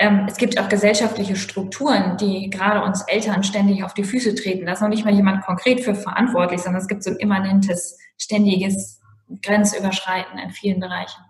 ähm, 0.00 0.26
es 0.28 0.36
gibt 0.36 0.58
auch 0.58 0.68
gesellschaftliche 0.68 1.36
Strukturen, 1.36 2.16
die 2.16 2.50
gerade 2.50 2.82
uns 2.82 3.02
Eltern 3.02 3.44
ständig 3.44 3.84
auf 3.84 3.94
die 3.94 4.02
Füße 4.02 4.34
treten. 4.34 4.66
Da 4.66 4.72
ist 4.72 4.82
noch 4.82 4.88
nicht 4.88 5.04
mal 5.04 5.14
jemand 5.14 5.44
konkret 5.44 5.80
für 5.80 5.94
verantwortlich, 5.94 6.60
sondern 6.60 6.82
es 6.82 6.88
gibt 6.88 7.04
so 7.04 7.10
ein 7.10 7.16
immanentes, 7.16 7.96
ständiges 8.16 9.00
Grenzüberschreiten 9.42 10.38
in 10.38 10.50
vielen 10.50 10.80
Bereichen. 10.80 11.22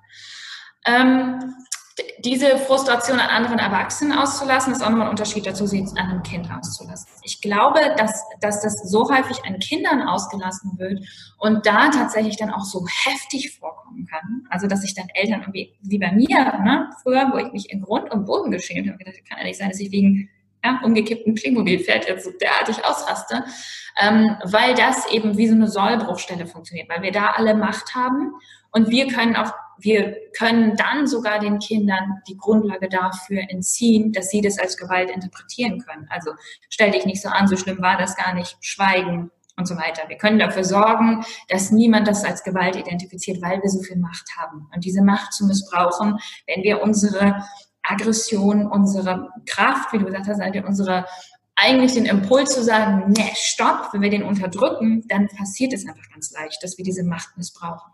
Ähm, 0.86 1.54
diese 2.18 2.58
Frustration 2.58 3.18
an 3.18 3.28
anderen 3.28 3.58
Erwachsenen 3.58 4.16
auszulassen, 4.16 4.72
ist 4.72 4.82
auch 4.82 4.90
nochmal 4.90 5.06
ein 5.06 5.10
Unterschied 5.10 5.46
dazu, 5.46 5.66
sie 5.66 5.80
an 5.96 6.10
einem 6.10 6.22
Kind 6.22 6.48
auszulassen. 6.50 7.08
Ich 7.22 7.40
glaube, 7.40 7.80
dass, 7.96 8.24
dass 8.40 8.60
das 8.60 8.74
so 8.90 9.10
häufig 9.10 9.44
an 9.44 9.58
Kindern 9.58 10.02
ausgelassen 10.02 10.78
wird 10.78 11.04
und 11.38 11.66
da 11.66 11.90
tatsächlich 11.90 12.36
dann 12.36 12.50
auch 12.50 12.64
so 12.64 12.86
heftig 13.04 13.58
vorkommen 13.58 14.06
kann. 14.06 14.46
Also, 14.50 14.66
dass 14.66 14.82
sich 14.82 14.94
dann 14.94 15.08
Eltern 15.14 15.40
irgendwie, 15.40 15.74
wie 15.82 15.98
bei 15.98 16.12
mir, 16.12 16.58
ne, 16.64 16.90
früher, 17.02 17.30
wo 17.32 17.38
ich 17.38 17.52
mich 17.52 17.70
in 17.70 17.80
Grund 17.80 18.10
und 18.12 18.26
Boden 18.26 18.50
geschämt 18.50 18.88
habe, 18.88 18.98
gedacht, 18.98 19.16
kann 19.28 19.38
ja 19.38 19.44
nicht 19.44 19.58
sein, 19.58 19.70
dass 19.70 19.80
ich 19.80 19.90
wegen 19.90 20.30
ja, 20.64 20.80
umgekippten 20.82 21.34
Playmobil-Pferd 21.34 22.08
jetzt 22.08 22.24
so 22.24 22.30
derartig 22.40 22.84
ausraste, 22.84 23.44
ähm, 24.00 24.36
weil 24.44 24.74
das 24.74 25.10
eben 25.10 25.36
wie 25.36 25.48
so 25.48 25.54
eine 25.54 25.68
Sollbruchstelle 25.68 26.46
funktioniert, 26.46 26.88
weil 26.88 27.02
wir 27.02 27.12
da 27.12 27.30
alle 27.36 27.54
Macht 27.54 27.94
haben 27.94 28.32
und 28.72 28.90
wir 28.90 29.06
können 29.08 29.36
auch 29.36 29.52
wir 29.80 30.16
können 30.36 30.76
dann 30.76 31.06
sogar 31.06 31.38
den 31.38 31.58
Kindern 31.58 32.20
die 32.28 32.36
Grundlage 32.36 32.88
dafür 32.88 33.42
entziehen, 33.48 34.12
dass 34.12 34.30
sie 34.30 34.40
das 34.40 34.58
als 34.58 34.76
Gewalt 34.76 35.10
interpretieren 35.10 35.78
können. 35.80 36.06
Also 36.10 36.32
stell 36.68 36.90
dich 36.90 37.06
nicht 37.06 37.22
so 37.22 37.28
an, 37.28 37.46
so 37.48 37.56
schlimm 37.56 37.80
war 37.80 37.96
das 37.96 38.16
gar 38.16 38.34
nicht, 38.34 38.56
schweigen, 38.60 39.30
und 39.58 39.66
so 39.66 39.76
weiter. 39.76 40.08
Wir 40.08 40.16
können 40.16 40.38
dafür 40.38 40.64
sorgen, 40.64 41.24
dass 41.48 41.70
niemand 41.72 42.06
das 42.06 42.24
als 42.24 42.44
Gewalt 42.44 42.76
identifiziert, 42.76 43.42
weil 43.42 43.60
wir 43.60 43.68
so 43.68 43.82
viel 43.82 43.96
Macht 43.96 44.24
haben. 44.38 44.68
Und 44.72 44.84
diese 44.84 45.02
Macht 45.02 45.32
zu 45.32 45.44
missbrauchen, 45.46 46.18
wenn 46.46 46.62
wir 46.62 46.80
unsere 46.80 47.44
Aggression, 47.82 48.66
unsere 48.66 49.30
Kraft, 49.46 49.92
wie 49.92 49.98
du 49.98 50.04
gesagt 50.04 50.28
hast, 50.28 50.40
unsere 50.64 51.06
eigentlich 51.56 51.94
den 51.94 52.06
Impuls 52.06 52.54
zu 52.54 52.62
sagen, 52.62 53.10
ne, 53.10 53.30
stopp, 53.34 53.88
wenn 53.92 54.00
wir 54.00 54.10
den 54.10 54.22
unterdrücken, 54.22 55.04
dann 55.08 55.26
passiert 55.26 55.72
es 55.72 55.86
einfach 55.88 56.08
ganz 56.12 56.30
leicht, 56.30 56.62
dass 56.62 56.78
wir 56.78 56.84
diese 56.84 57.02
Macht 57.02 57.36
missbrauchen. 57.36 57.90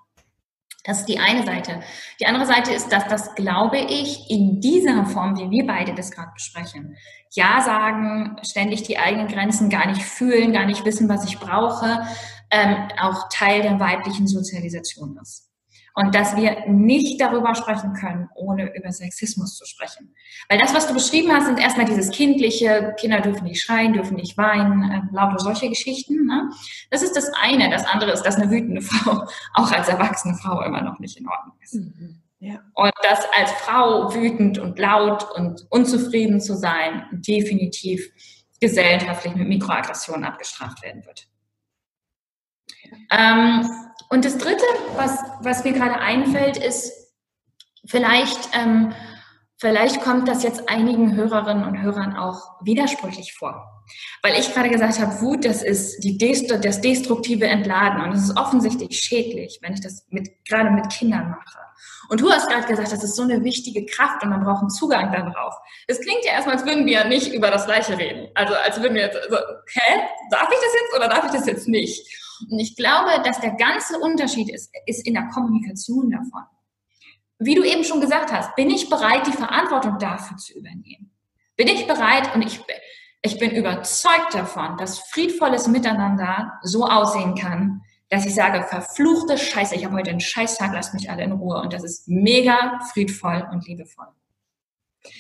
Das 0.85 1.01
ist 1.01 1.09
die 1.09 1.19
eine 1.19 1.45
Seite. 1.45 1.81
Die 2.21 2.27
andere 2.27 2.47
Seite 2.47 2.73
ist, 2.73 2.93
dass 2.93 3.09
das, 3.09 3.35
glaube 3.35 3.79
ich, 3.79 4.31
in 4.31 4.61
dieser 4.61 5.07
Form, 5.07 5.37
wie 5.39 5.51
wir 5.51 5.67
beide 5.67 5.95
das 5.95 6.11
gerade 6.11 6.33
besprechen, 6.35 6.97
Ja 7.31 7.63
sagen, 7.63 8.37
ständig 8.43 8.83
die 8.83 8.99
eigenen 8.99 9.29
Grenzen 9.29 9.71
gar 9.71 9.87
nicht 9.87 10.03
fühlen, 10.03 10.53
gar 10.53 10.67
nicht 10.67 10.85
wissen, 10.85 11.09
was 11.09 11.25
ich 11.25 11.39
brauche, 11.39 12.07
ähm, 12.51 12.77
auch 13.01 13.29
Teil 13.31 13.63
der 13.63 13.81
weiblichen 13.81 14.27
Sozialisation 14.27 15.19
ist 15.21 15.54
und 15.95 16.15
dass 16.15 16.37
wir 16.37 16.69
nicht 16.69 17.21
darüber 17.21 17.55
sprechen 17.55 17.95
können, 17.95 18.29
ohne 18.35 18.75
über 18.77 18.91
Sexismus 18.91 19.57
zu 19.57 19.65
sprechen. 19.65 20.15
Weil 20.49 20.59
das, 20.59 20.75
was 20.75 20.89
du 20.89 20.95
beschrieben 20.95 21.33
hast, 21.33 21.47
sind 21.47 21.61
erstmal 21.61 21.87
dieses 21.87 22.11
kindliche, 22.11 22.95
Kinder 22.99 23.21
dürfen 23.21 23.45
nicht 23.45 23.63
schreien, 23.63 23.93
dürfen 23.93 24.17
nicht 24.17 24.37
weinen, 24.37 24.91
äh, 24.91 25.03
lauter 25.13 25.39
solche 25.39 25.69
Geschichten. 25.69 26.27
Ne? 26.27 26.51
Das 26.91 27.03
ist 27.03 27.17
das 27.17 27.31
eine. 27.41 27.71
Das 27.71 27.87
andere 27.87 28.11
ist, 28.11 28.23
dass 28.23 28.37
eine 28.37 28.51
wütende 28.51 28.83
Frau 28.83 29.25
auch 29.55 29.71
als 29.71 29.89
erwachsene 29.89 30.35
Frau 30.35 30.63
immer 30.63 30.83
noch 30.83 30.99
nicht 30.99 31.17
in 31.17 31.29
Ordnung 31.29 31.57
ist. 31.63 31.75
Mhm. 31.75 32.21
Ja. 32.41 32.61
Und 32.75 32.93
dass 33.03 33.21
als 33.39 33.53
Frau 33.53 34.13
wütend 34.13 34.59
und 34.59 34.79
laut 34.79 35.31
und 35.37 35.65
unzufrieden 35.71 36.41
zu 36.41 36.57
sein, 36.57 37.07
definitiv 37.13 38.11
gesellschaftlich 38.61 39.35
mit 39.35 39.49
Mikroaggressionen 39.49 40.25
abgestraft 40.25 40.83
werden 40.83 41.07
wird. 41.07 41.29
Ähm, 43.11 43.65
und 44.09 44.25
das 44.25 44.39
Dritte, 44.39 44.65
was, 44.97 45.19
was 45.41 45.65
mir 45.65 45.73
gerade 45.73 45.99
einfällt, 45.99 46.57
ist, 46.57 46.93
vielleicht, 47.87 48.51
ähm, 48.55 48.93
vielleicht 49.57 50.01
kommt 50.01 50.29
das 50.29 50.43
jetzt 50.43 50.69
einigen 50.69 51.15
Hörerinnen 51.15 51.65
und 51.65 51.83
Hörern 51.83 52.17
auch 52.17 52.61
widersprüchlich 52.63 53.35
vor. 53.35 53.71
Weil 54.23 54.39
ich 54.39 54.53
gerade 54.53 54.71
gesagt 54.71 54.99
habe, 54.99 55.21
Wut, 55.21 55.45
das 55.45 55.63
ist 55.63 56.01
die 56.01 56.17
Dest 56.17 56.51
das 56.51 56.81
destruktive 56.81 57.47
Entladen 57.47 58.03
und 58.03 58.13
es 58.13 58.25
ist 58.25 58.37
offensichtlich 58.37 58.99
schädlich, 58.99 59.59
wenn 59.63 59.75
ich 59.75 59.81
das 59.81 60.07
mit, 60.09 60.31
gerade 60.47 60.71
mit 60.71 60.89
Kindern 60.91 61.31
mache. 61.31 61.59
Und 62.09 62.21
du 62.21 62.31
hast 62.31 62.49
gerade 62.49 62.67
gesagt, 62.67 62.93
das 62.93 63.03
ist 63.03 63.17
so 63.17 63.23
eine 63.23 63.43
wichtige 63.45 63.85
Kraft 63.87 64.23
und 64.23 64.31
man 64.31 64.45
braucht 64.45 64.61
einen 64.61 64.71
Zugang 64.71 65.13
darauf. 65.13 65.55
Es 65.87 66.01
klingt 66.01 66.25
ja 66.25 66.33
erstmal, 66.33 66.57
als 66.57 66.67
würden 66.67 66.87
wir 66.87 67.05
nicht 67.05 67.33
über 67.33 67.51
das 67.51 67.67
Gleiche 67.67 67.99
reden. 67.99 68.29
Also 68.35 68.55
als 68.55 68.81
würden 68.81 68.95
wir 68.95 69.03
jetzt, 69.03 69.17
also, 69.17 69.37
hä, 69.37 70.01
darf 70.31 70.49
ich 70.51 70.59
das 70.61 70.75
jetzt 70.75 70.97
oder 70.97 71.09
darf 71.09 71.25
ich 71.27 71.33
das 71.33 71.47
jetzt 71.47 71.69
nicht? 71.69 72.07
Und 72.51 72.59
ich 72.59 72.77
glaube, 72.77 73.23
dass 73.25 73.41
der 73.41 73.53
ganze 73.53 73.99
Unterschied 73.99 74.51
ist, 74.51 74.71
ist 74.87 75.07
in 75.07 75.15
der 75.15 75.29
Kommunikation 75.29 76.11
davon. 76.11 76.43
Wie 77.39 77.55
du 77.55 77.65
eben 77.65 77.85
schon 77.85 78.01
gesagt 78.01 78.33
hast, 78.33 78.55
bin 78.55 78.71
ich 78.71 78.89
bereit, 78.89 79.27
die 79.27 79.33
Verantwortung 79.33 79.99
dafür 79.99 80.37
zu 80.37 80.55
übernehmen? 80.55 81.11
Bin 81.57 81.69
ich 81.69 81.87
bereit 81.87 82.35
und 82.35 82.43
ich, 82.43 82.61
ich 83.23 83.39
bin 83.39 83.51
überzeugt 83.51 84.35
davon, 84.35 84.77
dass 84.77 84.99
friedvolles 84.99 85.69
Miteinander 85.69 86.53
so 86.63 86.85
aussehen 86.85 87.35
kann, 87.35 87.83
dass 88.09 88.27
ich 88.27 88.35
sage, 88.35 88.63
verfluchte 88.63 89.39
Scheiße, 89.39 89.75
ich 89.75 89.85
habe 89.85 89.97
heute 89.97 90.11
einen 90.11 90.21
Scheißtag, 90.21 90.73
lasst 90.73 90.95
mich 90.95 91.11
alle 91.11 91.25
in 91.25 91.33
Ruhe. 91.33 91.61
Und 91.61 91.73
das 91.73 91.85
ist 91.85 92.09
mega 92.09 92.79
friedvoll 92.93 93.47
und 93.51 93.67
liebevoll. 93.67 94.09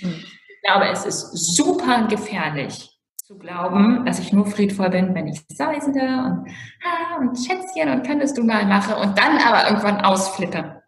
Hm. 0.00 0.22
Ich 0.22 0.62
glaube, 0.62 0.88
es 0.88 1.04
ist 1.04 1.56
super 1.56 2.06
gefährlich, 2.06 2.93
zu 3.24 3.38
glauben, 3.38 4.04
dass 4.04 4.18
ich 4.18 4.34
nur 4.34 4.44
friedvoll 4.44 4.90
bin, 4.90 5.14
wenn 5.14 5.26
ich 5.26 5.40
säusende 5.48 6.02
und, 6.02 6.46
ah, 6.84 7.16
und 7.18 7.34
Schätzchen 7.36 7.88
und 7.88 8.06
könntest 8.06 8.36
du 8.36 8.44
mal 8.44 8.66
mache 8.66 8.96
und 8.96 9.16
dann 9.16 9.38
aber 9.38 9.66
irgendwann 9.66 10.04
ausflippe. 10.04 10.82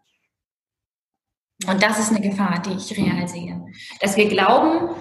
Und 1.67 1.81
das 1.81 1.97
ist 1.97 2.11
eine 2.11 2.21
Gefahr, 2.21 2.61
die 2.61 2.73
ich 2.73 2.95
real 2.95 3.27
sehe. 3.27 3.65
Dass 4.01 4.17
wir 4.17 4.29
glauben, 4.29 4.95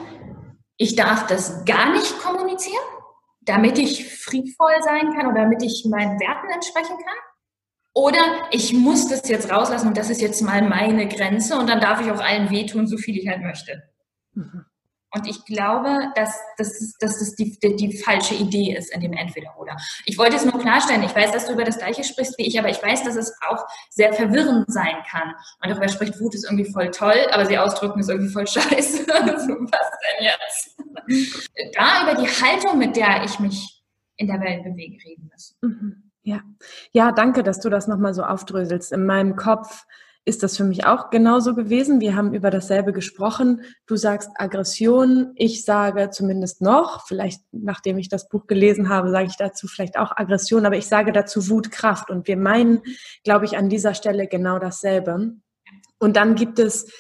ich 0.78 0.97
darf 0.97 1.26
das 1.26 1.66
gar 1.66 1.93
nicht 1.93 2.18
kommunizieren, 2.20 2.82
damit 3.43 3.78
ich 3.78 4.09
friedvoll 4.09 4.82
sein 4.82 5.12
kann 5.12 5.26
oder 5.26 5.43
damit 5.43 5.62
ich 5.62 5.84
meinen 5.91 6.18
Werten 6.18 6.49
entsprechen 6.51 6.97
kann. 6.97 7.18
Oder 7.93 8.49
ich 8.51 8.72
muss 8.72 9.09
das 9.09 9.28
jetzt 9.28 9.51
rauslassen 9.51 9.89
und 9.89 9.99
das 9.99 10.09
ist 10.09 10.22
jetzt 10.22 10.41
mal 10.41 10.66
meine 10.66 11.07
Grenze 11.07 11.59
und 11.59 11.68
dann 11.68 11.82
darf 11.82 12.01
ich 12.01 12.11
auch 12.11 12.20
allen 12.20 12.49
wehtun, 12.49 12.87
so 12.87 12.97
viel 12.97 13.18
ich 13.18 13.28
halt 13.28 13.43
möchte. 13.43 13.82
Mhm. 14.32 14.64
Und 15.16 15.26
ich 15.26 15.46
glaube, 15.46 16.12
dass, 16.14 16.38
dass, 16.58 16.94
dass 16.98 17.18
das 17.18 17.34
die, 17.36 17.58
die, 17.58 17.74
die, 17.74 17.96
falsche 17.96 18.34
Idee 18.34 18.76
ist 18.76 18.92
in 18.92 19.00
dem 19.00 19.14
Entweder-Oder. 19.14 19.74
Ich 20.04 20.18
wollte 20.18 20.36
es 20.36 20.44
nur 20.44 20.60
klarstellen. 20.60 21.02
Ich 21.04 21.16
weiß, 21.16 21.32
dass 21.32 21.46
du 21.46 21.54
über 21.54 21.64
das 21.64 21.78
Gleiche 21.78 22.04
sprichst 22.04 22.36
wie 22.36 22.46
ich, 22.46 22.58
aber 22.58 22.68
ich 22.68 22.82
weiß, 22.82 23.04
dass 23.04 23.16
es 23.16 23.34
auch 23.48 23.64
sehr 23.88 24.12
verwirrend 24.12 24.70
sein 24.70 24.96
kann. 25.10 25.32
Man 25.60 25.70
darüber 25.70 25.88
spricht, 25.88 26.20
Wut 26.20 26.34
ist 26.34 26.44
irgendwie 26.44 26.70
voll 26.70 26.90
toll, 26.90 27.16
aber 27.32 27.46
sie 27.46 27.56
ausdrücken 27.56 28.00
ist 28.00 28.10
irgendwie 28.10 28.30
voll 28.30 28.46
scheiße. 28.46 29.06
also, 29.10 29.54
was 29.54 29.90
denn 30.04 30.26
jetzt? 30.26 31.74
Da 31.74 32.02
über 32.02 32.20
die 32.20 32.28
Haltung, 32.28 32.78
mit 32.78 32.94
der 32.94 33.24
ich 33.24 33.40
mich 33.40 33.82
in 34.16 34.26
der 34.26 34.40
Welt 34.40 34.64
bewege, 34.64 35.02
reden 35.02 35.30
müssen. 35.32 35.56
Mhm. 35.62 36.02
Ja. 36.24 36.40
ja, 36.90 37.12
danke, 37.12 37.42
dass 37.42 37.60
du 37.60 37.70
das 37.70 37.86
nochmal 37.86 38.12
so 38.12 38.22
aufdröselst. 38.22 38.92
In 38.92 39.06
meinem 39.06 39.36
Kopf 39.36 39.86
ist 40.27 40.43
das 40.43 40.57
für 40.57 40.64
mich 40.64 40.85
auch 40.85 41.11
genauso 41.11 41.55
gewesen. 41.55 42.01
Wir 42.01 42.16
haben 42.16 42.35
über 42.35 42.51
dasselbe 42.51 42.93
gesprochen. 42.93 43.62
Du 43.87 43.95
sagst 43.95 44.29
Aggression, 44.35 45.31
ich 45.37 45.64
sage 45.64 46.11
zumindest 46.11 46.61
noch, 46.61 47.07
vielleicht 47.07 47.43
nachdem 47.53 47.97
ich 47.97 48.09
das 48.09 48.29
Buch 48.29 48.49
gelesen 48.49 48.89
habe, 48.89 49.11
sage 49.11 49.29
ich 49.29 49.37
dazu 49.37 49.68
vielleicht 49.68 49.97
auch 49.97 50.11
Aggression, 50.16 50.66
aber 50.66 50.77
ich 50.77 50.89
sage 50.89 51.12
dazu 51.12 51.49
Wutkraft. 51.49 52.11
Und 52.11 52.27
wir 52.27 52.37
meinen, 52.37 52.83
glaube 53.22 53.45
ich, 53.45 53.57
an 53.57 53.68
dieser 53.68 53.95
Stelle 53.95 54.27
genau 54.27 54.59
dasselbe. 54.59 55.37
Und 56.01 56.16
dann 56.16 56.35
gibt 56.35 56.59
es 56.59 56.93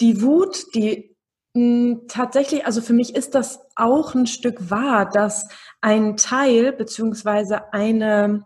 die 0.00 0.22
Wut, 0.22 0.74
die 0.74 1.14
hm, 1.54 2.04
tatsächlich, 2.08 2.64
also 2.64 2.80
für 2.80 2.94
mich 2.94 3.14
ist 3.14 3.34
das 3.34 3.60
auch 3.76 4.14
ein 4.14 4.26
Stück 4.26 4.70
wahr, 4.70 5.06
dass 5.10 5.46
ein 5.82 6.16
Teil 6.16 6.72
beziehungsweise 6.72 7.70
eine 7.74 8.44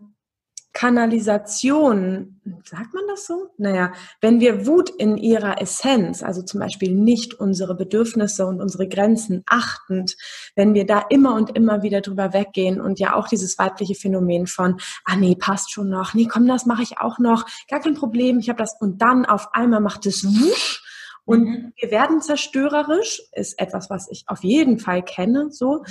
Kanalisation, 0.73 2.41
sagt 2.65 2.95
man 2.95 3.03
das 3.09 3.27
so? 3.27 3.49
Naja, 3.59 3.93
wenn 4.21 4.39
wir 4.39 4.67
Wut 4.67 4.89
in 4.89 5.17
ihrer 5.17 5.61
Essenz, 5.61 6.23
also 6.23 6.43
zum 6.43 6.61
Beispiel 6.61 6.95
nicht 6.95 7.35
unsere 7.35 7.75
Bedürfnisse 7.75 8.47
und 8.47 8.61
unsere 8.61 8.89
Grenzen 8.89 9.43
achtend, 9.47 10.17
wenn 10.55 10.75
wir 10.75 10.87
da 10.87 11.05
immer 11.11 11.35
und 11.35 11.57
immer 11.57 11.83
wieder 11.83 12.01
drüber 12.01 12.33
weggehen 12.33 12.81
und 12.81 13.01
ja 13.01 13.15
auch 13.15 13.27
dieses 13.27 13.59
weibliche 13.59 13.97
Phänomen 13.97 14.47
von, 14.47 14.77
ah 15.05 15.17
nee, 15.17 15.35
passt 15.35 15.73
schon 15.73 15.89
noch, 15.89 16.15
nee, 16.15 16.29
komm, 16.31 16.47
das 16.47 16.67
mache 16.67 16.85
ich 16.85 16.99
auch 16.99 17.19
noch, 17.19 17.47
gar 17.69 17.81
kein 17.81 17.95
Problem, 17.95 18.39
ich 18.39 18.49
habe 18.49 18.59
das 18.59 18.77
und 18.81 19.03
dann 19.03 19.27
auf 19.27 19.53
einmal 19.53 19.81
macht 19.81 20.07
es 20.07 20.25
wusch 20.25 20.85
und 21.25 21.45
mhm. 21.45 21.73
wir 21.81 21.91
werden 21.91 22.21
zerstörerisch, 22.21 23.23
ist 23.33 23.59
etwas, 23.59 23.91
was 23.91 24.09
ich 24.11 24.25
auf 24.29 24.45
jeden 24.45 24.79
Fall 24.79 25.03
kenne, 25.03 25.51
so 25.51 25.85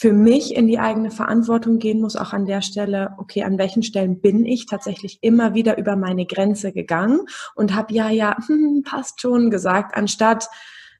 für 0.00 0.14
mich 0.14 0.56
in 0.56 0.66
die 0.66 0.78
eigene 0.78 1.10
Verantwortung 1.10 1.78
gehen 1.78 2.00
muss, 2.00 2.16
auch 2.16 2.32
an 2.32 2.46
der 2.46 2.62
Stelle, 2.62 3.12
okay, 3.18 3.42
an 3.42 3.58
welchen 3.58 3.82
Stellen 3.82 4.22
bin 4.22 4.46
ich 4.46 4.64
tatsächlich 4.64 5.18
immer 5.20 5.52
wieder 5.52 5.76
über 5.76 5.94
meine 5.94 6.24
Grenze 6.24 6.72
gegangen 6.72 7.20
und 7.54 7.74
habe 7.74 7.92
ja, 7.92 8.08
ja, 8.08 8.34
hm, 8.46 8.82
passt 8.82 9.20
schon 9.20 9.50
gesagt, 9.50 9.94
anstatt, 9.94 10.48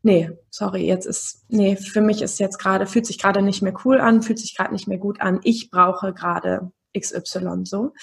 nee, 0.02 0.30
sorry, 0.50 0.84
jetzt 0.84 1.06
ist, 1.06 1.46
nee, 1.48 1.76
für 1.76 2.02
mich 2.02 2.20
ist 2.20 2.38
jetzt 2.40 2.58
gerade, 2.58 2.86
fühlt 2.86 3.06
sich 3.06 3.18
gerade 3.18 3.40
nicht 3.40 3.62
mehr 3.62 3.72
cool 3.86 4.02
an, 4.02 4.20
fühlt 4.20 4.38
sich 4.38 4.54
gerade 4.54 4.74
nicht 4.74 4.86
mehr 4.86 4.98
gut 4.98 5.22
an, 5.22 5.40
ich 5.44 5.70
brauche 5.70 6.12
gerade 6.12 6.70
XY 6.94 7.62
so. 7.64 7.94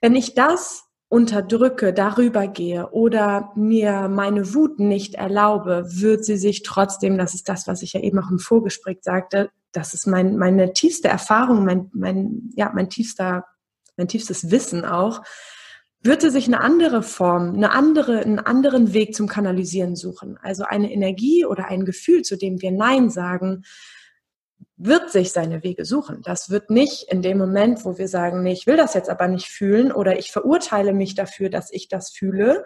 Wenn 0.00 0.14
ich 0.14 0.34
das 0.34 0.84
unterdrücke, 1.08 1.92
darüber 1.92 2.46
gehe 2.46 2.90
oder 2.90 3.50
mir 3.56 4.08
meine 4.08 4.54
Wut 4.54 4.78
nicht 4.78 5.16
erlaube, 5.16 5.84
wird 5.88 6.24
sie 6.24 6.36
sich 6.36 6.62
trotzdem, 6.62 7.18
das 7.18 7.34
ist 7.34 7.48
das, 7.48 7.66
was 7.66 7.82
ich 7.82 7.94
ja 7.94 8.00
eben 8.02 8.20
auch 8.20 8.30
im 8.30 8.38
Vorgespräch 8.38 8.98
sagte, 9.00 9.50
das 9.72 9.94
ist 9.94 10.06
mein, 10.06 10.36
meine 10.36 10.72
tiefste 10.72 11.08
Erfahrung, 11.08 11.64
mein, 11.64 11.90
mein, 11.92 12.50
ja, 12.56 12.70
mein 12.74 12.88
tiefster, 12.88 13.44
mein 13.96 14.08
tiefstes 14.08 14.50
Wissen 14.50 14.84
auch, 14.84 15.22
würde 16.00 16.30
sich 16.30 16.46
eine 16.46 16.60
andere 16.60 17.02
Form, 17.02 17.54
eine 17.54 17.72
andere, 17.72 18.20
einen 18.20 18.38
anderen 18.38 18.92
Weg 18.92 19.14
zum 19.14 19.26
Kanalisieren 19.26 19.96
suchen. 19.96 20.38
Also 20.40 20.64
eine 20.64 20.92
Energie 20.92 21.44
oder 21.44 21.66
ein 21.66 21.84
Gefühl, 21.84 22.22
zu 22.22 22.36
dem 22.36 22.62
wir 22.62 22.70
Nein 22.70 23.10
sagen, 23.10 23.64
wird 24.76 25.10
sich 25.10 25.32
seine 25.32 25.64
Wege 25.64 25.84
suchen. 25.84 26.22
Das 26.22 26.50
wird 26.50 26.70
nicht 26.70 27.10
in 27.10 27.20
dem 27.20 27.36
Moment, 27.36 27.84
wo 27.84 27.98
wir 27.98 28.06
sagen, 28.06 28.42
nee, 28.42 28.52
ich 28.52 28.68
will 28.68 28.76
das 28.76 28.94
jetzt 28.94 29.10
aber 29.10 29.26
nicht 29.26 29.48
fühlen 29.48 29.90
oder 29.90 30.18
ich 30.18 30.30
verurteile 30.30 30.92
mich 30.92 31.16
dafür, 31.16 31.50
dass 31.50 31.72
ich 31.72 31.88
das 31.88 32.10
fühle, 32.10 32.64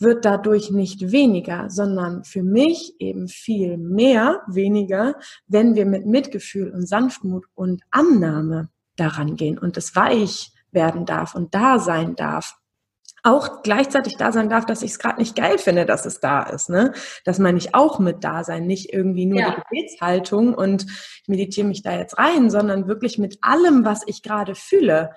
wird 0.00 0.24
dadurch 0.24 0.70
nicht 0.70 1.12
weniger, 1.12 1.68
sondern 1.68 2.24
für 2.24 2.42
mich 2.42 2.94
eben 2.98 3.28
viel 3.28 3.76
mehr 3.76 4.42
weniger, 4.48 5.14
wenn 5.46 5.74
wir 5.74 5.86
mit 5.86 6.06
Mitgefühl 6.06 6.70
und 6.70 6.88
Sanftmut 6.88 7.46
und 7.54 7.82
Annahme 7.90 8.70
daran 8.96 9.36
gehen 9.36 9.58
und 9.58 9.76
es 9.76 9.94
weich 9.96 10.52
werden 10.72 11.04
darf 11.06 11.34
und 11.34 11.54
da 11.54 11.78
sein 11.78 12.16
darf. 12.16 12.56
auch 13.22 13.62
gleichzeitig 13.62 14.16
da 14.16 14.32
sein 14.32 14.48
darf, 14.48 14.64
dass 14.64 14.80
ich 14.80 14.92
es 14.92 14.98
gerade 14.98 15.20
nicht 15.20 15.36
geil 15.36 15.58
finde, 15.58 15.84
dass 15.84 16.06
es 16.06 16.20
da 16.20 16.42
ist. 16.42 16.70
Ne? 16.70 16.94
Das 17.26 17.38
meine 17.38 17.58
ich 17.58 17.74
auch 17.74 17.98
mit 17.98 18.24
da 18.24 18.44
sein, 18.44 18.66
nicht 18.66 18.94
irgendwie 18.94 19.26
nur 19.26 19.40
ja. 19.40 19.50
die 19.50 19.60
Gebetshaltung 19.60 20.54
und 20.54 20.86
ich 20.86 21.28
meditiere 21.28 21.66
mich 21.66 21.82
da 21.82 21.98
jetzt 21.98 22.16
rein, 22.16 22.48
sondern 22.48 22.88
wirklich 22.88 23.18
mit 23.18 23.36
allem, 23.42 23.84
was 23.84 24.04
ich 24.06 24.22
gerade 24.22 24.54
fühle, 24.54 25.10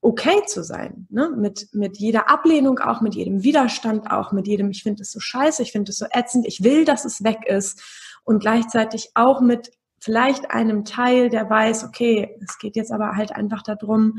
okay 0.00 0.42
zu 0.46 0.62
sein. 0.62 1.06
Ne? 1.10 1.30
Mit, 1.36 1.68
mit 1.72 1.98
jeder 1.98 2.28
Ablehnung 2.28 2.78
auch, 2.78 3.00
mit 3.00 3.14
jedem 3.14 3.42
Widerstand 3.42 4.10
auch, 4.10 4.32
mit 4.32 4.46
jedem, 4.46 4.70
ich 4.70 4.82
finde 4.82 5.02
es 5.02 5.12
so 5.12 5.20
scheiße, 5.20 5.62
ich 5.62 5.72
finde 5.72 5.90
es 5.90 5.98
so 5.98 6.06
ätzend, 6.10 6.46
ich 6.46 6.62
will, 6.62 6.84
dass 6.84 7.04
es 7.04 7.24
weg 7.24 7.46
ist. 7.46 7.82
Und 8.24 8.40
gleichzeitig 8.40 9.10
auch 9.14 9.40
mit 9.40 9.70
vielleicht 10.00 10.50
einem 10.50 10.84
Teil, 10.84 11.28
der 11.28 11.48
weiß, 11.48 11.84
okay, 11.84 12.36
es 12.42 12.58
geht 12.58 12.76
jetzt 12.76 12.92
aber 12.92 13.16
halt 13.16 13.32
einfach 13.32 13.62
darum, 13.62 14.18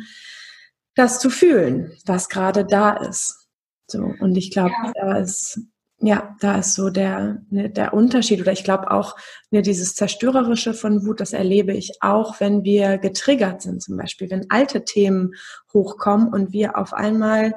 das 0.96 1.20
zu 1.20 1.30
fühlen, 1.30 1.94
was 2.06 2.30
gerade 2.30 2.66
da 2.66 2.92
ist. 2.98 3.48
So, 3.88 4.14
und 4.20 4.36
ich 4.36 4.52
glaube, 4.52 4.74
ja. 4.84 4.92
da 4.94 5.18
ist, 5.18 5.62
ja, 6.02 6.36
da 6.40 6.60
ist 6.60 6.76
so 6.76 6.90
der, 6.90 7.42
ne, 7.50 7.70
der 7.70 7.94
Unterschied. 7.94 8.40
Oder 8.42 8.54
ich 8.54 8.64
glaube 8.64 8.92
auch, 8.92 9.18
ne, 9.52 9.62
dieses 9.62 9.96
Zerstörerische 9.96 10.74
von 10.74 11.06
Wut, 11.06 11.20
das 11.20 11.34
erlebe 11.34 11.74
ich 11.74 11.98
auch, 12.02 12.40
wenn 12.40 12.64
wir 12.64 12.98
getriggert 12.98 13.62
sind, 13.62 13.82
zum 13.82 13.98
Beispiel, 13.98 14.30
wenn 14.30 14.50
alte 14.50 14.86
Themen 14.86 15.34
hochkommen 15.74 16.30
und 16.30 16.54
wir 16.54 16.78
auf 16.78 16.94
einmal 16.94 17.54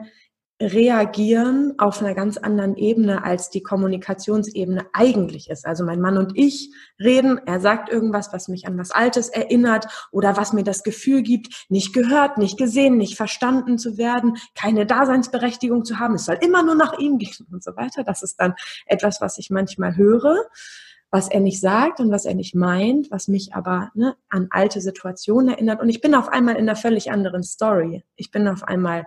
reagieren 0.62 1.74
auf 1.78 2.00
einer 2.00 2.14
ganz 2.14 2.36
anderen 2.36 2.76
Ebene, 2.76 3.24
als 3.24 3.50
die 3.50 3.62
Kommunikationsebene 3.62 4.86
eigentlich 4.92 5.50
ist. 5.50 5.66
Also 5.66 5.84
mein 5.84 6.00
Mann 6.00 6.18
und 6.18 6.32
ich 6.36 6.72
reden, 7.00 7.40
er 7.46 7.60
sagt 7.60 7.90
irgendwas, 7.90 8.32
was 8.32 8.48
mich 8.48 8.66
an 8.66 8.78
was 8.78 8.92
Altes 8.92 9.28
erinnert 9.28 9.86
oder 10.12 10.36
was 10.36 10.52
mir 10.52 10.62
das 10.62 10.82
Gefühl 10.84 11.22
gibt, 11.22 11.66
nicht 11.68 11.92
gehört, 11.92 12.38
nicht 12.38 12.56
gesehen, 12.58 12.96
nicht 12.96 13.16
verstanden 13.16 13.78
zu 13.78 13.98
werden, 13.98 14.36
keine 14.54 14.86
Daseinsberechtigung 14.86 15.84
zu 15.84 15.98
haben. 15.98 16.14
Es 16.14 16.26
soll 16.26 16.38
immer 16.40 16.62
nur 16.62 16.76
nach 16.76 16.98
ihm 16.98 17.18
gehen 17.18 17.46
und 17.50 17.62
so 17.62 17.76
weiter. 17.76 18.04
Das 18.04 18.22
ist 18.22 18.36
dann 18.36 18.54
etwas, 18.86 19.20
was 19.20 19.38
ich 19.38 19.50
manchmal 19.50 19.96
höre 19.96 20.36
was 21.14 21.28
er 21.28 21.40
nicht 21.40 21.60
sagt 21.60 22.00
und 22.00 22.10
was 22.10 22.24
er 22.24 22.34
nicht 22.34 22.54
meint, 22.54 23.10
was 23.10 23.28
mich 23.28 23.54
aber 23.54 23.90
ne, 23.94 24.16
an 24.30 24.46
alte 24.48 24.80
Situationen 24.80 25.50
erinnert. 25.50 25.82
Und 25.82 25.90
ich 25.90 26.00
bin 26.00 26.14
auf 26.14 26.30
einmal 26.30 26.54
in 26.54 26.62
einer 26.62 26.74
völlig 26.74 27.12
anderen 27.12 27.42
Story. 27.42 28.02
Ich 28.16 28.30
bin 28.30 28.48
auf 28.48 28.64
einmal 28.64 29.04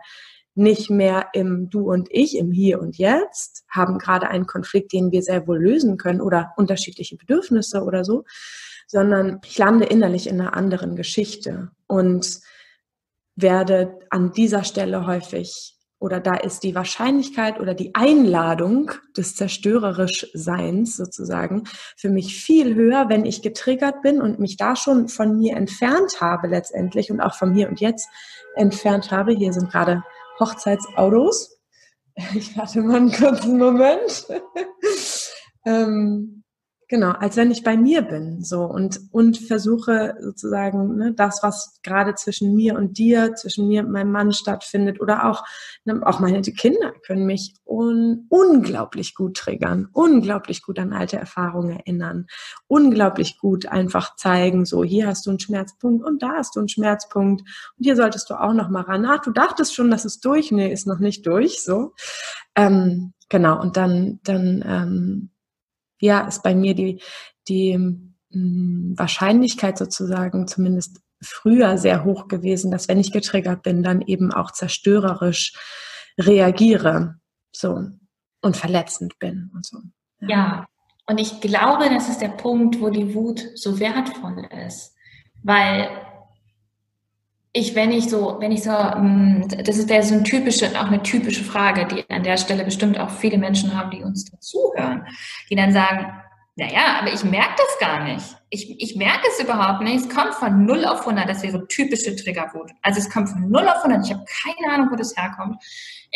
nicht 0.55 0.89
mehr 0.89 1.27
im 1.33 1.69
Du 1.69 1.91
und 1.91 2.07
Ich, 2.11 2.37
im 2.37 2.51
Hier 2.51 2.81
und 2.81 2.97
Jetzt, 2.97 3.65
haben 3.69 3.97
gerade 3.97 4.29
einen 4.29 4.47
Konflikt, 4.47 4.93
den 4.93 5.11
wir 5.11 5.21
sehr 5.21 5.47
wohl 5.47 5.61
lösen 5.61 5.97
können 5.97 6.21
oder 6.21 6.53
unterschiedliche 6.57 7.17
Bedürfnisse 7.17 7.83
oder 7.83 8.03
so, 8.03 8.23
sondern 8.87 9.41
ich 9.45 9.57
lande 9.57 9.85
innerlich 9.85 10.27
in 10.27 10.39
einer 10.39 10.55
anderen 10.55 10.95
Geschichte 10.95 11.71
und 11.87 12.39
werde 13.35 13.99
an 14.09 14.31
dieser 14.31 14.63
Stelle 14.63 15.05
häufig 15.05 15.75
oder 15.99 16.19
da 16.19 16.35
ist 16.35 16.63
die 16.63 16.75
Wahrscheinlichkeit 16.75 17.59
oder 17.59 17.73
die 17.73 17.95
Einladung 17.95 18.91
des 19.17 19.35
zerstörerisch 19.35 20.27
Seins 20.33 20.97
sozusagen 20.97 21.63
für 21.97 22.09
mich 22.09 22.39
viel 22.39 22.75
höher, 22.75 23.09
wenn 23.09 23.25
ich 23.25 23.41
getriggert 23.41 24.01
bin 24.01 24.21
und 24.21 24.39
mich 24.39 24.57
da 24.57 24.75
schon 24.75 25.07
von 25.07 25.37
mir 25.39 25.55
entfernt 25.55 26.21
habe 26.21 26.47
letztendlich 26.47 27.11
und 27.11 27.21
auch 27.21 27.35
vom 27.35 27.53
Hier 27.53 27.69
und 27.69 27.79
Jetzt 27.79 28.09
entfernt 28.55 29.11
habe. 29.11 29.33
Hier 29.33 29.53
sind 29.53 29.71
gerade 29.71 30.03
Hochzeitsautos. 30.39 31.51
Ich 32.33 32.57
warte 32.57 32.81
mal 32.81 32.95
einen 32.95 33.11
kurzen 33.11 33.57
Moment. 33.57 34.25
ähm, 35.65 36.44
Genau, 36.87 37.11
als 37.13 37.35
wenn 37.35 37.49
ich 37.49 37.63
bei 37.63 37.77
mir 37.77 38.03
bin, 38.03 38.43
so 38.43 38.63
und 38.63 38.99
und 39.11 39.39
versuche 39.39 40.15
sozusagen 40.21 40.97
ne, 40.97 41.13
das, 41.13 41.39
was 41.41 41.79
gerade 41.81 42.13
zwischen 42.13 42.53
mir 42.53 42.75
und 42.75 42.99
dir, 42.99 43.33
zwischen 43.33 43.67
mir 43.67 43.83
und 43.83 43.91
meinem 43.91 44.11
Mann 44.11 44.31
stattfindet, 44.33 45.01
oder 45.01 45.25
auch 45.25 45.43
ne, 45.85 45.99
auch 46.05 46.19
meine 46.19 46.41
Kinder 46.43 46.93
können 47.03 47.25
mich 47.25 47.55
un, 47.65 48.27
unglaublich 48.29 49.15
gut 49.15 49.35
triggern, 49.35 49.87
unglaublich 49.93 50.61
gut 50.61 50.77
an 50.77 50.93
alte 50.93 51.17
Erfahrungen 51.17 51.71
erinnern, 51.71 52.27
unglaublich 52.67 53.39
gut 53.39 53.65
einfach 53.65 54.15
zeigen, 54.15 54.65
so 54.65 54.83
hier 54.83 55.07
hast 55.07 55.25
du 55.25 55.31
einen 55.31 55.39
Schmerzpunkt 55.39 56.05
und 56.05 56.21
da 56.21 56.33
hast 56.37 56.55
du 56.55 56.59
einen 56.59 56.69
Schmerzpunkt 56.69 57.41
und 57.41 57.83
hier 57.83 57.95
solltest 57.95 58.29
du 58.29 58.35
auch 58.35 58.53
noch 58.53 58.69
mal 58.69 58.81
ran. 58.81 59.07
Ach, 59.07 59.21
du 59.23 59.31
dachtest 59.31 59.73
schon, 59.73 59.89
dass 59.89 60.05
es 60.05 60.19
durch, 60.19 60.51
nee, 60.51 60.71
ist 60.71 60.85
noch 60.85 60.99
nicht 60.99 61.25
durch, 61.25 61.63
so 61.63 61.93
ähm, 62.55 63.13
genau 63.29 63.59
und 63.59 63.75
dann 63.75 64.19
dann 64.23 64.63
ähm, 64.67 65.31
ja, 66.05 66.21
ist 66.27 66.43
bei 66.43 66.55
mir 66.55 66.73
die, 66.75 67.01
die 67.47 67.77
mh, 67.77 67.97
hm, 68.31 68.93
Wahrscheinlichkeit 68.97 69.77
sozusagen 69.77 70.47
zumindest 70.47 71.01
früher 71.21 71.77
sehr 71.77 72.03
hoch 72.03 72.27
gewesen, 72.27 72.71
dass 72.71 72.87
wenn 72.87 72.99
ich 72.99 73.11
getriggert 73.11 73.63
bin, 73.63 73.83
dann 73.83 74.01
eben 74.01 74.31
auch 74.31 74.51
zerstörerisch 74.51 75.53
reagiere, 76.19 77.15
so 77.51 77.87
und 78.41 78.57
verletzend 78.57 79.17
bin 79.19 79.49
und 79.53 79.65
so. 79.65 79.79
Ja. 80.21 80.27
ja, 80.27 80.65
und 81.07 81.19
ich 81.19 81.41
glaube, 81.41 81.89
das 81.89 82.09
ist 82.09 82.21
der 82.21 82.29
Punkt, 82.29 82.79
wo 82.79 82.89
die 82.89 83.13
Wut 83.13 83.43
so 83.55 83.79
wertvoll 83.79 84.47
ist, 84.67 84.95
weil 85.43 85.89
ich, 87.55 87.73
wenn 87.73 87.91
ich 87.91 88.09
so, 88.09 88.35
wenn 88.39 88.51
ich 88.51 88.63
so, 88.63 88.71
hm, 88.71 89.47
das 89.47 89.77
ist 89.77 89.89
ja 89.89 90.01
so 90.01 90.15
eine 90.15 90.23
typische, 90.23 90.67
auch 90.77 90.87
eine 90.87 91.01
typische 91.01 91.43
Frage, 91.43 91.87
die 91.87 92.03
an 92.13 92.23
der 92.23 92.35
Stelle 92.35 92.65
bestimmt 92.65 92.99
auch 92.99 93.09
viele 93.09 93.37
Menschen 93.37 93.77
haben, 93.77 93.91
die 93.91 94.03
uns 94.03 94.25
dazuhören, 94.25 95.07
die 95.49 95.55
dann 95.55 95.71
sagen, 95.71 96.05
naja, 96.57 96.99
aber 96.99 97.13
ich 97.13 97.23
merke 97.23 97.53
das 97.57 97.79
gar 97.79 98.03
nicht. 98.03 98.25
Ich, 98.49 98.81
ich 98.81 98.97
merke 98.97 99.27
es 99.29 99.41
überhaupt 99.41 99.81
nicht. 99.81 100.05
Es 100.05 100.13
kommt 100.13 100.33
von 100.33 100.65
0 100.65 100.85
auf 100.85 101.01
100. 101.01 101.29
Das 101.29 101.43
wäre 101.43 101.53
so 101.53 101.65
typische 101.65 102.15
Triggerwut. 102.15 102.71
Also 102.81 102.99
es 102.99 103.09
kommt 103.09 103.29
von 103.29 103.49
0 103.49 103.67
auf 103.67 103.83
100. 103.83 104.05
Ich 104.05 104.13
habe 104.13 104.25
keine 104.25 104.73
Ahnung, 104.73 104.89
wo 104.91 104.97
das 104.97 105.15
herkommt. 105.15 105.55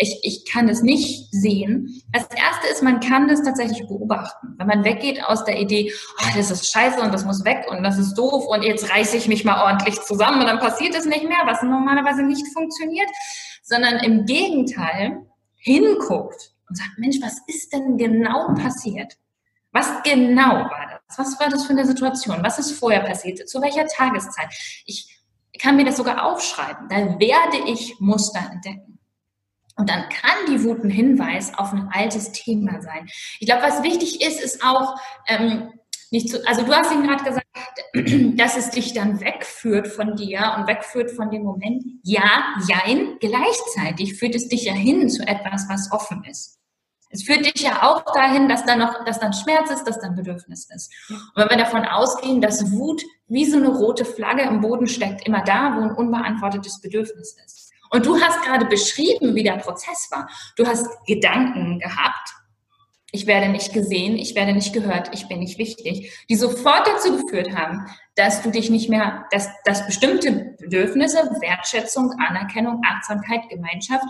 Ich, 0.01 0.19
ich 0.23 0.45
kann 0.45 0.67
das 0.67 0.81
nicht 0.81 1.29
sehen. 1.31 2.01
Das 2.13 2.23
Erste 2.23 2.67
ist, 2.71 2.81
man 2.81 2.99
kann 2.99 3.27
das 3.27 3.43
tatsächlich 3.43 3.85
beobachten. 3.87 4.55
Wenn 4.57 4.67
man 4.67 4.83
weggeht 4.83 5.23
aus 5.23 5.43
der 5.43 5.59
Idee, 5.59 5.91
oh, 6.21 6.37
das 6.37 6.51
ist 6.51 6.71
scheiße 6.71 7.01
und 7.01 7.13
das 7.13 7.25
muss 7.25 7.43
weg 7.43 7.65
und 7.69 7.83
das 7.83 7.97
ist 7.97 8.13
doof 8.15 8.45
und 8.47 8.63
jetzt 8.63 8.89
reiße 8.89 9.17
ich 9.17 9.27
mich 9.27 9.43
mal 9.43 9.63
ordentlich 9.63 9.99
zusammen 10.01 10.39
und 10.39 10.47
dann 10.47 10.59
passiert 10.59 10.95
es 10.95 11.05
nicht 11.05 11.27
mehr, 11.27 11.39
was 11.45 11.61
normalerweise 11.63 12.23
nicht 12.23 12.47
funktioniert, 12.53 13.09
sondern 13.61 13.97
im 13.97 14.25
Gegenteil 14.25 15.25
hinguckt 15.57 16.53
und 16.69 16.77
sagt, 16.77 16.97
Mensch, 16.97 17.17
was 17.21 17.37
ist 17.47 17.73
denn 17.73 17.97
genau 17.97 18.53
passiert? 18.53 19.17
Was 19.71 20.01
genau 20.03 20.53
war 20.53 21.01
das? 21.07 21.17
Was 21.17 21.39
war 21.39 21.49
das 21.49 21.65
für 21.65 21.73
eine 21.73 21.85
Situation? 21.85 22.37
Was 22.41 22.57
ist 22.57 22.71
vorher 22.71 23.01
passiert? 23.01 23.47
Zu 23.47 23.61
welcher 23.61 23.85
Tageszeit? 23.85 24.49
Ich 24.85 25.19
kann 25.59 25.75
mir 25.75 25.85
das 25.85 25.97
sogar 25.97 26.25
aufschreiben. 26.25 26.87
Dann 26.89 27.19
werde 27.19 27.57
ich 27.67 27.99
Muster 27.99 28.39
entdecken. 28.51 28.98
Und 29.79 29.89
dann 29.89 30.09
kann 30.09 30.45
die 30.49 30.61
Wut 30.65 30.83
ein 30.83 30.89
Hinweis 30.89 31.53
auf 31.57 31.71
ein 31.71 31.89
altes 31.93 32.33
Thema 32.33 32.81
sein. 32.81 33.07
Ich 33.39 33.47
glaube, 33.47 33.63
was 33.63 33.81
wichtig 33.81 34.21
ist, 34.21 34.41
ist 34.41 34.61
auch, 34.61 34.99
ähm, 35.25 35.71
nicht 36.11 36.29
zu, 36.29 36.45
also 36.45 36.63
du 36.63 36.73
hast 36.73 36.91
ihm 36.91 37.03
gerade 37.03 37.23
gesagt, 37.23 37.47
dass 38.37 38.57
es 38.57 38.71
dich 38.71 38.91
dann 38.93 39.21
wegführt 39.21 39.87
von 39.87 40.17
dir 40.17 40.55
und 40.57 40.67
wegführt 40.67 41.11
von 41.11 41.31
dem 41.31 41.43
Moment. 41.43 41.85
Ja, 42.03 42.57
jein, 42.67 43.15
gleichzeitig 43.21 44.15
führt 44.15 44.35
es 44.35 44.49
dich 44.49 44.65
ja 44.65 44.73
hin 44.73 45.07
zu 45.09 45.25
etwas, 45.25 45.67
was 45.69 45.89
offen 45.93 46.25
ist. 46.25 46.57
Es 47.09 47.23
führt 47.23 47.45
dich 47.45 47.63
ja 47.63 47.81
auch 47.83 48.03
dahin, 48.13 48.49
dass 48.49 48.65
dann 48.65 48.79
noch, 48.79 49.05
dass 49.05 49.19
dann 49.21 49.31
Schmerz 49.31 49.71
ist, 49.71 49.85
dass 49.85 50.01
dann 50.01 50.15
Bedürfnis 50.15 50.69
ist. 50.75 50.91
Und 51.09 51.37
wenn 51.37 51.49
wir 51.49 51.57
davon 51.57 51.85
ausgehen, 51.85 52.41
dass 52.41 52.69
Wut 52.73 53.01
wie 53.27 53.45
so 53.45 53.57
eine 53.57 53.69
rote 53.69 54.03
Flagge 54.03 54.41
im 54.41 54.59
Boden 54.59 54.87
steckt, 54.87 55.25
immer 55.25 55.41
da, 55.41 55.77
wo 55.77 55.81
ein 55.83 55.91
unbeantwortetes 55.91 56.81
Bedürfnis 56.81 57.37
ist. 57.45 57.68
Und 57.89 58.05
du 58.05 58.19
hast 58.19 58.41
gerade 58.43 58.65
beschrieben, 58.65 59.35
wie 59.35 59.43
der 59.43 59.57
Prozess 59.57 60.09
war. 60.11 60.29
Du 60.55 60.65
hast 60.65 60.87
Gedanken 61.05 61.79
gehabt. 61.79 62.29
Ich 63.11 63.25
werde 63.25 63.49
nicht 63.49 63.73
gesehen, 63.73 64.17
ich 64.17 64.35
werde 64.35 64.53
nicht 64.53 64.71
gehört, 64.71 65.09
ich 65.15 65.27
bin 65.27 65.39
nicht 65.39 65.57
wichtig, 65.57 66.13
die 66.29 66.35
sofort 66.35 66.85
dazu 66.85 67.17
geführt 67.17 67.55
haben, 67.55 67.87
dass 68.15 68.43
du 68.43 68.51
dich 68.51 68.69
nicht 68.69 68.87
mehr, 68.87 69.25
dass, 69.31 69.49
dass 69.65 69.87
bestimmte 69.87 70.55
Bedürfnisse, 70.59 71.17
Wertschätzung, 71.41 72.11
Anerkennung, 72.19 72.81
Achtsamkeit, 72.85 73.49
Gemeinschaft, 73.49 74.03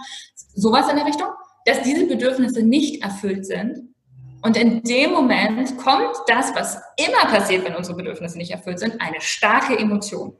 sowas 0.53 0.89
in 0.89 0.97
der 0.97 1.05
Richtung, 1.05 1.27
dass 1.65 1.81
diese 1.81 2.07
Bedürfnisse 2.07 2.61
nicht 2.61 3.01
erfüllt 3.01 3.45
sind. 3.45 3.95
Und 4.41 4.57
in 4.57 4.83
dem 4.83 5.11
Moment 5.11 5.77
kommt 5.77 6.15
das, 6.27 6.53
was 6.53 6.81
immer 6.97 7.31
passiert, 7.31 7.65
wenn 7.65 7.75
unsere 7.75 7.95
Bedürfnisse 7.95 8.37
nicht 8.37 8.51
erfüllt 8.51 8.79
sind, 8.79 8.99
eine 8.99 9.21
starke 9.21 9.77
Emotion. 9.77 10.35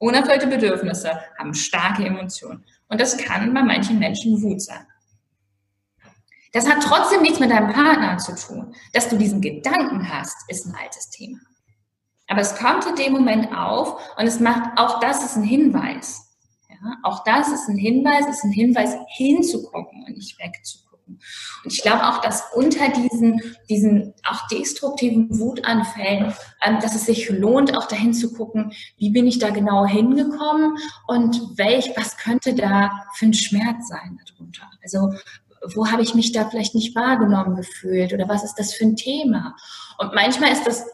Unerfüllte 0.00 0.46
Bedürfnisse 0.46 1.20
haben 1.38 1.52
starke 1.52 2.06
Emotionen. 2.06 2.64
Und 2.88 3.00
das 3.00 3.18
kann 3.18 3.52
bei 3.52 3.62
manchen 3.62 3.98
Menschen 3.98 4.40
Wut 4.42 4.62
sein. 4.62 4.86
Das 6.52 6.68
hat 6.68 6.82
trotzdem 6.82 7.20
nichts 7.20 7.38
mit 7.38 7.50
deinem 7.50 7.70
Partner 7.70 8.16
zu 8.16 8.34
tun. 8.34 8.74
Dass 8.94 9.10
du 9.10 9.18
diesen 9.18 9.42
Gedanken 9.42 10.10
hast, 10.10 10.36
ist 10.48 10.66
ein 10.66 10.74
altes 10.74 11.10
Thema. 11.10 11.38
Aber 12.28 12.40
es 12.40 12.56
kommt 12.56 12.86
in 12.86 12.96
dem 12.96 13.12
Moment 13.12 13.52
auf 13.52 14.00
und 14.16 14.26
es 14.26 14.40
macht, 14.40 14.78
auch 14.78 15.00
das 15.00 15.22
ist 15.22 15.36
ein 15.36 15.42
Hinweis. 15.42 16.34
Ja, 16.68 16.96
auch 17.02 17.22
das 17.24 17.48
ist 17.48 17.68
ein 17.68 17.76
Hinweis, 17.76 18.26
ist 18.26 18.42
ein 18.42 18.52
Hinweis 18.52 18.96
hinzugucken 19.16 20.04
und 20.06 20.16
nicht 20.16 20.38
wegzugucken. 20.38 20.79
Und 21.64 21.72
ich 21.72 21.82
glaube 21.82 22.06
auch, 22.06 22.20
dass 22.20 22.44
unter 22.54 22.88
diesen, 22.88 23.40
diesen 23.68 24.14
auch 24.28 24.46
destruktiven 24.48 25.38
Wutanfällen, 25.38 26.32
ähm, 26.64 26.78
dass 26.80 26.94
es 26.94 27.06
sich 27.06 27.28
lohnt, 27.30 27.76
auch 27.76 27.86
dahin 27.86 28.14
zu 28.14 28.32
gucken, 28.32 28.72
wie 28.96 29.10
bin 29.10 29.26
ich 29.26 29.38
da 29.38 29.50
genau 29.50 29.86
hingekommen 29.86 30.76
und 31.06 31.40
welch, 31.56 31.92
was 31.96 32.16
könnte 32.16 32.54
da 32.54 33.06
für 33.14 33.26
ein 33.26 33.34
Schmerz 33.34 33.88
sein 33.88 34.18
darunter? 34.26 34.70
Also 34.82 35.12
wo 35.74 35.90
habe 35.90 36.02
ich 36.02 36.14
mich 36.14 36.32
da 36.32 36.48
vielleicht 36.48 36.74
nicht 36.74 36.94
wahrgenommen 36.96 37.56
gefühlt 37.56 38.12
oder 38.12 38.28
was 38.28 38.44
ist 38.44 38.54
das 38.54 38.72
für 38.72 38.84
ein 38.84 38.96
Thema? 38.96 39.56
Und 39.98 40.14
manchmal 40.14 40.52
ist 40.52 40.66
das, 40.66 40.86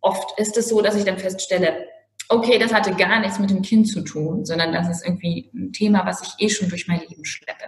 oft 0.00 0.38
ist 0.38 0.56
es 0.56 0.68
so, 0.68 0.80
dass 0.80 0.94
ich 0.94 1.04
dann 1.04 1.18
feststelle, 1.18 1.86
okay, 2.28 2.58
das 2.58 2.72
hatte 2.72 2.94
gar 2.94 3.20
nichts 3.20 3.38
mit 3.38 3.50
dem 3.50 3.62
Kind 3.62 3.88
zu 3.88 4.02
tun, 4.02 4.44
sondern 4.44 4.72
das 4.72 4.88
ist 4.88 5.04
irgendwie 5.04 5.50
ein 5.54 5.72
Thema, 5.72 6.04
was 6.06 6.22
ich 6.22 6.44
eh 6.44 6.50
schon 6.50 6.68
durch 6.68 6.86
mein 6.86 7.00
Leben 7.00 7.24
schleppe. 7.24 7.64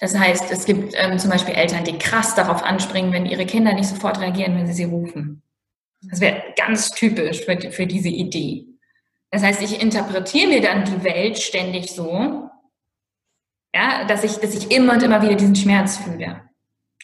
Das 0.00 0.16
heißt, 0.16 0.50
es 0.50 0.64
gibt 0.64 0.94
ähm, 0.96 1.18
zum 1.18 1.30
Beispiel 1.30 1.54
Eltern, 1.54 1.84
die 1.84 1.98
krass 1.98 2.34
darauf 2.34 2.62
anspringen, 2.62 3.12
wenn 3.12 3.26
ihre 3.26 3.46
Kinder 3.46 3.72
nicht 3.72 3.88
sofort 3.88 4.20
reagieren, 4.20 4.56
wenn 4.56 4.66
sie 4.66 4.72
sie 4.72 4.84
rufen. 4.84 5.42
Das 6.02 6.20
wäre 6.20 6.42
ganz 6.56 6.90
typisch 6.90 7.44
für, 7.44 7.58
für 7.72 7.86
diese 7.86 8.08
Idee. 8.08 8.66
Das 9.30 9.42
heißt, 9.42 9.60
ich 9.60 9.82
interpretiere 9.82 10.48
mir 10.48 10.60
dann 10.62 10.84
die 10.84 11.04
Welt 11.04 11.38
ständig 11.38 11.90
so, 11.90 12.48
ja, 13.74 14.04
dass 14.06 14.24
ich, 14.24 14.36
dass 14.36 14.54
ich 14.54 14.70
immer 14.70 14.94
und 14.94 15.02
immer 15.02 15.20
wieder 15.20 15.34
diesen 15.34 15.56
Schmerz 15.56 15.98
fühle. 15.98 16.47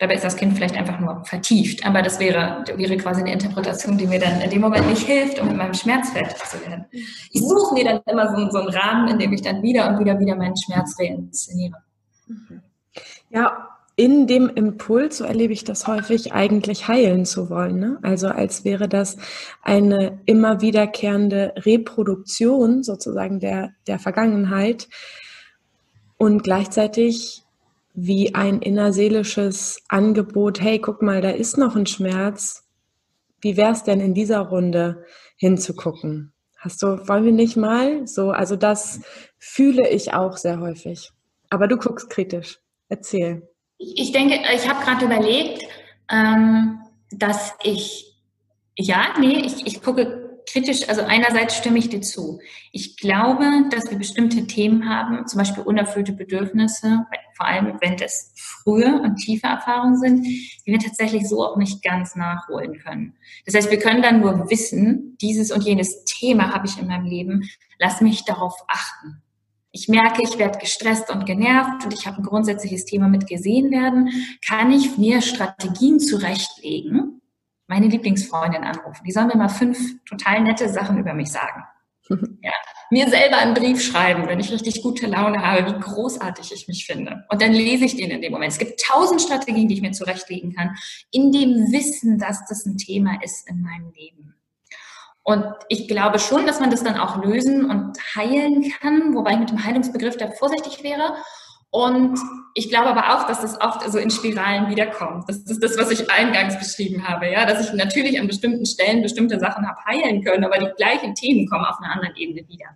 Dabei 0.00 0.14
ist 0.14 0.24
das 0.24 0.36
Kind 0.36 0.54
vielleicht 0.54 0.76
einfach 0.76 0.98
nur 0.98 1.24
vertieft, 1.24 1.86
aber 1.86 2.02
das 2.02 2.18
wäre, 2.18 2.64
wäre 2.76 2.96
quasi 2.96 3.20
eine 3.20 3.32
Interpretation, 3.32 3.96
die 3.96 4.08
mir 4.08 4.18
dann 4.18 4.40
in 4.40 4.50
dem 4.50 4.60
Moment 4.60 4.88
nicht 4.88 5.06
hilft, 5.06 5.40
um 5.40 5.48
mit 5.48 5.56
meinem 5.56 5.74
Schmerz 5.74 6.10
fertig 6.10 6.36
zu 6.36 6.60
werden. 6.68 6.86
Ich 7.30 7.40
suche 7.40 7.74
mir 7.74 7.84
dann 7.84 8.00
immer 8.06 8.34
so, 8.34 8.50
so 8.50 8.58
einen 8.58 8.70
Rahmen, 8.70 9.08
in 9.08 9.18
dem 9.20 9.32
ich 9.32 9.42
dann 9.42 9.62
wieder 9.62 9.88
und 9.88 10.00
wieder 10.00 10.18
wieder 10.18 10.34
meinen 10.34 10.56
Schmerz 10.56 10.96
reinszeniere. 10.98 11.76
Ja, 13.30 13.74
in 13.96 14.26
dem 14.26 14.48
Impuls, 14.48 15.18
so 15.18 15.24
erlebe 15.24 15.52
ich 15.52 15.62
das 15.62 15.86
häufig, 15.86 16.32
eigentlich 16.32 16.88
heilen 16.88 17.24
zu 17.24 17.48
wollen. 17.48 17.78
Ne? 17.78 17.98
Also 18.02 18.26
als 18.26 18.64
wäre 18.64 18.88
das 18.88 19.16
eine 19.62 20.18
immer 20.26 20.60
wiederkehrende 20.60 21.54
Reproduktion 21.58 22.82
sozusagen 22.82 23.38
der, 23.38 23.70
der 23.86 24.00
Vergangenheit 24.00 24.88
und 26.16 26.42
gleichzeitig 26.42 27.43
wie 27.94 28.34
ein 28.34 28.60
innerseelisches 28.60 29.82
Angebot, 29.88 30.60
hey, 30.60 30.80
guck 30.80 31.00
mal, 31.00 31.20
da 31.20 31.30
ist 31.30 31.56
noch 31.56 31.76
ein 31.76 31.86
Schmerz. 31.86 32.68
Wie 33.40 33.56
wäre 33.56 33.72
es 33.72 33.84
denn 33.84 34.00
in 34.00 34.14
dieser 34.14 34.40
Runde 34.40 35.04
hinzugucken? 35.36 36.32
Hast 36.58 36.82
du, 36.82 37.08
wollen 37.08 37.24
wir 37.24 37.32
nicht 37.32 37.56
mal 37.56 38.06
so, 38.06 38.30
also 38.30 38.56
das 38.56 39.00
fühle 39.38 39.88
ich 39.88 40.12
auch 40.12 40.36
sehr 40.36 40.60
häufig. 40.60 41.12
Aber 41.50 41.68
du 41.68 41.76
guckst 41.76 42.10
kritisch. 42.10 42.58
Erzähl. 42.88 43.48
Ich 43.78 44.12
denke, 44.12 44.40
ich 44.54 44.68
habe 44.68 44.84
gerade 44.84 45.04
überlegt, 45.04 45.62
ähm, 46.10 46.80
dass 47.10 47.54
ich, 47.62 48.16
ja, 48.76 49.14
nee, 49.20 49.42
ich, 49.44 49.66
ich 49.66 49.82
gucke 49.82 50.23
kritisch, 50.46 50.88
also 50.88 51.02
einerseits 51.02 51.56
stimme 51.56 51.78
ich 51.78 51.88
dir 51.88 52.00
zu. 52.00 52.40
Ich 52.72 52.96
glaube, 52.96 53.44
dass 53.70 53.90
wir 53.90 53.98
bestimmte 53.98 54.46
Themen 54.46 54.88
haben, 54.88 55.26
zum 55.26 55.38
Beispiel 55.38 55.62
unerfüllte 55.62 56.12
Bedürfnisse, 56.12 57.06
vor 57.36 57.46
allem 57.46 57.78
wenn 57.80 57.96
das 57.96 58.32
frühe 58.36 59.00
und 59.02 59.16
tiefe 59.16 59.46
Erfahrungen 59.46 59.98
sind, 59.98 60.24
die 60.24 60.72
wir 60.72 60.78
tatsächlich 60.78 61.28
so 61.28 61.44
auch 61.44 61.56
nicht 61.56 61.82
ganz 61.82 62.16
nachholen 62.16 62.78
können. 62.78 63.14
Das 63.46 63.54
heißt, 63.54 63.70
wir 63.70 63.78
können 63.78 64.02
dann 64.02 64.20
nur 64.20 64.50
wissen, 64.50 65.16
dieses 65.20 65.50
und 65.50 65.64
jenes 65.64 66.04
Thema 66.04 66.54
habe 66.54 66.66
ich 66.66 66.78
in 66.78 66.86
meinem 66.86 67.06
Leben, 67.06 67.48
lass 67.78 68.00
mich 68.00 68.24
darauf 68.24 68.54
achten. 68.68 69.22
Ich 69.72 69.88
merke, 69.88 70.22
ich 70.22 70.38
werde 70.38 70.60
gestresst 70.60 71.10
und 71.10 71.26
genervt 71.26 71.84
und 71.84 71.92
ich 71.92 72.06
habe 72.06 72.18
ein 72.18 72.24
grundsätzliches 72.24 72.84
Thema 72.84 73.08
mit 73.08 73.26
gesehen 73.26 73.72
werden, 73.72 74.08
kann 74.46 74.70
ich 74.70 74.96
mir 74.98 75.20
Strategien 75.20 75.98
zurechtlegen, 75.98 77.20
meine 77.66 77.86
Lieblingsfreundin 77.86 78.64
anrufen. 78.64 79.04
Die 79.06 79.12
soll 79.12 79.26
mir 79.26 79.36
mal 79.36 79.48
fünf 79.48 79.78
total 80.04 80.42
nette 80.42 80.68
Sachen 80.68 80.98
über 80.98 81.14
mich 81.14 81.30
sagen. 81.30 81.64
Ja, 82.42 82.52
mir 82.90 83.08
selber 83.08 83.38
einen 83.38 83.54
Brief 83.54 83.82
schreiben, 83.82 84.28
wenn 84.28 84.38
ich 84.38 84.52
richtig 84.52 84.82
gute 84.82 85.06
Laune 85.06 85.40
habe, 85.44 85.66
wie 85.66 85.80
großartig 85.80 86.52
ich 86.52 86.68
mich 86.68 86.84
finde. 86.84 87.24
Und 87.30 87.40
dann 87.40 87.52
lese 87.52 87.86
ich 87.86 87.96
den 87.96 88.10
in 88.10 88.20
dem 88.20 88.32
Moment. 88.32 88.52
Es 88.52 88.58
gibt 88.58 88.78
tausend 88.80 89.22
Strategien, 89.22 89.68
die 89.68 89.74
ich 89.74 89.80
mir 89.80 89.92
zurechtlegen 89.92 90.54
kann, 90.54 90.76
in 91.10 91.32
dem 91.32 91.72
Wissen, 91.72 92.18
dass 92.18 92.44
das 92.46 92.66
ein 92.66 92.76
Thema 92.76 93.18
ist 93.22 93.48
in 93.48 93.62
meinem 93.62 93.90
Leben. 93.92 94.34
Und 95.22 95.46
ich 95.70 95.88
glaube 95.88 96.18
schon, 96.18 96.46
dass 96.46 96.60
man 96.60 96.70
das 96.70 96.84
dann 96.84 96.98
auch 96.98 97.24
lösen 97.24 97.70
und 97.70 97.98
heilen 98.14 98.70
kann, 98.80 99.14
wobei 99.14 99.32
ich 99.32 99.38
mit 99.38 99.50
dem 99.50 99.64
Heilungsbegriff 99.64 100.18
da 100.18 100.30
vorsichtig 100.30 100.84
wäre. 100.84 101.16
Und 101.74 102.20
ich 102.54 102.68
glaube 102.68 102.86
aber 102.86 103.12
auch, 103.12 103.26
dass 103.26 103.40
das 103.40 103.60
oft 103.60 103.82
so 103.90 103.98
in 103.98 104.08
Spiralen 104.08 104.70
wiederkommt. 104.70 105.28
Das 105.28 105.38
ist 105.38 105.60
das, 105.60 105.76
was 105.76 105.90
ich 105.90 106.08
eingangs 106.08 106.56
beschrieben 106.56 107.08
habe, 107.08 107.28
ja, 107.28 107.46
dass 107.46 107.66
ich 107.66 107.74
natürlich 107.74 108.20
an 108.20 108.28
bestimmten 108.28 108.64
Stellen 108.64 109.02
bestimmte 109.02 109.40
Sachen 109.40 109.66
habe 109.66 109.84
heilen 109.84 110.22
können, 110.22 110.44
aber 110.44 110.58
die 110.58 110.70
gleichen 110.76 111.16
Themen 111.16 111.48
kommen 111.48 111.64
auf 111.64 111.80
einer 111.80 111.92
anderen 111.92 112.14
Ebene 112.14 112.46
wieder. 112.46 112.66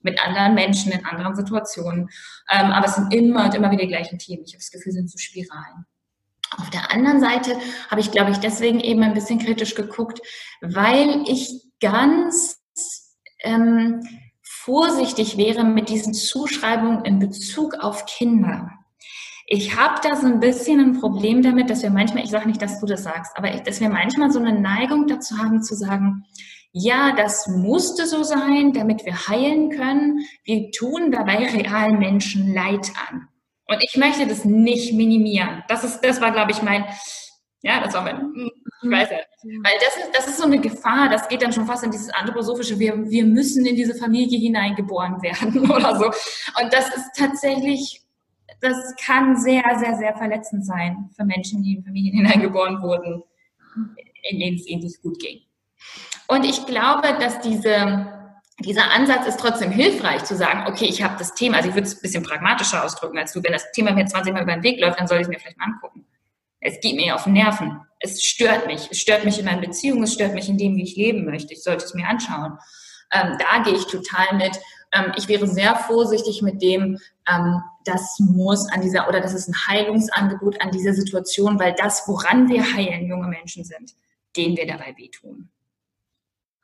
Mit 0.00 0.22
anderen 0.22 0.52
Menschen, 0.52 0.92
in 0.92 1.02
anderen 1.06 1.34
Situationen. 1.34 2.10
Ähm, 2.50 2.72
aber 2.72 2.88
es 2.88 2.96
sind 2.96 3.14
immer 3.14 3.46
und 3.46 3.54
immer 3.54 3.70
wieder 3.70 3.84
die 3.84 3.88
gleichen 3.88 4.18
Themen. 4.18 4.42
Ich 4.44 4.52
habe 4.52 4.58
das 4.58 4.70
Gefühl, 4.70 4.92
sind 4.92 5.10
so 5.10 5.16
Spiralen. 5.16 5.86
Auf 6.58 6.68
der 6.68 6.92
anderen 6.92 7.20
Seite 7.20 7.56
habe 7.90 8.02
ich, 8.02 8.10
glaube 8.10 8.32
ich, 8.32 8.36
deswegen 8.36 8.80
eben 8.80 9.02
ein 9.02 9.14
bisschen 9.14 9.38
kritisch 9.38 9.74
geguckt, 9.74 10.20
weil 10.60 11.24
ich 11.26 11.62
ganz 11.80 12.60
ähm, 13.44 14.02
vorsichtig 14.64 15.36
wäre 15.36 15.64
mit 15.64 15.88
diesen 15.88 16.14
Zuschreibungen 16.14 17.04
in 17.04 17.18
Bezug 17.18 17.74
auf 17.74 18.06
Kinder. 18.06 18.70
Ich 19.46 19.76
habe 19.76 20.00
da 20.02 20.16
so 20.16 20.26
ein 20.26 20.40
bisschen 20.40 20.80
ein 20.80 21.00
Problem 21.00 21.42
damit, 21.42 21.68
dass 21.68 21.82
wir 21.82 21.90
manchmal, 21.90 22.24
ich 22.24 22.30
sage 22.30 22.46
nicht, 22.46 22.62
dass 22.62 22.80
du 22.80 22.86
das 22.86 23.02
sagst, 23.02 23.36
aber 23.36 23.50
dass 23.50 23.80
wir 23.80 23.88
manchmal 23.88 24.30
so 24.30 24.38
eine 24.38 24.58
Neigung 24.58 25.08
dazu 25.08 25.36
haben 25.38 25.62
zu 25.62 25.74
sagen, 25.74 26.24
ja, 26.72 27.12
das 27.14 27.48
musste 27.48 28.06
so 28.06 28.22
sein, 28.22 28.72
damit 28.72 29.04
wir 29.04 29.28
heilen 29.28 29.70
können. 29.70 30.20
Wir 30.44 30.70
tun 30.70 31.10
dabei 31.10 31.36
realen 31.38 31.98
Menschen 31.98 32.54
Leid 32.54 32.92
an. 33.10 33.28
Und 33.66 33.78
ich 33.82 33.96
möchte 33.96 34.26
das 34.26 34.44
nicht 34.44 34.94
minimieren. 34.94 35.64
Das 35.68 35.84
ist, 35.84 36.00
das 36.00 36.20
war, 36.20 36.30
glaube 36.30 36.52
ich, 36.52 36.62
mein, 36.62 36.84
ja, 37.62 37.80
das 37.80 37.94
war 37.94 38.02
mein, 38.02 38.32
ich 38.82 38.90
weiß 38.90 39.10
ja. 39.10 39.18
Weil 39.62 39.74
das 39.80 39.96
ist, 39.96 40.10
das 40.16 40.26
ist 40.28 40.38
so 40.38 40.44
eine 40.44 40.60
Gefahr, 40.60 41.08
das 41.08 41.28
geht 41.28 41.42
dann 41.42 41.52
schon 41.52 41.66
fast 41.66 41.84
in 41.84 41.90
dieses 41.90 42.10
anthroposophische, 42.10 42.78
wir, 42.78 43.08
wir 43.10 43.24
müssen 43.24 43.64
in 43.64 43.76
diese 43.76 43.94
Familie 43.94 44.38
hineingeboren 44.38 45.22
werden 45.22 45.70
oder 45.70 45.96
so. 45.96 46.06
Und 46.60 46.72
das 46.72 46.88
ist 46.94 47.10
tatsächlich, 47.16 48.02
das 48.60 48.76
kann 49.04 49.36
sehr, 49.36 49.62
sehr, 49.78 49.96
sehr 49.96 50.16
verletzend 50.16 50.64
sein 50.66 51.10
für 51.16 51.24
Menschen, 51.24 51.62
die 51.62 51.76
in 51.76 51.84
Familien 51.84 52.16
hineingeboren 52.26 52.82
wurden, 52.82 53.22
in 54.30 54.38
denen 54.38 54.56
es 54.56 54.66
ihnen 54.66 54.82
nicht 54.82 55.02
gut 55.02 55.18
ging. 55.18 55.40
Und 56.28 56.44
ich 56.44 56.64
glaube, 56.66 57.16
dass 57.20 57.40
diese, 57.40 58.06
dieser 58.60 58.90
Ansatz 58.92 59.26
ist 59.26 59.40
trotzdem 59.40 59.70
hilfreich 59.70 60.24
zu 60.24 60.36
sagen, 60.36 60.64
okay, 60.66 60.86
ich 60.86 61.02
habe 61.02 61.16
das 61.18 61.34
Thema, 61.34 61.58
also 61.58 61.68
ich 61.68 61.74
würde 61.74 61.86
es 61.86 61.96
ein 61.96 62.02
bisschen 62.02 62.22
pragmatischer 62.22 62.84
ausdrücken 62.84 63.18
als 63.18 63.32
du, 63.32 63.42
wenn 63.42 63.52
das 63.52 63.70
Thema 63.72 63.92
mir 63.92 64.06
20 64.06 64.32
Mal 64.32 64.42
über 64.42 64.54
den 64.54 64.62
Weg 64.62 64.80
läuft, 64.80 64.98
dann 64.98 65.06
soll 65.06 65.18
ich 65.18 65.24
es 65.24 65.28
mir 65.28 65.38
vielleicht 65.38 65.58
mal 65.58 65.66
angucken. 65.66 66.06
Es 66.60 66.80
geht 66.80 66.94
mir 66.94 67.14
auf 67.14 67.24
den 67.24 67.32
Nerven. 67.32 67.80
Es 68.02 68.22
stört 68.22 68.66
mich. 68.66 68.88
Es 68.90 69.00
stört 69.00 69.24
mich 69.24 69.38
in 69.38 69.44
meinen 69.44 69.60
Beziehungen. 69.60 70.02
Es 70.02 70.14
stört 70.14 70.34
mich 70.34 70.48
in 70.48 70.58
dem, 70.58 70.76
wie 70.76 70.82
ich 70.82 70.96
leben 70.96 71.24
möchte. 71.24 71.52
Ich 71.52 71.62
sollte 71.62 71.84
es 71.84 71.94
mir 71.94 72.06
anschauen. 72.06 72.58
Ähm, 73.12 73.36
da 73.38 73.62
gehe 73.62 73.74
ich 73.74 73.86
total 73.86 74.36
mit. 74.36 74.58
Ähm, 74.92 75.12
ich 75.16 75.28
wäre 75.28 75.46
sehr 75.46 75.76
vorsichtig 75.76 76.42
mit 76.42 76.62
dem, 76.62 76.98
ähm, 77.28 77.62
das 77.84 78.18
muss 78.18 78.70
an 78.70 78.80
dieser, 78.80 79.08
oder 79.08 79.20
das 79.20 79.34
ist 79.34 79.48
ein 79.48 79.54
Heilungsangebot 79.68 80.60
an 80.60 80.70
dieser 80.70 80.94
Situation, 80.94 81.58
weil 81.58 81.74
das, 81.76 82.06
woran 82.06 82.48
wir 82.48 82.62
heilen, 82.74 83.06
junge 83.06 83.28
Menschen 83.28 83.64
sind, 83.64 83.94
denen 84.36 84.56
wir 84.56 84.66
dabei 84.66 84.94
wehtun. 84.96 85.50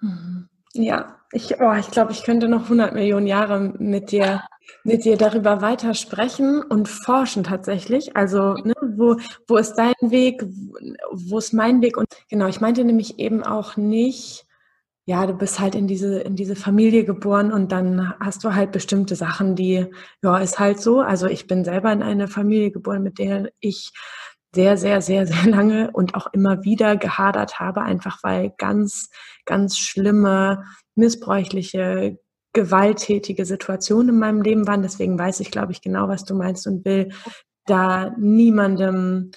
Mhm. 0.00 0.48
Ja, 0.74 1.16
ich, 1.32 1.58
oh, 1.60 1.72
ich 1.74 1.90
glaube, 1.90 2.12
ich 2.12 2.22
könnte 2.22 2.48
noch 2.48 2.64
100 2.64 2.94
Millionen 2.94 3.26
Jahre 3.26 3.60
mit 3.78 4.12
dir 4.12 4.42
mit 4.84 5.04
dir 5.04 5.16
darüber 5.16 5.60
weiter 5.60 5.94
sprechen 5.94 6.62
und 6.62 6.88
forschen 6.88 7.44
tatsächlich. 7.44 8.16
Also, 8.16 8.54
ne, 8.54 8.74
wo, 8.96 9.16
wo 9.46 9.56
ist 9.56 9.74
dein 9.74 9.94
Weg, 10.00 10.44
wo 11.12 11.38
ist 11.38 11.52
mein 11.52 11.82
Weg? 11.82 11.96
Und 11.96 12.08
genau, 12.28 12.46
ich 12.46 12.60
meinte 12.60 12.84
nämlich 12.84 13.18
eben 13.18 13.42
auch 13.42 13.76
nicht, 13.76 14.46
ja, 15.04 15.26
du 15.26 15.32
bist 15.32 15.58
halt 15.58 15.74
in 15.74 15.86
diese, 15.86 16.20
in 16.20 16.36
diese 16.36 16.54
Familie 16.54 17.04
geboren 17.04 17.50
und 17.50 17.72
dann 17.72 18.12
hast 18.20 18.44
du 18.44 18.54
halt 18.54 18.72
bestimmte 18.72 19.16
Sachen, 19.16 19.56
die, 19.56 19.86
ja, 20.22 20.38
ist 20.38 20.58
halt 20.58 20.80
so. 20.80 21.00
Also 21.00 21.26
ich 21.28 21.46
bin 21.46 21.64
selber 21.64 21.90
in 21.92 22.02
eine 22.02 22.28
Familie 22.28 22.70
geboren, 22.70 23.02
mit 23.02 23.18
der 23.18 23.50
ich 23.60 23.90
sehr, 24.54 24.76
sehr, 24.76 25.00
sehr, 25.00 25.26
sehr 25.26 25.46
lange 25.46 25.90
und 25.92 26.14
auch 26.14 26.26
immer 26.32 26.62
wieder 26.64 26.96
gehadert 26.96 27.58
habe, 27.58 27.82
einfach 27.82 28.18
weil 28.22 28.52
ganz, 28.58 29.08
ganz 29.46 29.78
schlimme, 29.78 30.64
missbräuchliche 30.94 32.18
gewalttätige 32.52 33.44
Situationen 33.44 34.10
in 34.10 34.18
meinem 34.18 34.42
Leben 34.42 34.66
waren. 34.66 34.82
Deswegen 34.82 35.18
weiß 35.18 35.40
ich, 35.40 35.50
glaube 35.50 35.72
ich, 35.72 35.82
genau, 35.82 36.08
was 36.08 36.24
du 36.24 36.34
meinst 36.34 36.66
und 36.66 36.84
will 36.84 37.10
da 37.66 38.14
niemandem 38.18 39.32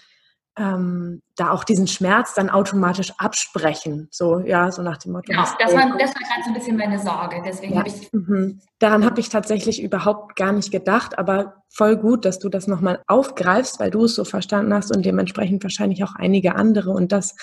ähm, 0.57 1.21
da 1.35 1.51
auch 1.51 1.63
diesen 1.63 1.87
Schmerz 1.87 2.33
dann 2.33 2.49
automatisch 2.49 3.13
absprechen. 3.17 4.09
So, 4.11 4.39
ja, 4.39 4.71
so 4.71 4.81
nach 4.81 4.97
dem 4.97 5.13
Motto. 5.13 5.31
Ja, 5.31 5.47
das 5.59 5.73
war, 5.73 5.97
das 5.97 6.13
war 6.13 6.21
gerade 6.21 6.43
so 6.43 6.49
ein 6.49 6.53
bisschen 6.53 6.77
meine 6.77 6.99
Sorge. 6.99 7.41
Deswegen 7.45 7.73
ja. 7.73 7.79
habe 7.79 7.89
ich. 7.89 8.11
Mhm. 8.11 8.59
Daran 8.79 9.05
habe 9.05 9.19
ich 9.19 9.29
tatsächlich 9.29 9.81
überhaupt 9.81 10.35
gar 10.35 10.51
nicht 10.51 10.71
gedacht, 10.71 11.17
aber 11.17 11.63
voll 11.69 11.95
gut, 11.95 12.25
dass 12.25 12.39
du 12.39 12.49
das 12.49 12.67
nochmal 12.67 13.01
aufgreifst, 13.07 13.79
weil 13.79 13.91
du 13.91 14.05
es 14.05 14.15
so 14.15 14.25
verstanden 14.25 14.73
hast 14.73 14.95
und 14.95 15.05
dementsprechend 15.05 15.63
wahrscheinlich 15.63 16.03
auch 16.03 16.15
einige 16.15 16.55
andere. 16.55 16.91
Und 16.91 17.11
das, 17.11 17.35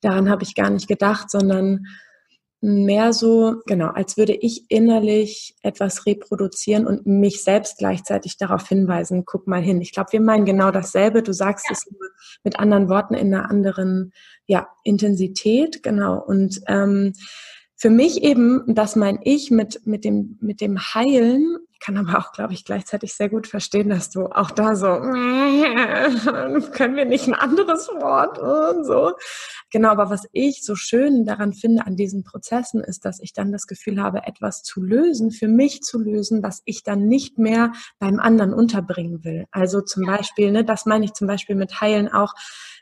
daran 0.00 0.28
habe 0.28 0.42
ich 0.42 0.56
gar 0.56 0.70
nicht 0.70 0.88
gedacht, 0.88 1.30
sondern 1.30 1.86
mehr 2.60 3.12
so, 3.12 3.62
genau, 3.66 3.88
als 3.88 4.16
würde 4.16 4.34
ich 4.34 4.64
innerlich 4.68 5.54
etwas 5.62 6.06
reproduzieren 6.06 6.86
und 6.86 7.06
mich 7.06 7.42
selbst 7.44 7.78
gleichzeitig 7.78 8.36
darauf 8.36 8.68
hinweisen, 8.68 9.24
guck 9.24 9.46
mal 9.46 9.60
hin. 9.60 9.80
Ich 9.80 9.92
glaube, 9.92 10.12
wir 10.12 10.20
meinen 10.20 10.44
genau 10.44 10.70
dasselbe. 10.70 11.22
Du 11.22 11.32
sagst 11.32 11.66
ja. 11.68 11.72
es 11.72 11.88
mit 12.42 12.58
anderen 12.58 12.88
Worten 12.88 13.14
in 13.14 13.32
einer 13.32 13.48
anderen 13.48 14.12
ja, 14.46 14.68
Intensität, 14.82 15.82
genau. 15.82 16.20
Und 16.20 16.60
ähm, 16.66 17.12
für 17.80 17.90
mich 17.90 18.24
eben, 18.24 18.64
das 18.66 18.96
meine 18.96 19.20
ich 19.22 19.52
mit, 19.52 19.86
mit, 19.86 20.04
dem, 20.04 20.36
mit 20.40 20.60
dem 20.60 20.78
Heilen, 20.78 21.58
kann 21.78 21.96
aber 21.96 22.18
auch, 22.18 22.32
glaube 22.32 22.52
ich, 22.52 22.64
gleichzeitig 22.64 23.14
sehr 23.14 23.28
gut 23.28 23.46
verstehen, 23.46 23.88
dass 23.88 24.10
du 24.10 24.26
auch 24.26 24.50
da 24.50 24.74
so, 24.74 24.86
können 26.72 26.96
wir 26.96 27.04
nicht 27.04 27.28
ein 27.28 27.34
anderes 27.34 27.86
Wort 27.88 28.40
und 28.40 28.84
so. 28.84 29.12
Genau, 29.70 29.90
aber 29.90 30.10
was 30.10 30.26
ich 30.32 30.64
so 30.64 30.74
schön 30.74 31.24
daran 31.24 31.52
finde 31.52 31.86
an 31.86 31.94
diesen 31.94 32.24
Prozessen 32.24 32.82
ist, 32.82 33.04
dass 33.04 33.20
ich 33.20 33.32
dann 33.32 33.52
das 33.52 33.68
Gefühl 33.68 34.02
habe, 34.02 34.26
etwas 34.26 34.64
zu 34.64 34.82
lösen, 34.82 35.30
für 35.30 35.46
mich 35.46 35.82
zu 35.82 36.00
lösen, 36.00 36.42
was 36.42 36.62
ich 36.64 36.82
dann 36.82 37.06
nicht 37.06 37.38
mehr 37.38 37.70
beim 38.00 38.18
anderen 38.18 38.52
unterbringen 38.52 39.22
will. 39.22 39.44
Also 39.52 39.82
zum 39.82 40.04
Beispiel, 40.04 40.50
ne, 40.50 40.64
das 40.64 40.84
meine 40.84 41.04
ich 41.04 41.12
zum 41.12 41.28
Beispiel 41.28 41.54
mit 41.54 41.80
Heilen 41.80 42.08
auch, 42.08 42.34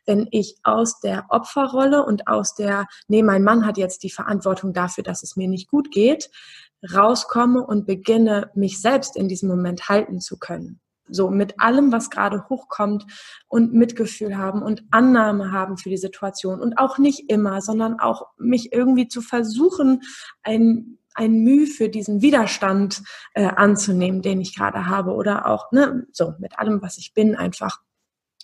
wenn 0.07 0.28
ich 0.30 0.57
aus 0.62 1.00
der 1.00 1.26
Opferrolle 1.28 2.04
und 2.04 2.28
aus 2.28 2.54
der, 2.54 2.86
nee, 3.09 3.22
mein 3.22 3.42
Mann 3.42 3.66
hat 3.66 3.78
jetzt 3.78 4.02
die 4.02 4.11
Verantwortung 4.11 4.72
dafür, 4.72 5.04
dass 5.04 5.22
es 5.22 5.36
mir 5.36 5.48
nicht 5.48 5.68
gut 5.68 5.90
geht, 5.90 6.30
rauskomme 6.94 7.64
und 7.64 7.86
beginne, 7.86 8.50
mich 8.54 8.80
selbst 8.80 9.16
in 9.16 9.28
diesem 9.28 9.48
Moment 9.48 9.88
halten 9.88 10.20
zu 10.20 10.38
können. 10.38 10.80
So 11.09 11.30
mit 11.30 11.61
allem, 11.61 11.92
was 11.92 12.11
gerade 12.11 12.48
hochkommt 12.48 13.07
und 13.46 13.72
Mitgefühl 13.72 14.36
haben 14.36 14.62
und 14.62 14.82
Annahme 14.90 15.52
haben 15.52 15.76
für 15.76 15.88
die 15.88 15.96
Situation 15.96 16.61
und 16.61 16.78
auch 16.78 16.98
nicht 16.98 17.30
immer, 17.30 17.61
sondern 17.61 18.00
auch 18.00 18.26
mich 18.38 18.72
irgendwie 18.72 19.07
zu 19.07 19.20
versuchen, 19.20 20.02
ein 20.42 20.98
ein 21.16 21.38
Mühe 21.40 21.66
für 21.66 21.88
diesen 21.88 22.20
Widerstand 22.20 23.02
äh, 23.32 23.46
anzunehmen, 23.46 24.20
den 24.20 24.40
ich 24.40 24.54
gerade 24.54 24.86
habe 24.86 25.12
oder 25.14 25.46
auch 25.46 25.72
ne, 25.72 26.07
so 26.12 26.34
mit 26.38 26.59
allem, 26.59 26.82
was 26.82 26.98
ich 26.98 27.14
bin, 27.14 27.34
einfach 27.34 27.78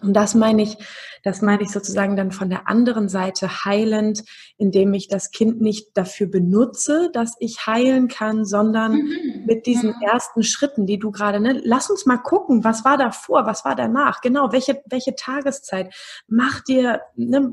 und 0.01 0.15
das 0.15 0.35
meine 0.35 0.63
ich, 0.63 0.77
das 1.23 1.43
meine 1.43 1.63
ich 1.63 1.71
sozusagen 1.71 2.17
dann 2.17 2.33
von 2.33 2.51
der 2.51 2.69
anderen 2.69 3.09
Seite 3.09 3.65
heilend, 3.65 4.25
indem 4.57 4.93
ich 4.95 5.07
das 5.07 5.31
Kind 5.31 5.61
nicht 5.61 5.91
dafür 5.95 6.27
benutze, 6.27 7.11
dass 7.13 7.37
ich 7.39 7.67
heilen 7.67 8.09
kann, 8.09 8.45
sondern 8.45 8.95
mhm. 8.95 9.45
mit 9.47 9.67
diesen 9.67 9.91
mhm. 9.91 10.03
ersten 10.03 10.43
Schritten, 10.43 10.87
die 10.87 10.99
du 10.99 11.13
gerade, 11.13 11.39
ne, 11.41 11.61
lass 11.65 11.91
uns 11.91 12.07
mal 12.07 12.17
gucken, 12.17 12.65
was 12.65 12.85
war 12.85 12.97
davor, 12.97 13.47
was 13.47 13.65
war 13.65 13.77
danach, 13.77 14.21
genau, 14.23 14.51
welche, 14.53 14.83
welche 14.87 15.15
Tageszeit, 15.15 15.95
mach 16.27 16.61
dir, 16.63 17.03
ne, 17.15 17.53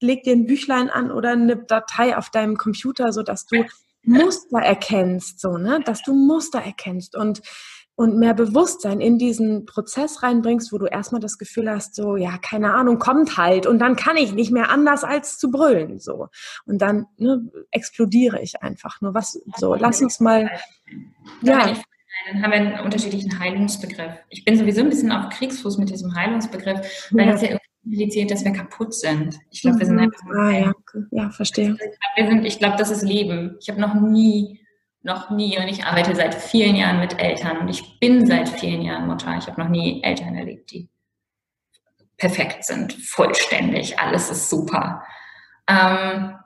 leg 0.00 0.22
dir 0.22 0.32
ein 0.32 0.46
Büchlein 0.46 0.88
an 0.88 1.10
oder 1.10 1.32
eine 1.32 1.56
Datei 1.56 2.16
auf 2.16 2.30
deinem 2.30 2.56
Computer, 2.56 3.12
so 3.12 3.22
dass 3.22 3.46
du 3.46 3.64
Muster 4.02 4.60
erkennst, 4.60 5.40
so, 5.40 5.58
ne, 5.58 5.80
dass 5.84 6.02
du 6.02 6.14
Muster 6.14 6.60
erkennst 6.60 7.16
und 7.16 7.42
und 8.00 8.16
mehr 8.16 8.32
Bewusstsein 8.32 8.98
in 8.98 9.18
diesen 9.18 9.66
Prozess 9.66 10.22
reinbringst, 10.22 10.72
wo 10.72 10.78
du 10.78 10.86
erstmal 10.86 11.20
das 11.20 11.36
Gefühl 11.36 11.68
hast, 11.70 11.94
so, 11.94 12.16
ja, 12.16 12.38
keine 12.38 12.72
Ahnung, 12.72 12.98
kommt 12.98 13.36
halt 13.36 13.66
und 13.66 13.78
dann 13.78 13.94
kann 13.94 14.16
ich 14.16 14.32
nicht 14.32 14.50
mehr 14.50 14.70
anders 14.70 15.04
als 15.04 15.36
zu 15.36 15.50
brüllen, 15.50 15.98
so. 15.98 16.28
Und 16.64 16.80
dann 16.80 17.04
ne, 17.18 17.42
explodiere 17.70 18.40
ich 18.40 18.62
einfach 18.62 19.02
nur. 19.02 19.12
Was, 19.12 19.38
so, 19.58 19.74
lass 19.74 20.00
uns 20.00 20.18
mal, 20.18 20.50
ja. 21.42 21.74
Dann 22.32 22.42
haben 22.42 22.50
wir 22.50 22.58
einen 22.58 22.80
unterschiedlichen 22.80 23.38
Heilungsbegriff. 23.38 24.14
Ich 24.30 24.46
bin 24.46 24.56
sowieso 24.56 24.80
ein 24.80 24.88
bisschen 24.88 25.12
auf 25.12 25.28
Kriegsfuß 25.28 25.76
mit 25.76 25.90
diesem 25.90 26.14
Heilungsbegriff, 26.14 27.10
weil 27.10 27.26
ja. 27.26 27.32
das 27.32 27.42
ja 27.42 27.58
impliziert, 27.84 28.30
dass 28.30 28.46
wir 28.46 28.52
kaputt 28.52 28.94
sind. 28.94 29.38
Ich 29.50 29.60
glaube, 29.60 29.78
wir 29.78 29.84
sind 29.84 29.96
mhm. 29.96 30.04
einfach. 30.04 30.26
Ah, 30.34 30.50
ja. 30.50 30.72
ja, 31.10 31.30
verstehe. 31.30 31.76
Ich 32.44 32.58
glaube, 32.58 32.78
das 32.78 32.90
ist 32.90 33.02
Leben. 33.02 33.58
Ich 33.60 33.68
habe 33.68 33.78
noch 33.78 33.92
nie 33.92 34.59
noch 35.02 35.30
nie 35.30 35.58
und 35.58 35.68
ich 35.68 35.84
arbeite 35.84 36.14
seit 36.14 36.34
vielen 36.34 36.76
Jahren 36.76 37.00
mit 37.00 37.18
Eltern 37.18 37.58
und 37.58 37.68
ich 37.68 37.98
bin 38.00 38.26
seit 38.26 38.48
vielen 38.48 38.82
Jahren 38.82 39.06
Mutter. 39.06 39.34
Ich 39.38 39.46
habe 39.46 39.60
noch 39.60 39.68
nie 39.68 40.02
Eltern 40.02 40.34
erlebt, 40.34 40.70
die 40.70 40.88
perfekt 42.18 42.64
sind, 42.64 42.92
vollständig, 42.92 43.98
alles 43.98 44.30
ist 44.30 44.50
super. 44.50 45.02
Ähm, 45.66 46.36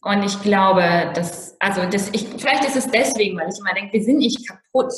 und 0.00 0.22
ich 0.22 0.40
glaube, 0.40 1.12
dass, 1.14 1.60
also 1.60 1.84
das, 1.84 2.08
ich, 2.12 2.26
vielleicht 2.38 2.64
ist 2.64 2.76
es 2.76 2.90
deswegen, 2.90 3.38
weil 3.38 3.48
ich 3.48 3.58
immer 3.58 3.74
denke, 3.74 3.92
wir 3.92 4.04
sind 4.04 4.18
nicht 4.18 4.48
kaputt. 4.48 4.92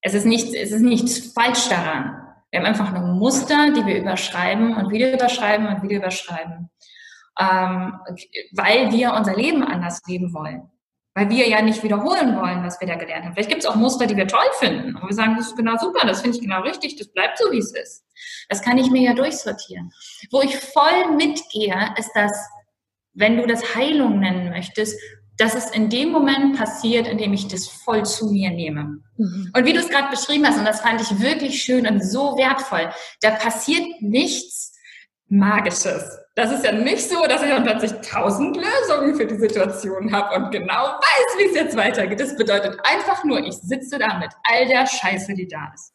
Es 0.00 0.14
ist 0.14 0.24
nichts, 0.24 0.52
es 0.52 0.72
ist 0.72 0.82
nichts 0.82 1.32
falsch 1.32 1.68
daran. 1.68 2.22
Wir 2.50 2.60
haben 2.60 2.66
einfach 2.66 2.92
nur 2.92 3.02
Muster, 3.02 3.72
die 3.72 3.84
wir 3.86 3.98
überschreiben 3.98 4.76
und 4.76 4.90
wieder 4.90 5.12
überschreiben 5.12 5.66
und 5.68 5.82
wieder 5.82 5.96
überschreiben, 5.96 6.70
ähm, 7.38 8.00
weil 8.52 8.90
wir 8.92 9.12
unser 9.12 9.36
Leben 9.36 9.62
anders 9.62 10.00
leben 10.06 10.32
wollen 10.32 10.70
weil 11.16 11.30
wir 11.30 11.48
ja 11.48 11.62
nicht 11.62 11.82
wiederholen 11.82 12.36
wollen, 12.36 12.62
was 12.62 12.78
wir 12.78 12.86
da 12.86 12.94
gelernt 12.94 13.24
haben. 13.24 13.32
Vielleicht 13.32 13.48
gibt 13.48 13.62
es 13.62 13.66
auch 13.66 13.74
Muster, 13.74 14.06
die 14.06 14.18
wir 14.18 14.28
toll 14.28 14.46
finden. 14.58 14.94
Und 14.94 15.08
wir 15.08 15.14
sagen, 15.14 15.34
das 15.38 15.46
ist 15.46 15.56
genau 15.56 15.78
super, 15.78 16.06
das 16.06 16.20
finde 16.20 16.36
ich 16.36 16.42
genau 16.42 16.60
richtig, 16.60 16.96
das 16.96 17.08
bleibt 17.08 17.38
so, 17.38 17.50
wie 17.50 17.58
es 17.58 17.72
ist. 17.72 18.04
Das 18.50 18.60
kann 18.60 18.76
ich 18.76 18.90
mir 18.90 19.00
ja 19.00 19.14
durchsortieren. 19.14 19.90
Wo 20.30 20.42
ich 20.42 20.54
voll 20.54 21.16
mitgehe, 21.16 21.94
ist 21.98 22.10
dass, 22.14 22.32
wenn 23.14 23.38
du 23.38 23.46
das 23.46 23.74
Heilung 23.74 24.20
nennen 24.20 24.50
möchtest, 24.50 25.00
dass 25.38 25.54
es 25.54 25.70
in 25.70 25.88
dem 25.88 26.10
Moment 26.10 26.58
passiert, 26.58 27.08
in 27.08 27.16
dem 27.16 27.32
ich 27.32 27.48
das 27.48 27.66
voll 27.66 28.04
zu 28.04 28.26
mir 28.26 28.50
nehme. 28.50 28.98
Mhm. 29.16 29.52
Und 29.56 29.64
wie 29.64 29.72
du 29.72 29.80
es 29.80 29.88
gerade 29.88 30.10
beschrieben 30.10 30.46
hast, 30.46 30.58
und 30.58 30.66
das 30.66 30.82
fand 30.82 31.00
ich 31.00 31.20
wirklich 31.20 31.62
schön 31.62 31.86
und 31.86 32.04
so 32.04 32.36
wertvoll, 32.36 32.90
da 33.22 33.30
passiert 33.30 34.02
nichts 34.02 34.74
Magisches. 35.28 36.18
Das 36.36 36.52
ist 36.52 36.66
ja 36.66 36.72
nicht 36.72 37.08
so, 37.08 37.22
dass 37.26 37.42
ich 37.42 37.48
dann 37.48 37.64
plötzlich 37.64 37.92
tausend 38.06 38.56
Lösungen 38.56 39.14
für 39.14 39.24
die 39.24 39.36
Situation 39.36 40.12
habe 40.12 40.36
und 40.36 40.50
genau 40.50 40.84
weiß, 40.84 41.38
wie 41.38 41.44
es 41.48 41.54
jetzt 41.54 41.76
weitergeht. 41.76 42.20
Das 42.20 42.36
bedeutet 42.36 42.78
einfach 42.84 43.24
nur, 43.24 43.38
ich 43.38 43.54
sitze 43.54 43.98
da 43.98 44.18
mit 44.18 44.28
all 44.44 44.66
der 44.66 44.86
Scheiße, 44.86 45.32
die 45.32 45.48
da 45.48 45.72
ist. 45.74 45.94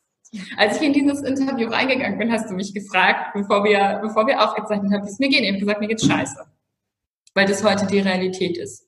Als 0.57 0.77
ich 0.77 0.81
in 0.81 0.93
dieses 0.93 1.21
Interview 1.21 1.69
reingegangen 1.69 2.17
bin, 2.17 2.31
hast 2.31 2.49
du 2.49 2.55
mich 2.55 2.73
gefragt, 2.73 3.33
bevor 3.35 3.63
wir, 3.63 3.99
bevor 4.01 4.25
wir 4.25 4.41
aufgezeichnet 4.41 4.91
haben, 4.91 5.05
wie 5.05 5.11
es 5.11 5.19
mir 5.19 5.29
geht. 5.29 5.41
Ich 5.41 5.49
habe 5.49 5.59
gesagt, 5.59 5.79
mir 5.79 5.87
geht's 5.87 6.07
scheiße. 6.07 6.43
Weil 7.35 7.45
das 7.45 7.63
heute 7.63 7.85
die 7.85 7.99
Realität 7.99 8.57
ist. 8.57 8.87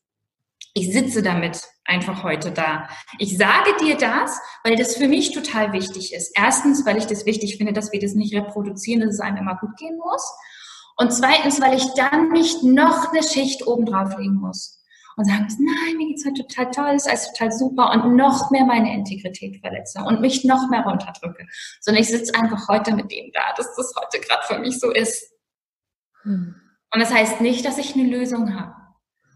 Ich 0.74 0.92
sitze 0.92 1.22
damit 1.22 1.62
einfach 1.86 2.24
heute 2.24 2.52
da. 2.52 2.90
Ich 3.20 3.38
sage 3.38 3.76
dir 3.80 3.96
das, 3.96 4.40
weil 4.64 4.76
das 4.76 4.96
für 4.96 5.08
mich 5.08 5.34
total 5.34 5.72
wichtig 5.72 6.16
ist. 6.16 6.32
Erstens, 6.36 6.84
weil 6.84 6.98
ich 6.98 7.06
das 7.06 7.28
wichtig 7.28 7.58
finde, 7.58 7.74
dass 7.74 7.92
wir 7.92 8.00
das 8.00 8.16
nicht 8.16 8.34
reproduzieren, 8.34 9.02
dass 9.02 9.16
es 9.16 9.20
einem 9.20 9.38
immer 9.38 9.56
gut 9.58 9.78
gehen 9.78 9.98
muss. 9.98 10.34
Und 10.98 11.12
zweitens, 11.12 11.60
weil 11.60 11.76
ich 11.76 11.86
dann 11.96 12.32
nicht 12.32 12.64
noch 12.64 13.12
eine 13.12 13.24
Schicht 13.24 13.66
oben 13.66 13.86
drauf 13.86 14.18
legen 14.18 14.36
muss 14.36 14.84
und 15.16 15.26
sagen 15.26 15.44
muss, 15.44 15.58
nein, 15.60 15.98
mir 15.98 16.08
geht's 16.08 16.26
heute 16.26 16.46
total 16.46 16.72
toll, 16.72 16.96
ist 16.96 17.08
alles 17.08 17.32
total 17.32 17.52
super 17.52 17.92
und 17.92 18.16
noch 18.16 18.52
mehr 18.52 18.66
meine 18.66 18.94
Integrität 18.94 19.60
verletze 19.60 20.04
und 20.04 20.22
mich 20.22 20.44
noch 20.44 20.70
mehr 20.70 20.84
runterdrücke. 20.84 21.48
Sondern 21.82 22.02
ich 22.02 22.10
sitze 22.10 22.34
einfach 22.36 22.68
heute 22.68 22.96
mit 22.96 23.12
dem 23.12 23.32
da, 23.34 23.54
dass 23.56 23.76
das 23.76 23.94
heute 24.00 24.20
gerade 24.26 24.44
für 24.48 24.60
mich 24.60 24.80
so 24.80 24.92
ist. 24.92 25.32
Hm. 26.24 26.56
Und 26.94 27.00
das 27.00 27.14
heißt 27.14 27.42
nicht, 27.42 27.66
dass 27.66 27.78
ich 27.78 27.96
eine 27.96 28.08
Lösung 28.08 28.60
habe. 28.60 28.76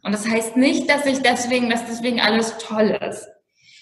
Und 0.04 0.12
das 0.14 0.28
heißt 0.28 0.58
nicht, 0.58 0.90
dass 0.90 1.06
ich 1.06 1.22
deswegen, 1.22 1.70
dass 1.70 1.86
deswegen 1.86 2.22
alles 2.22 2.58
toll 2.60 2.98
ist. 3.02 3.28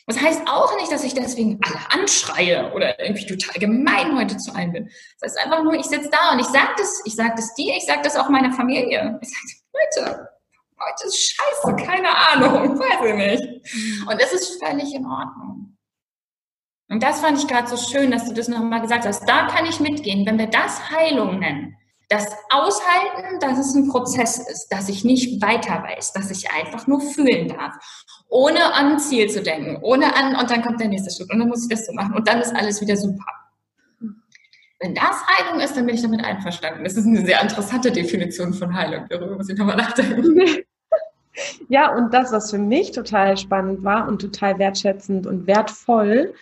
Das 0.07 0.21
heißt 0.21 0.43
auch 0.47 0.75
nicht, 0.75 0.91
dass 0.91 1.03
ich 1.03 1.15
deswegen 1.15 1.59
alle 1.63 2.01
anschreie 2.01 2.71
oder 2.73 2.99
irgendwie 2.99 3.25
total 3.25 3.59
gemein 3.59 4.15
heute 4.15 4.37
zu 4.37 4.53
allen 4.53 4.71
bin. 4.71 4.89
Das 5.19 5.31
heißt 5.31 5.45
einfach 5.45 5.63
nur, 5.63 5.73
ich 5.73 5.85
sitze 5.85 6.09
da 6.11 6.33
und 6.33 6.39
ich 6.39 6.45
sage 6.45 6.73
das, 6.77 7.01
ich 7.05 7.15
sage 7.15 7.33
das 7.35 7.55
dir, 7.55 7.75
ich 7.75 7.85
sage 7.85 8.01
das 8.03 8.15
auch 8.15 8.29
meiner 8.29 8.53
Familie. 8.53 9.17
Ich 9.21 9.29
sage, 9.29 10.05
Leute, 10.05 10.29
heute 10.79 11.07
ist 11.07 11.35
scheiße, 11.35 11.75
keine 11.77 12.09
Ahnung, 12.15 12.79
weiß 12.79 13.05
ich 13.05 13.15
nicht. 13.15 14.07
Und 14.07 14.21
das 14.21 14.31
ist 14.31 14.63
völlig 14.63 14.93
in 14.93 15.05
Ordnung. 15.07 15.75
Und 16.87 17.01
das 17.01 17.21
fand 17.21 17.39
ich 17.39 17.47
gerade 17.47 17.67
so 17.67 17.77
schön, 17.77 18.11
dass 18.11 18.25
du 18.25 18.33
das 18.33 18.47
nochmal 18.47 18.81
gesagt 18.81 19.05
hast. 19.05 19.27
Da 19.27 19.47
kann 19.47 19.65
ich 19.65 19.79
mitgehen, 19.79 20.25
wenn 20.27 20.37
wir 20.37 20.47
das 20.47 20.91
Heilung 20.91 21.39
nennen. 21.39 21.75
Das 22.09 22.27
Aushalten, 22.51 23.39
dass 23.39 23.57
es 23.57 23.73
ein 23.73 23.89
Prozess 23.89 24.37
ist, 24.37 24.67
dass 24.67 24.89
ich 24.89 25.03
nicht 25.03 25.41
weiter 25.41 25.81
weiß, 25.81 26.13
dass 26.13 26.29
ich 26.29 26.51
einfach 26.51 26.85
nur 26.85 27.01
fühlen 27.01 27.47
darf, 27.47 27.73
ohne 28.35 28.73
an 28.73 28.99
Ziel 28.99 29.29
zu 29.29 29.41
denken, 29.41 29.77
ohne 29.81 30.13
an, 30.13 30.35
und 30.35 30.51
dann 30.51 30.61
kommt 30.61 30.81
der 30.81 30.89
nächste 30.89 31.09
Schritt 31.09 31.31
und 31.31 31.39
dann 31.39 31.47
muss 31.47 31.63
ich 31.63 31.69
das 31.69 31.85
so 31.85 31.93
machen 31.93 32.13
und 32.13 32.27
dann 32.27 32.41
ist 32.41 32.53
alles 32.53 32.81
wieder 32.81 32.97
super. 32.97 33.23
Wenn 34.81 34.93
das 34.93 35.25
Heilung 35.25 35.61
ist, 35.61 35.77
dann 35.77 35.85
bin 35.85 35.95
ich 35.95 36.01
damit 36.01 36.23
einverstanden. 36.23 36.83
Das 36.83 36.95
ist 36.97 37.05
eine 37.05 37.25
sehr 37.25 37.41
interessante 37.41 37.91
Definition 37.91 38.53
von 38.53 38.75
Heilung, 38.75 39.05
darüber 39.09 39.37
muss 39.37 39.49
ich 39.49 39.57
nochmal 39.57 39.77
nachdenken. 39.77 40.39
Ja, 41.67 41.93
und 41.93 42.13
das, 42.13 42.31
was 42.31 42.49
für 42.49 42.57
mich 42.57 42.93
total 42.93 43.35
spannend 43.35 43.83
war 43.83 44.07
und 44.07 44.21
total 44.21 44.57
wertschätzend 44.57 45.27
und 45.27 45.47
wertvoll, 45.47 46.33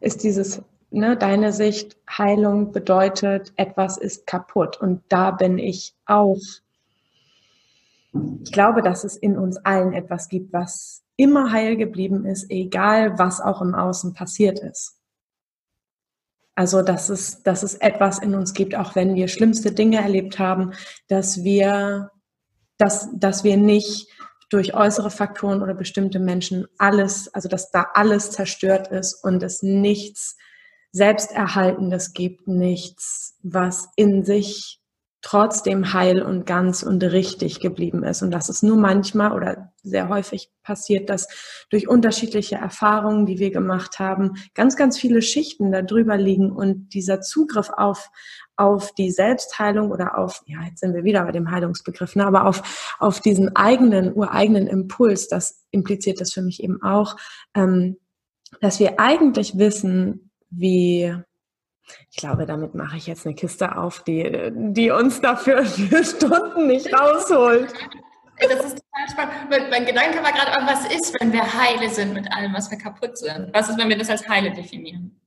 ist 0.00 0.22
dieses 0.22 0.60
ne, 0.90 1.16
deine 1.16 1.50
Sicht, 1.50 1.96
Heilung 2.10 2.70
bedeutet, 2.70 3.54
etwas 3.56 3.96
ist 3.96 4.26
kaputt. 4.26 4.78
Und 4.78 5.00
da 5.08 5.30
bin 5.30 5.56
ich 5.56 5.94
auch. 6.04 6.42
Ich 8.42 8.52
glaube, 8.52 8.82
dass 8.82 9.04
es 9.04 9.16
in 9.16 9.38
uns 9.38 9.56
allen 9.64 9.94
etwas 9.94 10.28
gibt, 10.28 10.52
was 10.52 11.03
immer 11.16 11.52
heil 11.52 11.76
geblieben 11.76 12.24
ist, 12.24 12.50
egal 12.50 13.18
was 13.18 13.40
auch 13.40 13.62
im 13.62 13.74
Außen 13.74 14.14
passiert 14.14 14.58
ist. 14.58 14.98
Also, 16.56 16.82
dass 16.82 17.08
es, 17.08 17.42
dass 17.42 17.62
es 17.62 17.74
etwas 17.74 18.18
in 18.18 18.34
uns 18.34 18.54
gibt, 18.54 18.76
auch 18.76 18.94
wenn 18.94 19.14
wir 19.14 19.26
schlimmste 19.28 19.72
Dinge 19.72 19.98
erlebt 19.98 20.38
haben, 20.38 20.72
dass 21.08 21.42
wir, 21.42 22.10
dass, 22.78 23.08
dass 23.14 23.42
wir 23.42 23.56
nicht 23.56 24.08
durch 24.50 24.74
äußere 24.74 25.10
Faktoren 25.10 25.62
oder 25.62 25.74
bestimmte 25.74 26.20
Menschen 26.20 26.66
alles, 26.78 27.32
also 27.34 27.48
dass 27.48 27.72
da 27.72 27.88
alles 27.94 28.30
zerstört 28.30 28.88
ist 28.88 29.14
und 29.24 29.42
es 29.42 29.62
nichts 29.62 30.36
Selbsterhaltendes 30.92 32.12
gibt, 32.12 32.46
nichts, 32.46 33.36
was 33.42 33.88
in 33.96 34.24
sich 34.24 34.80
trotzdem 35.24 35.94
heil 35.94 36.20
und 36.20 36.44
ganz 36.44 36.82
und 36.82 37.02
richtig 37.02 37.58
geblieben 37.58 38.04
ist. 38.04 38.20
Und 38.20 38.30
dass 38.30 38.50
es 38.50 38.62
nur 38.62 38.76
manchmal 38.76 39.32
oder 39.32 39.72
sehr 39.82 40.10
häufig 40.10 40.50
passiert, 40.62 41.08
dass 41.08 41.28
durch 41.70 41.88
unterschiedliche 41.88 42.56
Erfahrungen, 42.56 43.24
die 43.24 43.38
wir 43.38 43.50
gemacht 43.50 43.98
haben, 43.98 44.34
ganz, 44.52 44.76
ganz 44.76 44.98
viele 44.98 45.22
Schichten 45.22 45.72
da 45.72 45.80
drüber 45.80 46.18
liegen 46.18 46.52
und 46.52 46.92
dieser 46.92 47.22
Zugriff 47.22 47.70
auf, 47.74 48.10
auf 48.56 48.92
die 48.92 49.10
Selbstheilung 49.10 49.90
oder 49.90 50.18
auf, 50.18 50.42
ja, 50.44 50.58
jetzt 50.68 50.80
sind 50.80 50.94
wir 50.94 51.04
wieder 51.04 51.24
bei 51.24 51.32
dem 51.32 51.50
Heilungsbegriff, 51.50 52.16
ne, 52.16 52.26
aber 52.26 52.44
auf, 52.46 52.94
auf 52.98 53.20
diesen 53.20 53.56
eigenen, 53.56 54.12
ureigenen 54.12 54.66
Impuls, 54.66 55.28
das 55.28 55.64
impliziert 55.70 56.20
das 56.20 56.34
für 56.34 56.42
mich 56.42 56.62
eben 56.62 56.82
auch, 56.82 57.16
ähm, 57.54 57.96
dass 58.60 58.78
wir 58.78 59.00
eigentlich 59.00 59.56
wissen, 59.56 60.30
wie 60.50 61.16
ich 62.10 62.16
glaube, 62.16 62.46
damit 62.46 62.74
mache 62.74 62.96
ich 62.96 63.06
jetzt 63.06 63.26
eine 63.26 63.34
Kiste 63.34 63.76
auf, 63.76 64.02
die, 64.04 64.50
die 64.52 64.90
uns 64.90 65.20
dafür 65.20 65.64
für 65.64 66.04
Stunden 66.04 66.66
nicht 66.66 66.92
rausholt. 66.92 67.72
Das 68.38 68.64
ist 68.64 68.78
total 68.78 69.10
spannend. 69.10 69.70
Mein 69.70 69.86
Gedanke 69.86 70.22
war 70.22 70.32
gerade, 70.32 70.66
was 70.66 70.86
ist, 70.86 71.14
wenn 71.20 71.32
wir 71.32 71.42
heile 71.42 71.88
sind 71.88 72.14
mit 72.14 72.30
allem, 72.32 72.52
was 72.52 72.70
wir 72.70 72.78
kaputt 72.78 73.16
sind? 73.16 73.54
Was 73.54 73.68
ist, 73.68 73.78
wenn 73.78 73.88
wir 73.88 73.98
das 73.98 74.10
als 74.10 74.28
heile 74.28 74.50
definieren? 74.50 75.20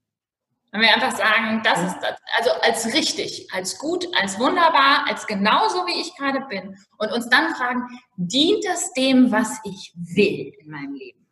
Wenn 0.71 0.81
wir 0.81 0.93
einfach 0.93 1.15
sagen, 1.15 1.61
das 1.63 1.79
ist 1.81 1.99
das, 2.01 2.19
also 2.37 2.51
als 2.61 2.93
richtig, 2.93 3.47
als 3.53 3.77
gut, 3.77 4.05
als 4.19 4.37
wunderbar, 4.37 5.05
als 5.07 5.25
genauso 5.25 5.85
wie 5.87 6.01
ich 6.01 6.13
gerade 6.17 6.41
bin 6.49 6.77
und 6.97 7.11
uns 7.13 7.29
dann 7.29 7.55
fragen, 7.55 7.87
dient 8.17 8.65
das 8.65 8.91
dem, 8.93 9.31
was 9.31 9.59
ich 9.63 9.93
will 9.95 10.53
in 10.59 10.69
meinem 10.69 10.93
Leben? 10.93 11.26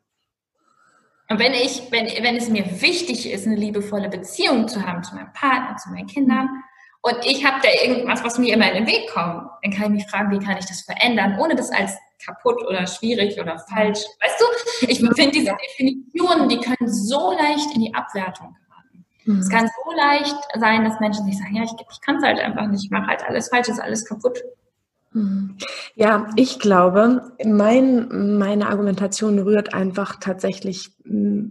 Und 1.30 1.40
wenn 1.40 1.54
ich, 1.54 1.92
wenn, 1.92 2.06
wenn 2.06 2.36
es 2.36 2.50
mir 2.50 2.82
wichtig 2.82 3.32
ist, 3.32 3.48
eine 3.48 3.56
liebevolle 3.56 4.10
Beziehung 4.10 4.68
zu 4.68 4.86
haben 4.86 5.04
zu 5.04 5.16
meinem 5.16 5.34
Partner, 5.34 5.76
zu 5.78 5.90
meinen 5.90 6.08
Kindern, 6.08 6.50
und 7.06 7.24
ich 7.24 7.46
habe 7.46 7.58
da 7.62 7.70
irgendwas, 7.84 8.24
was 8.24 8.40
mir 8.40 8.56
immer 8.56 8.68
in 8.72 8.84
den 8.84 8.88
Weg 8.88 9.12
kommt, 9.12 9.48
dann 9.62 9.72
kann 9.72 9.84
ich 9.84 10.04
mich 10.04 10.08
fragen, 10.08 10.32
wie 10.32 10.44
kann 10.44 10.58
ich 10.58 10.66
das 10.66 10.82
verändern, 10.82 11.38
ohne 11.40 11.56
das 11.56 11.70
als 11.70 11.96
kaputt 12.26 12.66
oder 12.66 12.88
schwierig 12.88 13.40
oder 13.40 13.60
falsch. 13.60 14.00
Weißt 14.22 14.42
du, 14.42 14.88
ich 14.88 14.98
finde 14.98 15.32
diese 15.32 15.56
Definitionen, 15.56 16.50
die 16.50 16.60
können 16.60 16.92
so 16.92 17.32
leicht 17.34 17.76
in 17.76 17.82
die 17.82 17.94
Abwertung 17.94 18.56
geraten. 18.56 19.06
Mhm. 19.26 19.40
Es 19.40 19.50
kann 19.50 19.68
so 19.68 19.92
leicht 19.96 20.36
sein, 20.56 20.84
dass 20.84 21.00
Menschen 21.00 21.26
sich 21.26 21.38
sagen, 21.38 21.56
ja, 21.56 21.64
ich, 21.64 21.74
ich 21.74 22.02
kann 22.02 22.18
es 22.18 22.24
halt 22.24 22.40
einfach 22.40 22.66
nicht, 22.66 22.86
ich 22.86 22.90
mache 22.90 23.06
halt 23.06 23.24
alles 23.24 23.50
falsch, 23.50 23.68
ist 23.68 23.80
alles 23.80 24.04
kaputt. 24.04 24.40
Ja, 25.96 26.28
ich 26.36 26.60
glaube, 26.60 27.32
mein, 27.46 28.38
meine 28.38 28.68
Argumentation 28.68 29.40
rührt 29.40 29.74
einfach 29.74 30.18
tatsächlich 30.20 30.92
mm, 31.06 31.46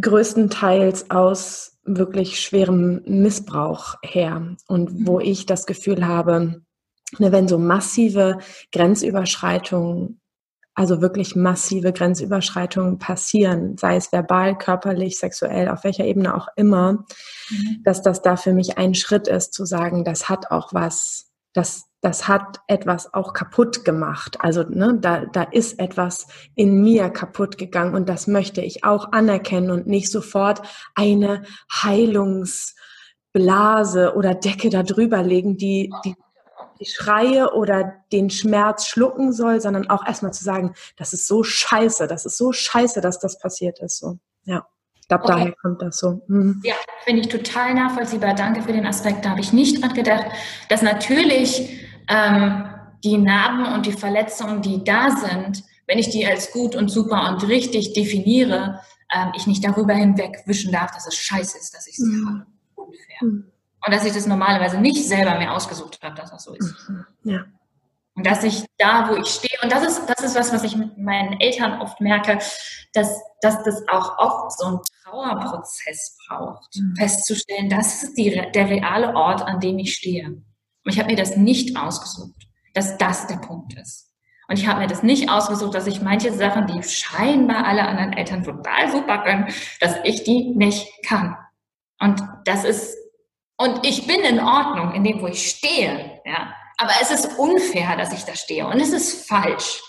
größtenteils 0.00 1.10
aus 1.10 1.78
wirklich 1.84 2.40
schwerem 2.40 3.02
Missbrauch 3.06 3.96
her 4.02 4.56
und 4.68 5.06
wo 5.06 5.18
mhm. 5.18 5.26
ich 5.26 5.46
das 5.46 5.66
Gefühl 5.66 6.06
habe, 6.06 6.62
ne, 7.18 7.32
wenn 7.32 7.48
so 7.48 7.58
massive 7.58 8.38
Grenzüberschreitungen, 8.72 10.20
also 10.74 11.02
wirklich 11.02 11.34
massive 11.34 11.92
Grenzüberschreitungen 11.92 12.98
passieren, 12.98 13.76
sei 13.76 13.96
es 13.96 14.12
verbal, 14.12 14.56
körperlich, 14.56 15.18
sexuell, 15.18 15.68
auf 15.68 15.84
welcher 15.84 16.04
Ebene 16.04 16.34
auch 16.34 16.48
immer, 16.56 17.04
mhm. 17.50 17.82
dass 17.84 18.02
das 18.02 18.22
da 18.22 18.36
für 18.36 18.52
mich 18.52 18.78
ein 18.78 18.94
Schritt 18.94 19.28
ist, 19.28 19.52
zu 19.52 19.64
sagen, 19.64 20.04
das 20.04 20.28
hat 20.28 20.50
auch 20.50 20.72
was, 20.72 21.31
das, 21.52 21.84
das 22.00 22.28
hat 22.28 22.60
etwas 22.66 23.14
auch 23.14 23.32
kaputt 23.32 23.84
gemacht. 23.84 24.38
Also 24.40 24.62
ne, 24.62 24.98
da, 25.00 25.24
da 25.26 25.42
ist 25.42 25.78
etwas 25.78 26.26
in 26.54 26.82
mir 26.82 27.10
kaputt 27.10 27.58
gegangen 27.58 27.94
und 27.94 28.08
das 28.08 28.26
möchte 28.26 28.62
ich 28.62 28.84
auch 28.84 29.12
anerkennen 29.12 29.70
und 29.70 29.86
nicht 29.86 30.10
sofort 30.10 30.62
eine 30.94 31.44
Heilungsblase 31.72 34.14
oder 34.14 34.34
Decke 34.34 34.70
da 34.70 34.82
drüber 34.82 35.22
legen, 35.22 35.56
die, 35.56 35.92
die 36.04 36.16
die 36.82 36.86
Schreie 36.86 37.54
oder 37.54 37.94
den 38.10 38.28
Schmerz 38.28 38.86
schlucken 38.86 39.32
soll, 39.32 39.60
sondern 39.60 39.88
auch 39.88 40.04
erstmal 40.04 40.32
zu 40.32 40.42
sagen, 40.42 40.74
das 40.96 41.12
ist 41.12 41.28
so 41.28 41.44
scheiße, 41.44 42.08
das 42.08 42.26
ist 42.26 42.36
so 42.36 42.52
scheiße, 42.52 43.00
dass 43.00 43.20
das 43.20 43.38
passiert 43.38 43.80
ist. 43.80 43.98
So, 43.98 44.18
ja. 44.44 44.66
Ich 45.02 45.08
glaube, 45.08 45.24
okay. 45.24 45.32
daher 45.32 45.52
kommt 45.60 45.82
das 45.82 45.98
so. 45.98 46.22
Mhm. 46.28 46.60
Ja, 46.64 46.74
finde 47.04 47.22
ich 47.22 47.28
total 47.28 47.74
nachvollziehbar. 47.74 48.34
Danke 48.34 48.62
für 48.62 48.72
den 48.72 48.86
Aspekt. 48.86 49.24
Da 49.24 49.30
habe 49.30 49.40
ich 49.40 49.52
nicht 49.52 49.82
dran 49.82 49.92
gedacht, 49.92 50.26
dass 50.68 50.80
natürlich 50.80 51.80
ähm, 52.08 52.64
die 53.04 53.18
Narben 53.18 53.66
und 53.74 53.84
die 53.86 53.92
Verletzungen, 53.92 54.62
die 54.62 54.82
da 54.84 55.10
sind, 55.10 55.64
wenn 55.86 55.98
ich 55.98 56.08
die 56.10 56.26
als 56.26 56.52
gut 56.52 56.74
und 56.76 56.88
super 56.88 57.28
und 57.28 57.46
richtig 57.48 57.92
definiere, 57.92 58.80
ähm, 59.12 59.32
ich 59.36 59.46
nicht 59.46 59.64
darüber 59.64 59.92
hinwegwischen 59.92 60.72
darf, 60.72 60.92
dass 60.92 61.06
es 61.06 61.16
scheiße 61.16 61.58
ist, 61.58 61.74
dass 61.74 61.86
ich 61.86 61.96
sie 61.96 62.06
mhm. 62.06 62.28
habe. 62.28 62.46
Unfair. 62.76 63.16
Mhm. 63.20 63.44
Und 63.84 63.92
dass 63.92 64.04
ich 64.04 64.12
das 64.12 64.26
normalerweise 64.26 64.80
nicht 64.80 65.06
selber 65.06 65.36
mir 65.38 65.52
ausgesucht 65.52 65.98
habe, 66.02 66.14
dass 66.14 66.30
das 66.30 66.44
so 66.44 66.54
ist. 66.54 66.88
Mhm. 66.88 67.04
Ja. 67.24 67.44
Und 68.14 68.26
dass 68.26 68.44
ich 68.44 68.64
da, 68.76 69.08
wo 69.08 69.14
ich 69.16 69.26
stehe, 69.28 69.58
und 69.62 69.72
das 69.72 69.84
ist, 69.84 70.06
das 70.06 70.24
ist 70.24 70.34
was, 70.34 70.52
was 70.52 70.64
ich 70.64 70.76
mit 70.76 70.98
meinen 70.98 71.40
Eltern 71.40 71.80
oft 71.80 72.00
merke, 72.00 72.38
dass, 72.92 73.22
dass 73.40 73.62
das 73.62 73.82
auch 73.88 74.18
oft 74.18 74.58
so 74.58 74.66
ein 74.66 74.80
Trauerprozess 75.04 76.18
braucht, 76.28 76.76
mhm. 76.76 76.94
festzustellen, 76.96 77.70
das 77.70 78.02
ist 78.02 78.14
die, 78.18 78.30
der 78.54 78.68
reale 78.68 79.14
Ort, 79.14 79.42
an 79.42 79.60
dem 79.60 79.78
ich 79.78 79.94
stehe. 79.94 80.26
Und 80.28 80.92
ich 80.92 80.98
habe 80.98 81.10
mir 81.10 81.16
das 81.16 81.36
nicht 81.36 81.76
ausgesucht, 81.76 82.48
dass 82.74 82.98
das 82.98 83.26
der 83.28 83.36
Punkt 83.36 83.74
ist. 83.78 84.10
Und 84.48 84.58
ich 84.58 84.66
habe 84.66 84.80
mir 84.80 84.86
das 84.86 85.02
nicht 85.02 85.30
ausgesucht, 85.30 85.74
dass 85.74 85.86
ich 85.86 86.02
manche 86.02 86.32
Sachen, 86.32 86.66
die 86.66 86.82
scheinbar 86.82 87.64
alle 87.64 87.86
anderen 87.86 88.12
Eltern 88.12 88.42
total 88.42 88.90
super 88.90 89.18
können, 89.22 89.46
dass 89.80 89.96
ich 90.04 90.24
die 90.24 90.50
nicht 90.54 90.86
kann. 91.06 91.38
Und 91.98 92.20
das 92.44 92.64
ist, 92.64 92.96
und 93.56 93.86
ich 93.86 94.06
bin 94.06 94.20
in 94.20 94.40
Ordnung 94.40 94.92
in 94.92 95.04
dem, 95.04 95.22
wo 95.22 95.28
ich 95.28 95.48
stehe, 95.48 96.20
ja. 96.26 96.54
Aber 96.82 96.90
es 97.00 97.12
ist 97.12 97.38
unfair, 97.38 97.96
dass 97.96 98.12
ich 98.12 98.24
da 98.24 98.34
stehe 98.34 98.66
und 98.66 98.80
es 98.80 98.92
ist 98.92 99.28
falsch. 99.28 99.80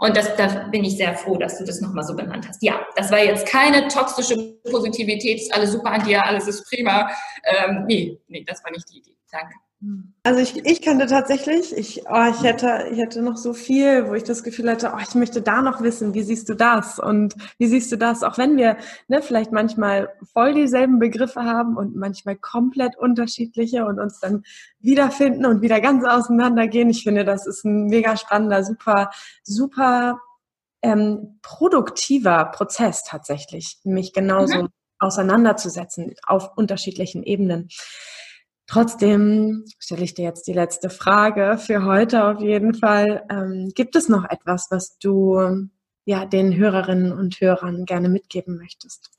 Und 0.00 0.14
das, 0.18 0.36
da 0.36 0.68
bin 0.68 0.84
ich 0.84 0.98
sehr 0.98 1.14
froh, 1.14 1.38
dass 1.38 1.56
du 1.56 1.64
das 1.64 1.80
nochmal 1.80 2.04
so 2.04 2.14
benannt 2.14 2.46
hast. 2.46 2.62
Ja, 2.62 2.84
das 2.94 3.10
war 3.10 3.20
jetzt 3.20 3.46
keine 3.46 3.88
toxische 3.88 4.36
Positivität, 4.70 5.40
alles 5.54 5.72
super 5.72 5.92
an 5.92 6.04
dir, 6.04 6.22
alles 6.26 6.46
ist 6.48 6.68
prima. 6.68 7.10
Ähm, 7.44 7.84
nee, 7.86 8.20
nee, 8.28 8.44
das 8.46 8.62
war 8.64 8.70
nicht 8.70 8.86
die 8.90 8.98
Idee. 8.98 9.16
Danke. 9.30 9.54
Also 10.22 10.38
ich, 10.38 10.64
ich 10.64 10.80
könnte 10.80 11.06
tatsächlich, 11.06 11.76
ich, 11.76 12.04
oh, 12.08 12.24
ich, 12.30 12.44
hätte, 12.44 12.86
ich 12.92 12.98
hätte 12.98 13.20
noch 13.20 13.36
so 13.36 13.52
viel, 13.52 14.06
wo 14.08 14.14
ich 14.14 14.22
das 14.22 14.44
Gefühl 14.44 14.70
hätte, 14.70 14.92
oh, 14.94 15.00
ich 15.02 15.16
möchte 15.16 15.42
da 15.42 15.60
noch 15.60 15.82
wissen, 15.82 16.14
wie 16.14 16.22
siehst 16.22 16.48
du 16.48 16.54
das 16.54 17.00
und 17.00 17.34
wie 17.58 17.66
siehst 17.66 17.90
du 17.90 17.96
das, 17.96 18.22
auch 18.22 18.38
wenn 18.38 18.56
wir 18.56 18.76
ne, 19.08 19.22
vielleicht 19.22 19.50
manchmal 19.50 20.10
voll 20.32 20.54
dieselben 20.54 21.00
Begriffe 21.00 21.42
haben 21.42 21.76
und 21.76 21.96
manchmal 21.96 22.36
komplett 22.36 22.96
unterschiedliche 22.96 23.84
und 23.84 23.98
uns 23.98 24.20
dann 24.20 24.44
wiederfinden 24.78 25.46
und 25.46 25.62
wieder 25.62 25.80
ganz 25.80 26.04
auseinandergehen. 26.04 26.88
Ich 26.88 27.02
finde, 27.02 27.24
das 27.24 27.48
ist 27.48 27.64
ein 27.64 27.86
mega 27.86 28.16
spannender, 28.16 28.62
super, 28.62 29.10
super 29.42 30.20
ähm, 30.82 31.40
produktiver 31.42 32.44
Prozess 32.44 33.02
tatsächlich, 33.02 33.78
mich 33.82 34.12
genauso 34.12 34.62
mhm. 34.62 34.68
auseinanderzusetzen 35.00 36.14
auf 36.24 36.56
unterschiedlichen 36.56 37.24
Ebenen. 37.24 37.68
Trotzdem 38.66 39.64
stelle 39.78 40.02
ich 40.02 40.14
dir 40.14 40.24
jetzt 40.24 40.46
die 40.46 40.52
letzte 40.52 40.88
Frage 40.88 41.58
für 41.58 41.84
heute 41.84 42.24
auf 42.24 42.40
jeden 42.40 42.74
Fall. 42.74 43.24
Ähm, 43.30 43.72
gibt 43.74 43.96
es 43.96 44.08
noch 44.08 44.24
etwas, 44.24 44.68
was 44.70 44.98
du 44.98 45.68
ja 46.04 46.24
den 46.26 46.56
Hörerinnen 46.56 47.12
und 47.12 47.40
Hörern 47.40 47.84
gerne 47.84 48.08
mitgeben 48.08 48.56
möchtest? 48.58 49.10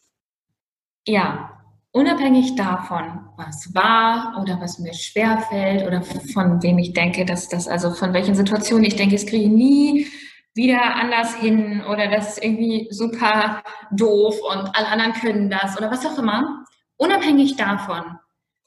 Ja, 1.05 1.51
unabhängig 1.91 2.55
davon, 2.55 3.27
was 3.37 3.73
war 3.73 4.39
oder 4.41 4.59
was 4.59 4.79
mir 4.79 4.93
schwerfällt 4.93 5.85
oder 5.85 6.01
von 6.01 6.61
wem 6.63 6.77
ich 6.79 6.93
denke, 6.93 7.25
dass 7.25 7.49
das, 7.49 7.67
also 7.67 7.91
von 7.91 8.13
welchen 8.13 8.35
Situationen 8.35 8.85
ich 8.85 8.95
denke, 8.95 9.15
es 9.15 9.25
kriege 9.25 9.45
ich 9.45 9.49
nie 9.49 10.07
wieder 10.55 10.95
anders 10.95 11.35
hin 11.35 11.83
oder 11.89 12.09
das 12.09 12.37
ist 12.37 12.43
irgendwie 12.43 12.87
super 12.91 13.63
doof 13.91 14.35
und 14.51 14.75
alle 14.75 14.87
anderen 14.87 15.13
können 15.13 15.49
das 15.49 15.77
oder 15.77 15.89
was 15.89 16.05
auch 16.05 16.17
immer. 16.17 16.63
Unabhängig 16.97 17.57
davon 17.57 18.03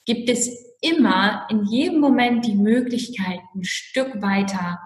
gibt 0.06 0.30
es 0.30 0.48
immer 0.80 1.46
in 1.50 1.64
jedem 1.64 2.00
Moment 2.00 2.46
die 2.46 2.54
Möglichkeit, 2.54 3.40
ein 3.54 3.64
Stück 3.64 4.22
weiter, 4.22 4.78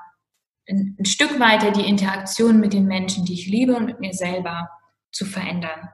ein, 0.69 0.97
ein 0.99 1.05
Stück 1.05 1.39
weiter 1.39 1.71
die 1.71 1.87
Interaktion 1.87 2.59
mit 2.59 2.73
den 2.73 2.87
Menschen, 2.87 3.25
die 3.25 3.35
ich 3.35 3.47
liebe 3.47 3.77
und 3.77 3.87
mit 3.87 4.01
mir 4.01 4.13
selber 4.13 4.71
zu 5.13 5.25
verändern. 5.25 5.89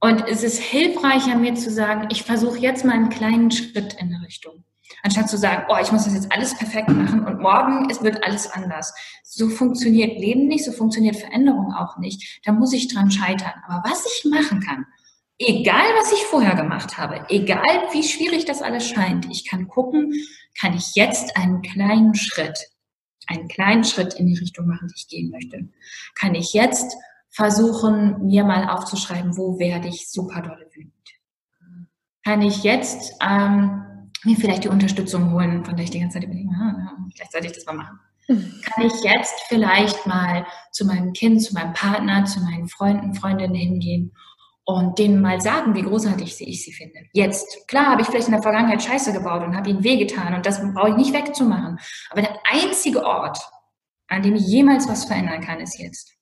Und 0.00 0.26
es 0.28 0.42
ist 0.42 0.60
hilfreicher, 0.60 1.36
mir 1.36 1.54
zu 1.54 1.70
sagen, 1.70 2.08
ich 2.10 2.22
versuche 2.22 2.58
jetzt 2.58 2.84
mal 2.84 2.94
einen 2.94 3.08
kleinen 3.08 3.50
Schritt 3.50 3.94
in 3.94 4.14
eine 4.14 4.24
Richtung. 4.24 4.64
Anstatt 5.02 5.28
zu 5.28 5.36
sagen, 5.36 5.64
oh, 5.68 5.76
ich 5.82 5.90
muss 5.92 6.04
das 6.04 6.14
jetzt 6.14 6.32
alles 6.32 6.56
perfekt 6.56 6.88
machen 6.88 7.24
und 7.24 7.40
morgen 7.40 7.88
es 7.90 8.02
wird 8.02 8.24
alles 8.24 8.50
anders. 8.50 8.94
So 9.24 9.48
funktioniert 9.48 10.18
Leben 10.18 10.46
nicht, 10.46 10.64
so 10.64 10.72
funktioniert 10.72 11.16
Veränderung 11.16 11.72
auch 11.74 11.98
nicht. 11.98 12.40
Da 12.44 12.52
muss 12.52 12.72
ich 12.72 12.92
dran 12.92 13.10
scheitern. 13.10 13.52
Aber 13.66 13.88
was 13.88 14.04
ich 14.06 14.30
machen 14.30 14.60
kann, 14.60 14.86
egal 15.38 15.84
was 15.98 16.12
ich 16.12 16.24
vorher 16.24 16.54
gemacht 16.54 16.96
habe, 16.98 17.24
egal 17.28 17.88
wie 17.92 18.02
schwierig 18.02 18.44
das 18.44 18.62
alles 18.62 18.88
scheint, 18.88 19.26
ich 19.30 19.48
kann 19.48 19.68
gucken, 19.68 20.12
kann 20.58 20.74
ich 20.74 20.94
jetzt 20.94 21.36
einen 21.36 21.62
kleinen 21.62 22.14
Schritt, 22.14 22.58
einen 23.26 23.48
kleinen 23.48 23.84
Schritt 23.84 24.14
in 24.14 24.26
die 24.26 24.38
Richtung 24.38 24.66
machen, 24.66 24.88
die 24.88 24.94
ich 24.96 25.08
gehen 25.08 25.30
möchte. 25.30 25.68
Kann 26.14 26.34
ich 26.34 26.52
jetzt 26.52 26.96
versuchen, 27.30 28.26
mir 28.26 28.44
mal 28.44 28.68
aufzuschreiben, 28.68 29.36
wo 29.36 29.58
werde 29.58 29.88
ich 29.88 30.10
super 30.10 30.40
dolle 30.40 30.66
wütend. 30.72 30.92
Kann 32.24 32.40
ich 32.42 32.62
jetzt 32.64 33.12
ähm, 33.20 34.10
mir 34.24 34.36
vielleicht 34.36 34.64
die 34.64 34.68
Unterstützung 34.68 35.32
holen, 35.32 35.64
von 35.64 35.76
der 35.76 35.84
ich 35.84 35.90
die 35.90 36.00
ganze 36.00 36.14
Zeit 36.18 36.24
überlege, 36.24 36.50
ah, 36.50 36.96
vielleicht 37.14 37.32
sollte 37.32 37.46
ich 37.48 37.52
das 37.52 37.66
mal 37.66 37.74
machen. 37.74 38.00
Mhm. 38.28 38.60
Kann 38.62 38.86
ich 38.86 39.04
jetzt 39.04 39.34
vielleicht 39.48 40.06
mal 40.06 40.46
zu 40.72 40.86
meinem 40.86 41.12
Kind, 41.12 41.42
zu 41.42 41.54
meinem 41.54 41.74
Partner, 41.74 42.24
zu 42.24 42.40
meinen 42.40 42.68
Freunden, 42.68 43.14
Freundinnen 43.14 43.54
hingehen 43.54 44.12
und 44.66 44.98
denen 44.98 45.20
mal 45.20 45.40
sagen, 45.40 45.76
wie 45.76 45.82
großartig 45.82 46.40
ich 46.40 46.64
sie 46.64 46.72
finde. 46.72 46.98
Jetzt, 47.12 47.68
klar, 47.68 47.86
habe 47.86 48.02
ich 48.02 48.08
vielleicht 48.08 48.26
in 48.26 48.32
der 48.32 48.42
Vergangenheit 48.42 48.82
Scheiße 48.82 49.12
gebaut 49.12 49.44
und 49.44 49.56
habe 49.56 49.70
ihnen 49.70 49.84
wehgetan 49.84 50.34
und 50.34 50.44
das 50.44 50.60
brauche 50.74 50.90
ich 50.90 50.96
nicht 50.96 51.14
wegzumachen. 51.14 51.78
Aber 52.10 52.22
der 52.22 52.36
einzige 52.50 53.04
Ort, 53.04 53.38
an 54.08 54.22
dem 54.22 54.34
ich 54.34 54.46
jemals 54.46 54.88
was 54.88 55.04
verändern 55.04 55.40
kann, 55.40 55.60
ist 55.60 55.78
jetzt. 55.78 56.12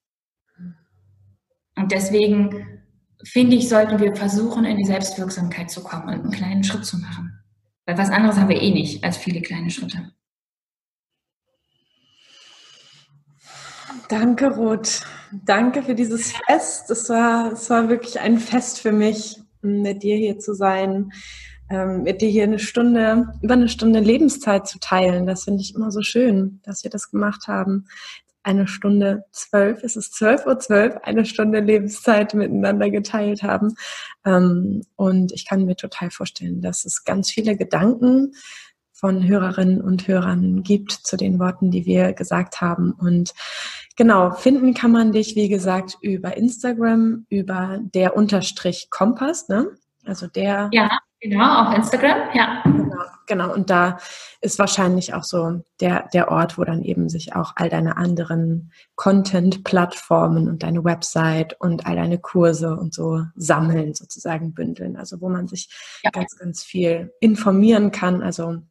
Und 1.74 1.90
deswegen 1.90 2.82
finde 3.24 3.57
ich, 3.57 3.70
sollten 3.70 3.99
wir 3.99 4.14
versuchen, 4.14 4.66
in 4.66 4.76
die 4.76 4.84
Selbstwirksamkeit 4.84 5.70
zu 5.70 5.82
kommen 5.82 6.09
und 6.09 6.20
einen 6.20 6.30
kleinen 6.30 6.64
Schritt 6.64 6.84
zu 6.84 6.99
machen. 6.99 7.32
Weil 7.86 7.97
was 7.97 8.11
anderes 8.11 8.36
haben 8.36 8.51
wir 8.51 8.61
eh 8.61 8.72
nicht 8.72 9.03
als 9.05 9.16
viele 9.16 9.40
kleine 9.40 9.70
Schritte. 9.70 10.12
Danke, 14.09 14.55
Ruth. 14.55 15.00
Danke 15.32 15.82
für 15.82 15.94
dieses 15.94 16.32
Fest. 16.32 16.90
Es 16.90 17.09
war, 17.09 17.52
es 17.52 17.70
war 17.70 17.88
wirklich 17.88 18.20
ein 18.20 18.38
Fest 18.38 18.80
für 18.80 18.92
mich, 18.92 19.40
mit 19.62 20.02
dir 20.02 20.16
hier 20.16 20.38
zu 20.38 20.55
sein, 20.55 21.12
ähm, 21.70 22.02
mit 22.02 22.20
dir 22.20 22.28
hier 22.28 22.44
eine 22.44 22.59
Stunde, 22.59 23.28
über 23.40 23.55
eine 23.55 23.68
Stunde 23.68 24.00
Lebenszeit 24.00 24.66
zu 24.66 24.78
teilen. 24.78 25.26
Das 25.26 25.44
finde 25.44 25.62
ich 25.62 25.74
immer 25.74 25.90
so 25.90 26.02
schön, 26.02 26.61
dass 26.64 26.84
wir 26.84 26.90
das 26.90 27.11
gemacht 27.11 27.48
haben 27.48 27.86
eine 28.44 28.68
Stunde 28.68 29.24
zwölf, 29.32 29.82
es 29.82 29.96
ist 29.96 30.14
zwölf 30.14 30.46
Uhr 30.46 30.59
zwölf, 30.59 30.96
eine 31.02 31.24
Stunde 31.24 31.61
Lebenszeit 31.61 32.34
miteinander 32.34 32.90
geteilt 32.90 33.42
haben. 33.42 33.74
Ähm, 34.24 34.82
und 34.96 35.32
ich 35.32 35.48
kann 35.48 35.64
mir 35.64 35.76
total 35.76 36.11
vorstellen, 36.11 36.61
dass 36.61 36.84
es 36.84 37.05
ganz 37.05 37.30
viele 37.30 37.57
Gedanken 37.57 38.32
von 38.95 39.26
Hörerinnen 39.26 39.80
und 39.80 40.07
Hörern 40.07 40.62
gibt 40.62 40.92
zu 40.92 41.16
den 41.16 41.40
Worten, 41.40 41.70
die 41.72 41.84
wir 41.84 42.12
gesagt 42.12 42.61
haben. 42.61 42.92
Und 42.92 43.34
genau, 43.97 44.30
finden 44.30 44.72
kann 44.72 44.92
man 44.92 45.11
dich, 45.11 45.34
wie 45.34 45.49
gesagt, 45.49 45.99
über 46.01 46.36
Instagram, 46.36 47.26
über 47.28 47.80
der 47.82 48.16
Unterstrich 48.16 48.88
Kompass, 48.90 49.49
ne? 49.49 49.66
Also 50.07 50.28
der. 50.28 50.68
Ja, 50.72 50.90
genau, 51.20 51.64
auf 51.64 51.76
Instagram, 51.76 52.18
ja. 52.34 52.62
Genau, 52.64 53.05
genau. 53.26 53.53
Und 53.53 53.68
da 53.68 53.99
ist 54.40 54.61
wahrscheinlich 54.61 55.12
auch 55.12 55.24
so 55.24 55.62
der, 55.80 56.09
der 56.12 56.30
Ort, 56.30 56.57
wo 56.57 56.62
dann 56.62 56.82
eben 56.82 57.09
sich 57.09 57.34
auch 57.34 57.55
all 57.57 57.68
deine 57.68 57.97
anderen 57.97 58.70
Content-Plattformen 58.95 60.49
und 60.49 60.62
deine 60.62 60.84
Website 60.84 61.57
und 61.59 61.84
all 61.86 61.97
deine 61.97 62.18
Kurse 62.18 62.76
und 62.76 62.95
so 62.95 63.22
sammeln, 63.34 63.95
sozusagen 63.95 64.55
bündeln. 64.55 64.97
Also 64.97 65.20
wo 65.20 65.28
man 65.28 65.49
sich 65.49 65.68
ja. 66.05 66.11
ganz, 66.11 66.36
ganz 66.38 66.62
viel 66.62 67.12
informieren 67.20 67.90
kann. 67.90 68.22
Also 68.22 68.62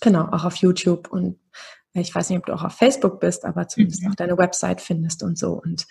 genau, 0.00 0.28
auch 0.30 0.44
auf 0.44 0.56
YouTube 0.56 1.10
und 1.10 1.38
ich 1.96 2.12
weiß 2.12 2.28
nicht, 2.28 2.38
ob 2.38 2.46
du 2.46 2.52
auch 2.52 2.64
auf 2.64 2.74
Facebook 2.74 3.20
bist, 3.20 3.44
aber 3.44 3.68
zumindest 3.68 4.02
mhm. 4.02 4.10
auch 4.10 4.14
deine 4.16 4.36
Website 4.36 4.80
findest 4.80 5.22
und 5.22 5.38
so. 5.38 5.52
Und 5.52 5.86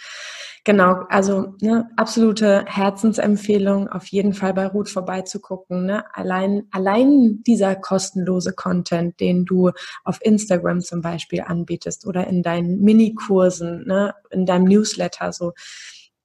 Genau, 0.66 1.04
also 1.10 1.56
ne, 1.60 1.90
absolute 1.98 2.64
Herzensempfehlung, 2.66 3.90
auf 3.90 4.08
jeden 4.08 4.34
Fall 4.34 4.54
bei 4.54 4.66
Ruth 4.66 4.88
vorbeizugucken. 4.88 5.86
Ne? 5.86 6.06
Allein, 6.16 6.68
allein 6.72 7.44
dieser 7.46 7.76
kostenlose 7.76 8.54
Content, 8.54 9.20
den 9.20 9.44
du 9.44 9.72
auf 10.06 10.20
Instagram 10.22 10.80
zum 10.80 11.02
Beispiel 11.02 11.42
anbietest 11.42 12.08
oder 12.08 12.28
in 12.28 12.44
deinen 12.44 12.80
Minikursen, 12.80 13.86
ne, 13.86 14.16
in 14.32 14.46
deinem 14.46 14.64
Newsletter, 14.64 15.34
so. 15.34 15.52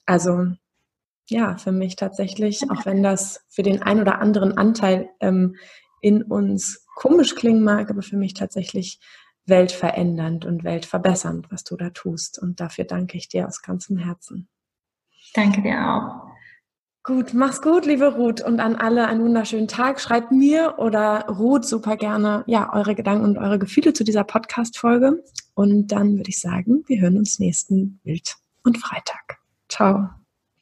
Also 0.07 0.47
ja, 1.29 1.59
für 1.59 1.73
mich 1.73 1.97
tatsächlich, 1.97 2.71
auch 2.71 2.87
wenn 2.87 3.03
das 3.03 3.41
für 3.49 3.63
den 3.63 3.83
ein 3.83 4.01
oder 4.01 4.21
anderen 4.21 4.57
Anteil 4.57 5.11
ähm, 5.21 5.57
in 6.01 6.23
uns 6.23 6.87
komisch 6.95 7.35
klingen 7.35 7.63
mag, 7.63 7.91
aber 7.91 8.03
für 8.03 8.17
mich 8.17 8.35
tatsächlich 8.35 9.01
weltverändernd 9.47 10.45
und 10.45 10.65
weltverbessernd, 10.65 11.51
was 11.51 11.65
du 11.65 11.77
da 11.77 11.91
tust. 11.91 12.39
Und 12.39 12.61
dafür 12.61 12.85
danke 12.85 13.17
ich 13.17 13.29
dir 13.29 13.47
aus 13.47 13.63
ganzem 13.63 13.99
Herzen. 13.99 14.49
Danke 15.35 15.63
dir 15.63 15.79
auch. 15.79 16.29
Gut, 17.09 17.33
mach's 17.33 17.63
gut, 17.63 17.87
liebe 17.87 18.17
Ruth, 18.17 18.43
und 18.43 18.61
an 18.61 18.77
alle 18.77 19.07
einen 19.07 19.23
wunderschönen 19.23 19.69
Tag. 19.69 19.99
Schreibt 19.99 20.31
mir 20.31 20.75
oder 20.77 21.27
Ruth 21.29 21.65
super 21.65 21.97
gerne 21.97 22.45
ja 22.47 22.71
eure 22.75 22.95
Gedanken 22.95 23.25
und 23.25 23.39
eure 23.39 23.59
Gefühle 23.59 23.95
zu 23.95 24.05
dieser 24.05 24.25
Podcast-Folge. 24.25 25.25
Und 25.55 25.89
dann 25.89 26.19
würde 26.19 26.29
ich 26.29 26.41
sagen, 26.41 26.85
wir 26.87 27.01
hören 27.01 27.17
uns 27.17 27.39
nächsten 27.39 28.01
Wild 28.05 28.37
und 28.63 28.77
Freitag. 28.77 29.39
Ciao. 29.71 30.11